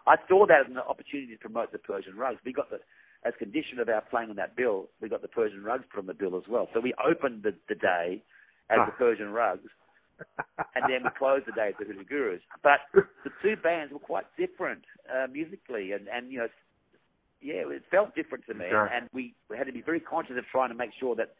[0.05, 2.39] I saw that as an opportunity to promote the Persian rugs.
[2.45, 2.79] We got the
[3.25, 6.05] as condition of our playing on that bill, we got the Persian rugs put on
[6.05, 6.69] the bill as well.
[6.73, 8.21] So we opened the, the day
[8.69, 8.97] as the Ah.
[8.97, 9.69] Persian rugs,
[10.75, 12.41] and then we closed the day as the Hoodoo Gurus.
[12.63, 16.47] But the two bands were quite different uh, musically, and and you know,
[17.41, 18.85] yeah, it felt different to me, Sure.
[18.85, 21.33] and we, we had to be very conscious of trying to make sure that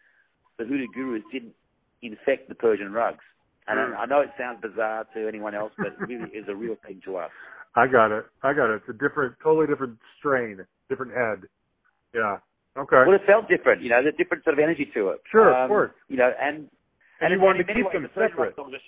[0.58, 1.54] the Hoodoo Gurus didn't
[2.02, 3.24] infect the Persian rugs.
[3.68, 3.80] And.
[3.80, 6.76] I, I know it sounds bizarre to anyone else, but it really is a real
[6.86, 7.32] thing to us.
[7.78, 8.26] I got it.
[8.42, 8.82] I got it.
[8.82, 11.48] It's a different, totally different strain, different head.
[12.14, 12.38] Yeah.
[12.76, 13.04] Okay.
[13.06, 15.22] Well, it felt different, you know, there's a different sort of energy to it.
[15.32, 15.92] Sure, of Um, course.
[16.10, 16.70] You know, and
[17.22, 18.56] And you wanted to keep ways, them the separate.
[18.56, 18.80] Songs are-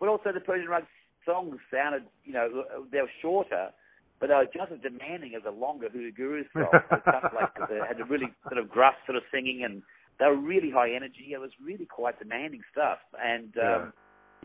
[0.00, 0.84] But also the Persian Rug
[1.24, 3.72] songs sounded, you know, they were shorter,
[4.20, 6.68] but they were just as demanding as the longer Hoodoo Guru song.
[6.92, 9.82] It sounded like they had a really sort of gruff sort of singing, and
[10.18, 11.32] they were really high energy.
[11.32, 13.92] It was really quite demanding stuff, and um,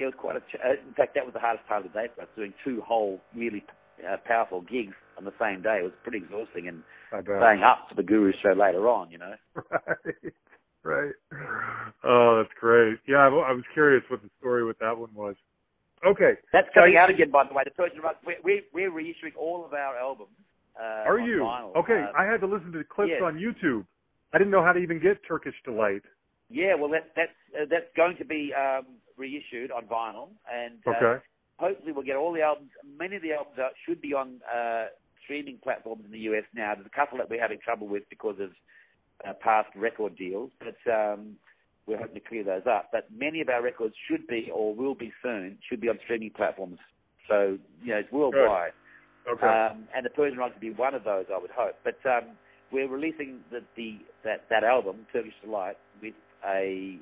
[0.02, 0.40] it was quite a.
[0.42, 2.54] Ch- uh, in fact, that was the hardest part of the day for us, doing
[2.64, 3.64] two whole really
[4.08, 5.80] uh, powerful gigs on the same day.
[5.82, 9.34] It was pretty exhausting, and staying up for the Guru show later on, you know.
[10.84, 11.14] Right.
[11.32, 11.94] Right.
[12.04, 12.98] Oh, that's great.
[13.08, 15.36] Yeah, I, I was curious what the story with that one was.
[16.04, 16.34] Okay.
[16.52, 17.62] That's coming you- out again, by the way.
[17.66, 18.16] The Persian Rug.
[18.26, 20.32] We're, we're, we're reissuing all of our albums.
[20.76, 21.42] Uh, Are you?
[21.42, 21.76] Vinyl.
[21.76, 23.22] Okay, Uh, I had to listen to the clips yes.
[23.24, 23.86] on YouTube.
[24.34, 26.02] I didn't know how to even get Turkish Delight.
[26.52, 26.76] Yeah.
[26.76, 28.86] Well, that, that's uh, that's going to be um,
[29.18, 31.24] reissued on vinyl, and uh, Okay.
[31.60, 32.70] hopefully we'll get all the albums.
[32.98, 34.86] Many of the albums are, should be on uh,
[35.24, 36.74] streaming platforms in the US now.
[36.76, 38.52] There's a couple that we're having trouble with because of
[39.28, 41.36] uh, past record deals, but um,
[41.88, 42.90] we're hoping to clear those up.
[42.92, 46.32] But many of our records should be or will be soon should be on streaming
[46.32, 46.80] platforms.
[47.28, 48.74] So you know it's worldwide.
[49.32, 49.46] Okay.
[49.46, 51.76] Um, and the Persian Rug would be one of those, I would hope.
[51.84, 52.32] But um,
[52.72, 55.78] we're releasing the, the that that album, Turkish Delight,
[56.48, 56.98] a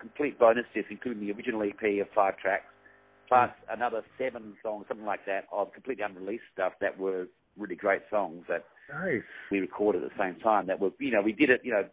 [0.00, 2.66] complete bonus disc, including the original EP of five tracks,
[3.28, 7.26] plus another seven songs, something like that, of completely unreleased stuff that were
[7.58, 9.22] really great songs that nice.
[9.50, 10.66] we recorded at the same time.
[10.66, 11.84] That were, you know, we did it, you know,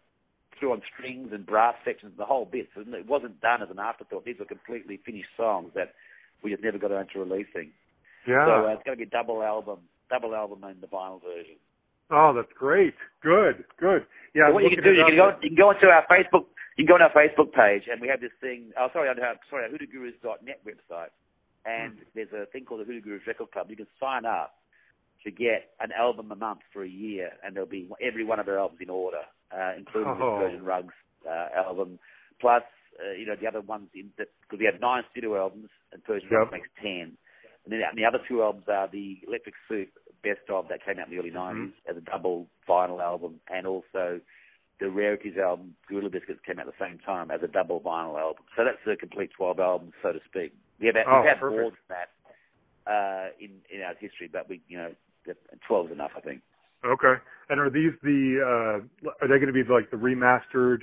[0.59, 2.67] through on strings and brass sections, the whole bit.
[2.75, 4.25] So it wasn't done as an afterthought.
[4.25, 5.93] These were completely finished songs that
[6.43, 7.71] we just never got around to releasing.
[8.27, 8.45] Yeah.
[8.45, 9.79] So uh, it's going to be a double album,
[10.09, 11.55] double album and the vinyl version.
[12.11, 12.93] oh, that's great.
[13.23, 13.63] Good.
[13.79, 14.05] Good.
[14.35, 14.49] Yeah.
[14.49, 16.85] So what you can do, you can go, you can go onto our Facebook, you
[16.85, 18.71] can go on our Facebook page, and we have this thing.
[18.79, 19.15] Oh, sorry, our
[19.49, 21.11] sorry, our hoodoogurus.net website,
[21.65, 22.03] and Hmm.
[22.15, 23.69] there's a thing called the Hoodoo Gurus Record Club.
[23.69, 24.55] You can sign up
[25.23, 28.47] to get an album a month for a year, and there'll be every one of
[28.47, 30.39] our albums in order, uh, including Oh.
[30.39, 30.93] the Persian Rugs
[31.27, 31.99] uh, album,
[32.39, 32.63] plus
[33.03, 36.03] uh, you know the other ones in that because we have nine studio albums, and
[36.03, 36.39] Persian Yep.
[36.39, 37.17] Rugs makes ten.
[37.65, 39.89] And then and the other two albums are the Electric Soup
[40.23, 41.65] Best of that came out in the early Mm-hmm.
[41.65, 44.19] 90s as a double vinyl album, and also
[44.79, 48.19] the Rarities album, Gorilla Biscuits, came out at the same time as a double vinyl
[48.19, 48.43] album.
[48.55, 50.53] So that's a complete 12 albums, so to speak.
[50.79, 51.59] We have, Oh, we've had perfect.
[51.61, 52.09] more than that
[52.89, 54.91] uh, in, in our history, but we, you know,
[55.67, 56.41] 12 is enough, I think.
[56.85, 57.15] Okay.
[57.49, 60.79] And are these the uh are they going to be like the remastered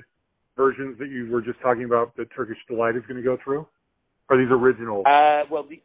[0.56, 3.66] versions that you were just talking about that Turkish Delight is going to go through?
[4.28, 5.01] Are these original?
[5.06, 5.81] Uh, well, the,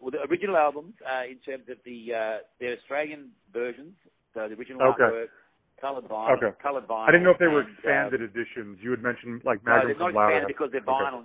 [0.00, 3.94] well, the original albums, uh, in terms of the uh, they're Australian versions,
[4.34, 5.02] so the original Okay.
[5.02, 5.28] artwork,
[5.80, 6.52] coloured vinyl, Okay.
[6.62, 7.08] coloured vinyl.
[7.08, 8.78] I didn't know if they were and, uh, expanded editions.
[8.82, 10.92] You had mentioned like no, Magnum they're not expanded because they're Okay.
[10.92, 11.24] vinyl.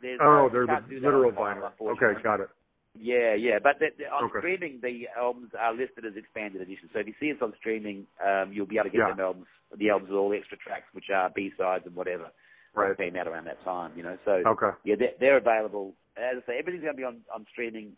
[0.00, 1.90] There's Oh, they're the can't do that on literal vinyl, vinyl.
[1.96, 2.48] Okay, got it.
[2.94, 4.38] Yeah, yeah, but the, the, on Okay.
[4.38, 6.90] streaming, the albums are listed as expanded editions.
[6.92, 9.10] So if you see us on streaming, um, you'll be able to get Yeah.
[9.10, 9.46] them albums,
[9.76, 12.30] the albums with all the extra tracks, which are B sides and whatever.
[12.74, 12.88] Right.
[12.88, 14.18] That came out around that time, you know.
[14.24, 14.70] So Okay.
[14.84, 15.94] yeah, they're, they're available.
[16.16, 17.96] As I say, everything's going to be on, on streaming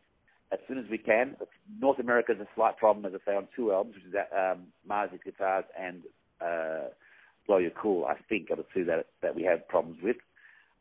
[0.52, 1.36] as soon as we can.
[1.80, 4.30] North America is a slight problem, as I say, on two albums, which is that,
[4.36, 6.02] um, Mars Hits Guitars and
[6.40, 6.88] uh,
[7.46, 8.04] Blow Your Cool.
[8.06, 10.16] I think are the two that that we have problems with.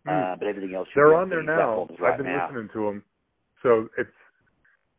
[0.06, 0.10] Hmm.
[0.10, 1.88] Uh, but everything else They're on there now.
[2.00, 2.48] right I've been now.
[2.48, 3.04] listening to them,
[3.62, 4.10] so it's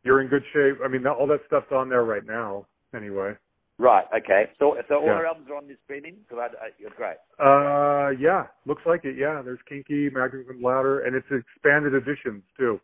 [0.04, 0.78] you're in good shape.
[0.84, 2.66] I mean, all that stuff's on there right now.
[2.94, 3.32] Anyway.
[3.78, 4.04] Right.
[4.14, 4.50] Okay.
[4.58, 5.12] So so all Yeah.
[5.12, 6.16] our albums are on this streaming.
[6.28, 7.16] So I, I, you're great.
[7.38, 9.16] Uh, yeah, looks like it.
[9.16, 12.78] Yeah, there's Kinky, Magnum Cum Louder, and it's expanded editions too.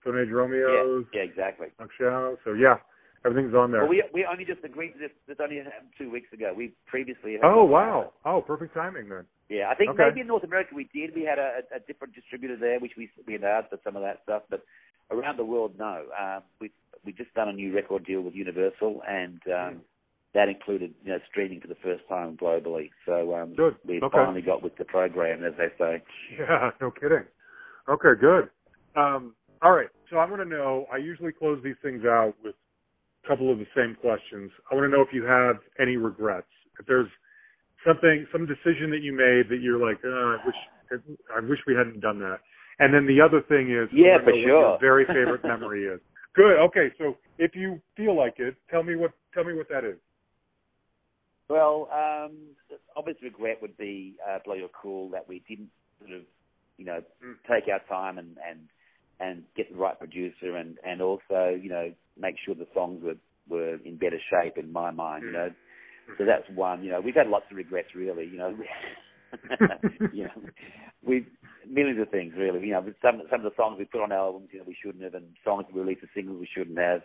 [0.00, 1.20] Stoneage Romeos, Yeah.
[1.20, 1.28] Yeah.
[1.28, 1.68] Exactly.
[2.44, 2.76] So yeah,
[3.24, 3.80] everything's on there.
[3.82, 5.10] Well, we we only just agreed to this.
[5.26, 6.52] This only happened two weeks ago.
[6.56, 7.32] We previously.
[7.32, 8.12] Had oh wow!
[8.24, 9.24] Oh, perfect timing then.
[9.48, 10.04] Yeah, I think Okay.
[10.08, 11.14] maybe in North America we did.
[11.14, 14.20] We had a, a different distributor there, which we we announced for some of that
[14.24, 14.42] stuff.
[14.50, 14.62] But
[15.10, 16.04] around the world, no.
[16.18, 16.70] Um, we
[17.04, 19.80] we just done a new record deal with Universal, and um,
[20.34, 22.90] that included you know streaming for the first time globally.
[23.06, 23.76] So um, Good.
[23.86, 24.16] we Okay.
[24.18, 26.02] finally got with the program, as they say.
[26.38, 27.24] Yeah, no kidding.
[27.88, 28.50] Okay, good.
[28.96, 30.86] Um, all right, so I want to know.
[30.92, 32.54] I usually close these things out with
[33.24, 34.50] a couple of the same questions.
[34.70, 36.46] I want to know if you have any regrets.
[36.78, 37.08] If there's
[37.86, 41.02] something, some decision that you made that you're like, uh, I wish,
[41.36, 42.38] I wish we hadn't done that.
[42.78, 44.38] And then the other thing is, Yeah, for sure.
[44.48, 46.00] Your very favorite memory is.
[46.34, 46.58] Good.
[46.70, 46.88] Okay.
[46.98, 49.96] So if you feel like it, tell me what tell me what that is.
[51.48, 52.36] Well, um,
[52.96, 56.22] obvious regret would be uh, Blow Your Cool that we didn't sort of,
[56.76, 57.34] you know, Mm.
[57.48, 58.68] take our time and and
[59.20, 63.16] and get the right producer and and also you know make sure the songs were
[63.48, 65.24] were in better shape in my mind.
[65.24, 65.32] You mm.
[65.32, 66.12] know, mm-hmm.
[66.18, 66.84] so that's one.
[66.84, 68.26] You know, we've had lots of regrets really.
[68.26, 68.56] You know,
[69.32, 70.06] mm-hmm.
[70.16, 70.50] you know,
[71.04, 71.26] we
[71.68, 72.60] millions of things really.
[72.66, 75.04] You know, some some of the songs we put on albums, you know, we shouldn't
[75.04, 77.00] have, and songs we released as singles we shouldn't have.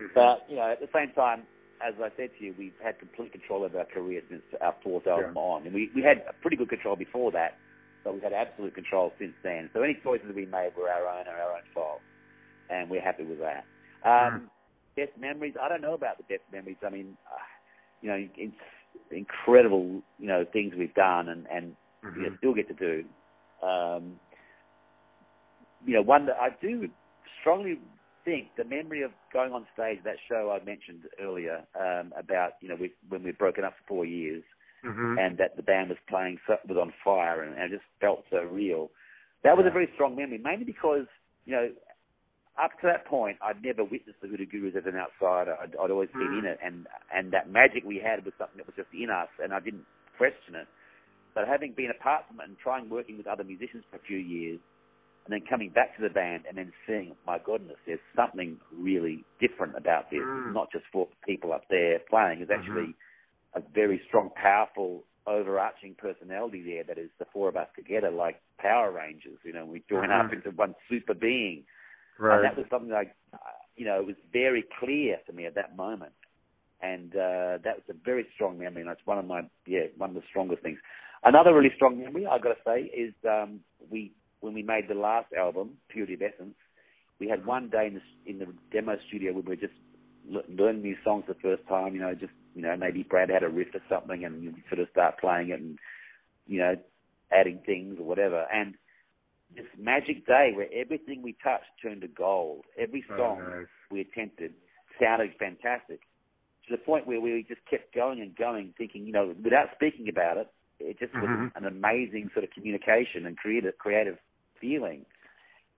[0.00, 0.14] Mm-hmm.
[0.14, 1.44] But you know, at the same time,
[1.86, 5.06] as I said to you, we've had complete control of our career since our fourth
[5.06, 7.56] album on, and we we had pretty good control before that,
[8.04, 9.70] but we've had absolute control since then.
[9.72, 12.00] So any choices we made were our own, are our own fault,
[12.70, 13.64] and we're happy with that.
[14.04, 14.50] Um,
[14.96, 15.54] Best memories?
[15.60, 16.76] I don't know about the best memories.
[16.86, 17.42] I mean, uh,
[18.00, 18.54] you know, it's
[19.10, 21.74] incredible, you know, things we've done and and
[22.16, 23.04] you know, still get to do.
[23.66, 24.20] Um,
[25.84, 26.88] you know, one that I do
[27.40, 27.78] strongly
[28.24, 32.68] think the memory of going on stage that show I mentioned earlier um, about you
[32.68, 34.42] know we, when we'd broken up for four years
[34.84, 35.18] Mm-hmm.
[35.18, 38.42] and that the band was playing was on fire and, and it just felt so
[38.44, 38.90] real.
[39.42, 41.06] That was a very strong memory, mainly because
[41.46, 41.70] you know
[42.60, 45.56] up to that point I'd never witnessed the Hoodoo Gurus as an outsider.
[45.56, 46.38] I'd, I'd always been mm.
[46.40, 49.28] in it, and and that magic we had was something that was just in us,
[49.42, 49.86] and I didn't
[50.16, 50.68] question it.
[51.34, 54.18] But having been apart from it and trying working with other musicians for a few
[54.18, 54.60] years,
[55.26, 59.24] and then coming back to the band and then seeing, my goodness, there's something really
[59.40, 60.20] different about this.
[60.20, 60.54] It's mm.
[60.54, 62.40] not just four people up there playing.
[62.40, 62.60] It's mm-hmm.
[62.60, 62.94] actually
[63.54, 68.40] a very strong, powerful, overarching personality there that is the four of us together, like
[68.58, 69.38] Power Rangers.
[69.44, 71.64] You know, we join up into one super being.
[72.18, 72.36] Right.
[72.36, 73.14] And that was something like,
[73.76, 76.12] you know, it was very clear to me at that moment.
[76.82, 80.10] And uh, that was a very strong memory, and that's one of my, yeah, one
[80.10, 80.78] of the strongest things.
[81.22, 83.60] Another really strong memory, I've got to say, is um,
[83.90, 86.54] we when we made the last album, Purity of Essence,
[87.18, 89.72] we had one day in the, in the demo studio where we were just
[90.28, 93.48] learning new songs the first time, you know, just, you know, maybe Brad had a
[93.48, 95.78] riff or something and you sort of start playing it and,
[96.46, 96.76] you know,
[97.32, 98.46] adding things or whatever.
[98.52, 98.74] And
[99.54, 102.64] this magic day where everything we touched turned to gold.
[102.78, 103.66] Every Oh, song nice.
[103.90, 104.54] we attempted
[105.00, 106.00] sounded fantastic
[106.66, 110.08] to the point where we just kept going and going, thinking, you know, without speaking
[110.08, 110.48] about it,
[110.80, 111.52] it just was Mhm.
[111.56, 114.18] an amazing sort of communication and creative, creative
[114.60, 115.04] feeling.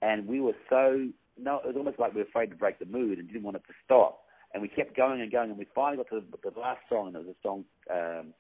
[0.01, 2.86] And we were so, no, it was almost like we were afraid to break the
[2.86, 4.26] mood and didn't want it to stop.
[4.56, 7.08] And we kept going and going, and we finally got to the, the last song,
[7.08, 8.32] and it was a song um,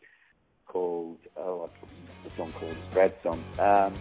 [0.64, 1.68] called, oh,
[2.24, 3.44] the song called Brad's song.
[3.58, 3.92] Um,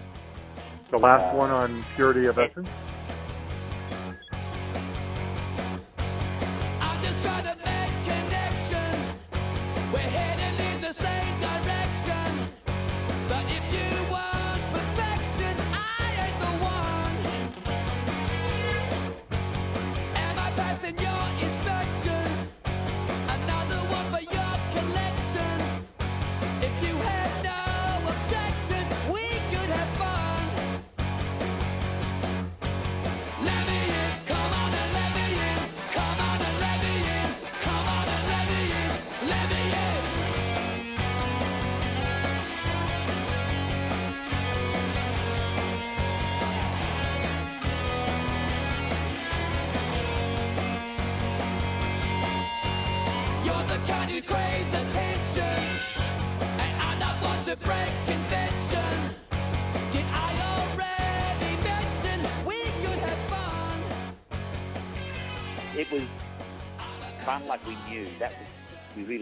[0.92, 2.70] The last Uh, one on Purity of Essence.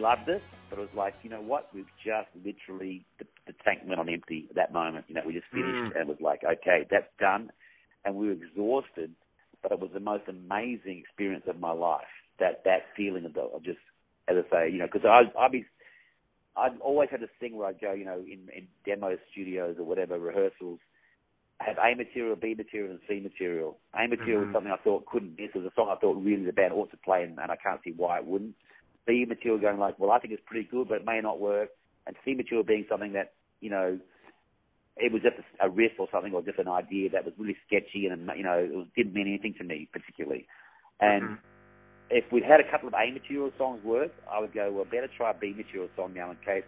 [0.04, 1.70] Loved it, but it was like, you know what?
[1.74, 5.06] We've just literally the, the tank went on empty at that moment.
[5.08, 5.62] You know, we just hmm.
[5.62, 7.52] finished and it was like, okay, that's done,
[8.04, 9.12] and we were exhausted,
[9.62, 12.12] but it was the most amazing experience of my life.
[12.40, 13.80] That that feeling of, the, of just,
[14.28, 15.66] as I say, you know, because I I'd be
[16.56, 19.86] I've always had this thing where I'd go, you know, in, in demo studios or
[19.86, 20.80] whatever, rehearsals,
[21.60, 23.78] have A material, B material, and C material.
[23.94, 24.56] A material was mm-hmm.
[24.56, 25.50] something I thought couldn't miss.
[25.54, 27.56] It was a song I thought really the band ought to play, and, and I
[27.56, 28.56] can't see why it wouldn't.
[29.06, 31.70] B material going like, well, I think it's pretty good, but it may not work.
[32.06, 34.00] And C material being something that, you know,
[34.98, 37.58] it was just a, a riff or something, or just an idea that was really
[37.66, 40.48] sketchy, and you know, it was, didn't mean anything to me particularly.
[41.00, 41.36] And mm-hmm.
[42.10, 45.10] if we'd had a couple of A material songs work, I would go, well, better
[45.16, 46.66] try a B material song now in case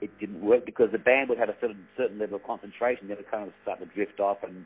[0.00, 3.08] it didn't work because the band would have a certain certain level of concentration.
[3.08, 4.64] They would kind of start to drift off, and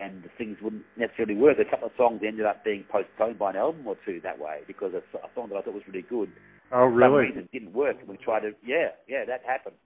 [0.00, 1.58] and the things wouldn't necessarily work.
[1.60, 4.60] A couple of songs ended up being postponed by an album or two that way
[4.66, 6.32] because a, a song that I thought was really good
[6.72, 8.52] Oh, for some reason didn't work, and we tried to.
[8.64, 9.76] Yeah, yeah, that happened.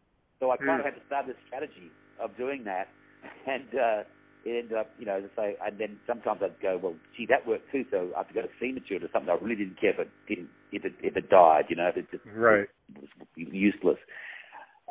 [0.40, 0.94] So I kind of Hmm.
[0.94, 2.94] had to start this strategy of doing that,
[3.46, 4.02] and uh,
[4.44, 7.46] it ended up, you know, to say, and then sometimes I'd go, well, gee, that
[7.46, 7.84] worked too.
[7.90, 9.30] So I have to go to C material or something.
[9.30, 11.96] I really didn't care if it didn't, if it if it died, you know, if
[11.96, 12.68] it just Right.
[13.00, 13.98] was useless.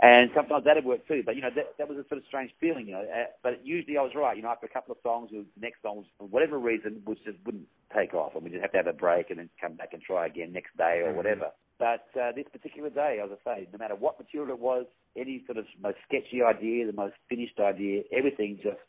[0.02, 2.52] And sometimes that'd work too, but you know that that was a sort of strange
[2.60, 3.06] feeling, you know.
[3.06, 4.50] Uh, but usually I was right, you know.
[4.50, 7.68] After a couple of songs, the next song, was, for whatever reason, was just wouldn't
[7.96, 10.02] take off, and we just have to have a break and then come back and
[10.02, 11.16] try again next day or Mhm.
[11.16, 11.52] whatever.
[11.78, 15.44] But uh, this particular day, as I say, no matter what material it was, any
[15.46, 18.82] sort of most sketchy idea, the most finished idea, everything just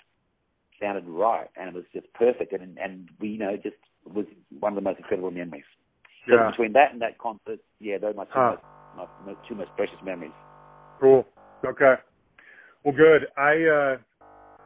[0.80, 3.76] sounded right, and it was just perfect, and and we, you know, just
[4.06, 4.26] was
[4.58, 5.64] one of the most incredible memories.
[6.26, 6.50] So Yeah.
[6.50, 8.56] between that and that concert, yeah, those are my two, Huh.
[8.56, 8.62] most,
[8.94, 10.32] my, my two most precious memories.
[11.00, 11.24] Cool.
[11.64, 11.94] Okay.
[12.84, 13.26] Well, good.
[13.36, 13.96] I uh,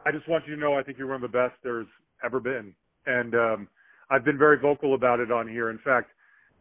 [0.05, 1.87] I just want you to know I think you're one of the best there's
[2.23, 2.73] ever been,
[3.05, 3.67] and um,
[4.09, 5.69] I've been very vocal about it on here.
[5.69, 6.11] In fact,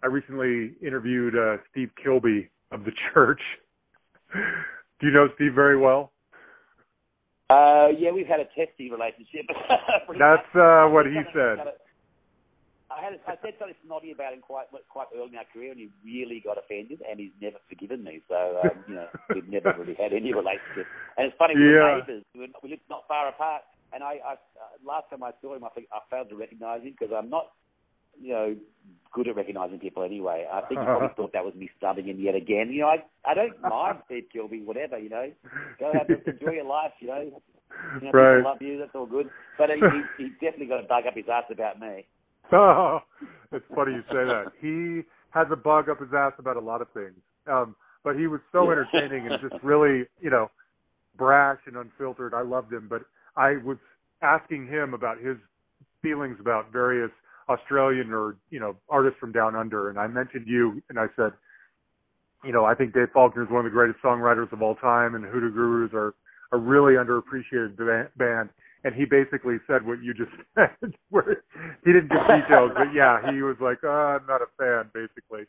[0.03, 3.41] I recently interviewed uh, Steve Kilbey of the Church.
[4.33, 6.13] Do you know Steve very well?
[7.51, 9.47] Uh, yeah, we've had a testy relationship.
[10.19, 11.59] That's uh, what he said.
[12.99, 15.79] I had I said something snotty about him quite quite early in our career, and
[15.79, 18.21] he really got offended, and he's never forgiven me.
[18.29, 20.87] So um, you know, we've never really had any relationship.
[21.17, 21.95] And it's funny, we were Yeah.
[22.03, 22.25] neighbours.
[22.35, 23.63] We, were, we lived not far apart.
[23.95, 26.83] And I, I uh, last time I saw him, I think I failed to recognise
[26.83, 27.53] him because I'm not,
[28.21, 28.57] you know,
[29.15, 30.45] good at recognising people anyway.
[30.51, 32.71] I think he probably thought that was me stubbing him yet again.
[32.73, 34.99] You know, I I don't mind Steve Kilbey, whatever.
[34.99, 35.31] You know,
[35.79, 36.93] go have a, enjoy your life.
[37.01, 38.39] You know, you know, Right.
[38.39, 38.79] people love you.
[38.79, 39.31] That's all good.
[39.57, 42.05] But he, he, he definitely got a bug up his ass about me.
[42.53, 43.01] Oh,
[43.53, 44.53] it's funny you say that.
[44.61, 47.17] He has a bug up his ass about a lot of things.
[47.47, 50.51] Um, but he was so entertaining and just really, you know,
[51.17, 52.33] brash and unfiltered.
[52.33, 52.87] I loved him.
[52.89, 53.03] But
[53.37, 53.77] I was
[54.23, 55.37] asking him about his
[56.01, 57.11] feelings about various
[57.49, 59.91] Australian or, you know, artists from down under.
[59.91, 61.33] And I mentioned you and I said,
[62.45, 65.15] you know, I think Dave Faulkner is one of the greatest songwriters of all time
[65.15, 66.15] and Hoodoo Gurus are
[66.53, 67.77] a really underappreciated
[68.17, 68.51] band
[68.89, 70.95] and he basically said what you just said.
[71.11, 71.45] Where
[71.85, 75.45] he didn't give details, but yeah, he was like, uh, "I'm not a fan," basically.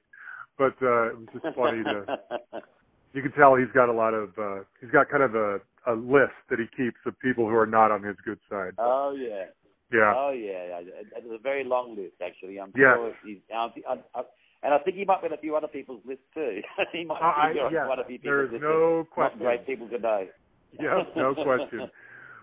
[0.58, 2.20] But uh, it was just funny to.
[3.12, 4.38] You can tell he's got a lot of.
[4.38, 5.58] uh He's got kind of a
[5.88, 8.74] a list that he keeps of people who are not on his good side.
[8.78, 9.46] oh yeah.
[9.92, 10.14] Yeah.
[10.16, 10.92] Oh yeah, yeah.
[11.18, 12.60] It's a very long list actually.
[12.60, 12.94] I'm Yeah.
[12.94, 14.22] sure he's, I, I, I,
[14.62, 16.62] and I think he might be on a few other people's lists too.
[16.94, 18.68] he might I- be on yeah, quite a few there's people's lists.
[18.70, 19.40] There's no question.
[19.40, 20.28] Not great people to know.
[20.80, 21.90] Yeah, no question.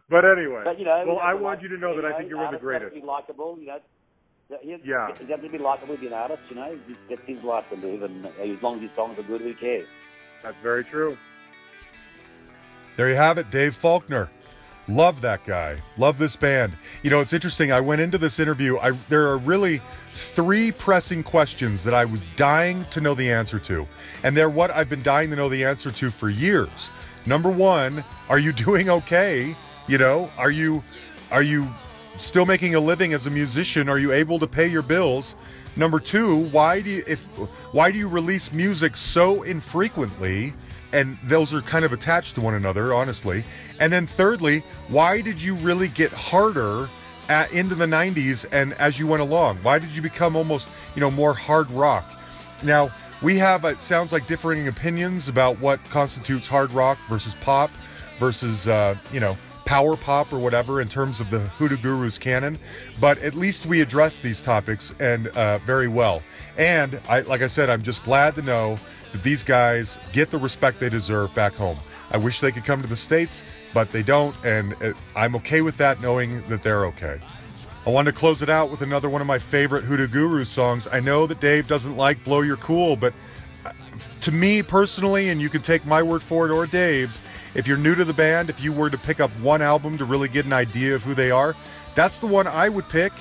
[0.08, 2.28] But anyway, But you know, well, I want like- you to know that I think
[2.30, 2.84] you're one of the greatest.
[2.84, 3.80] have to Be likable, you know.
[4.62, 5.08] He, Yeah.
[5.18, 6.78] He doesn't be likable, be an artist, you know.
[6.86, 9.52] He- That's his life to live, and as long as his songs are good, who
[9.54, 9.86] cares?
[10.42, 11.16] That's very true.
[12.96, 14.30] There you have it, Dave Faulkner.
[14.88, 15.76] Love that guy.
[15.98, 16.72] Love this band.
[17.02, 17.72] You know, it's interesting.
[17.72, 18.78] I went into this interview.
[18.78, 19.80] I there are really
[20.12, 23.88] three pressing questions that I was dying to know the answer to.
[24.22, 26.92] And they're what I've been dying to know the answer to for years.
[27.26, 29.56] Number 1, are you doing okay?
[29.88, 30.82] You know, are you
[31.30, 31.68] are you
[32.18, 33.88] still making a living as a musician?
[33.88, 35.36] Are you able to pay your bills?
[35.76, 37.26] Number 2, why do you if
[37.72, 40.54] why do you release music so infrequently?
[40.92, 43.44] and those are kind of attached to one another, honestly.
[43.80, 46.88] And then thirdly, why did you really get harder
[47.28, 49.58] at, into the 90s and as you went along?
[49.58, 52.18] Why did you become almost, you know, more hard rock?
[52.62, 52.90] Now,
[53.20, 57.70] we have, it sounds like, differing opinions about what constitutes hard rock versus pop
[58.18, 59.36] versus, uh, you know,
[59.66, 62.58] power pop or whatever in terms of the Hoodoo Gurus canon,
[63.00, 66.22] but at least we address these topics and uh, very well.
[66.56, 68.78] And I, like I said, I'm just glad to know
[69.12, 71.78] that these guys get the respect they deserve back home.
[72.10, 73.42] I wish they could come to the States,
[73.74, 77.20] but they don't, and uh, I'm okay with that knowing that they're okay.
[77.84, 80.88] I wanted to close it out with another one of my favorite Hoodoo Gurus songs.
[80.90, 83.12] I know that Dave doesn't like Blow Your Cool, but
[84.22, 87.20] to me personally, and you can take my word for it or Dave's,
[87.54, 90.04] if you're new to the band, if you were to pick up one album to
[90.04, 91.54] really get an idea of who they are,
[91.94, 93.12] that's the one I would pick.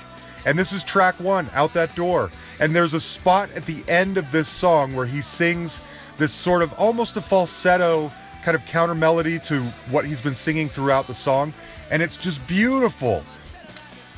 [0.45, 2.31] And this is track one, Out That Door.
[2.59, 5.81] And there's a spot at the end of this song where he sings
[6.17, 8.11] this sort of almost a falsetto
[8.43, 11.53] kind of counter melody to what he's been singing throughout the song.
[11.89, 13.23] And it's just beautiful.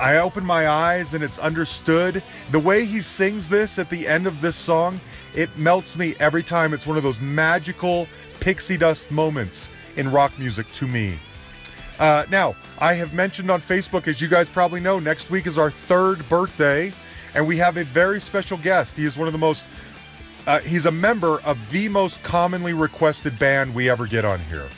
[0.00, 2.22] I open my eyes and it's understood.
[2.52, 5.00] The way he sings this at the end of this song,
[5.34, 6.72] it melts me every time.
[6.72, 8.08] It's one of those magical
[8.40, 11.18] pixie dust moments in rock music to me.
[11.98, 15.58] Uh, now, I have mentioned on Facebook, as you guys probably know, next week is
[15.58, 16.92] our third birthday,
[17.34, 18.96] and we have a very special guest.
[18.96, 19.66] He is one of the most,
[20.46, 24.68] uh, he's a member of the most commonly requested band we ever get on here.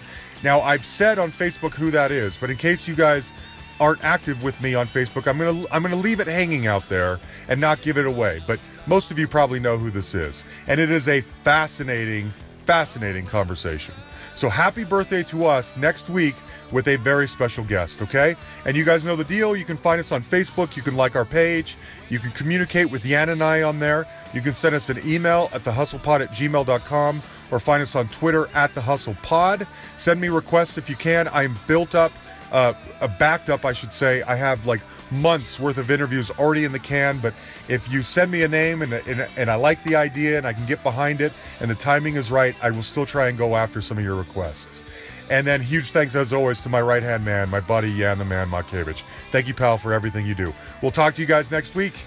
[0.42, 3.32] Now, I've said on Facebook who that is, but in case you guys
[3.78, 7.20] aren't active with me on Facebook, I'm gonna I'm gonna leave it hanging out there
[7.48, 8.42] and not give it away.
[8.46, 8.58] But
[8.90, 12.34] most of you probably know who this is, and it is a fascinating,
[12.66, 13.94] fascinating conversation.
[14.34, 16.34] So happy birthday to us next week
[16.72, 18.34] with a very special guest, okay?
[18.64, 19.54] And you guys know the deal.
[19.54, 20.76] You can find us on Facebook.
[20.76, 21.76] You can like our page.
[22.08, 24.06] You can communicate with Yan and I on there.
[24.34, 27.22] You can send us an email at thehustlepod at gmail.com
[27.52, 29.68] or find us on Twitter at thehustlepod.
[29.98, 31.28] Send me requests if you can.
[31.28, 32.10] I am built up,
[32.52, 32.74] uh,
[33.18, 34.22] backed up, I should say.
[34.22, 37.34] I have like months worth of interviews already in the can, but
[37.68, 40.52] if you send me a name and, and, and I like the idea and I
[40.52, 43.56] can get behind it and the timing is right, I will still try and go
[43.56, 44.82] after some of your requests.
[45.30, 48.24] And then huge thanks as always to my right hand man, my buddy Yan the
[48.24, 49.04] Man Makevich.
[49.30, 50.52] Thank you, pal, for everything you do.
[50.82, 52.04] We'll talk to you guys next week.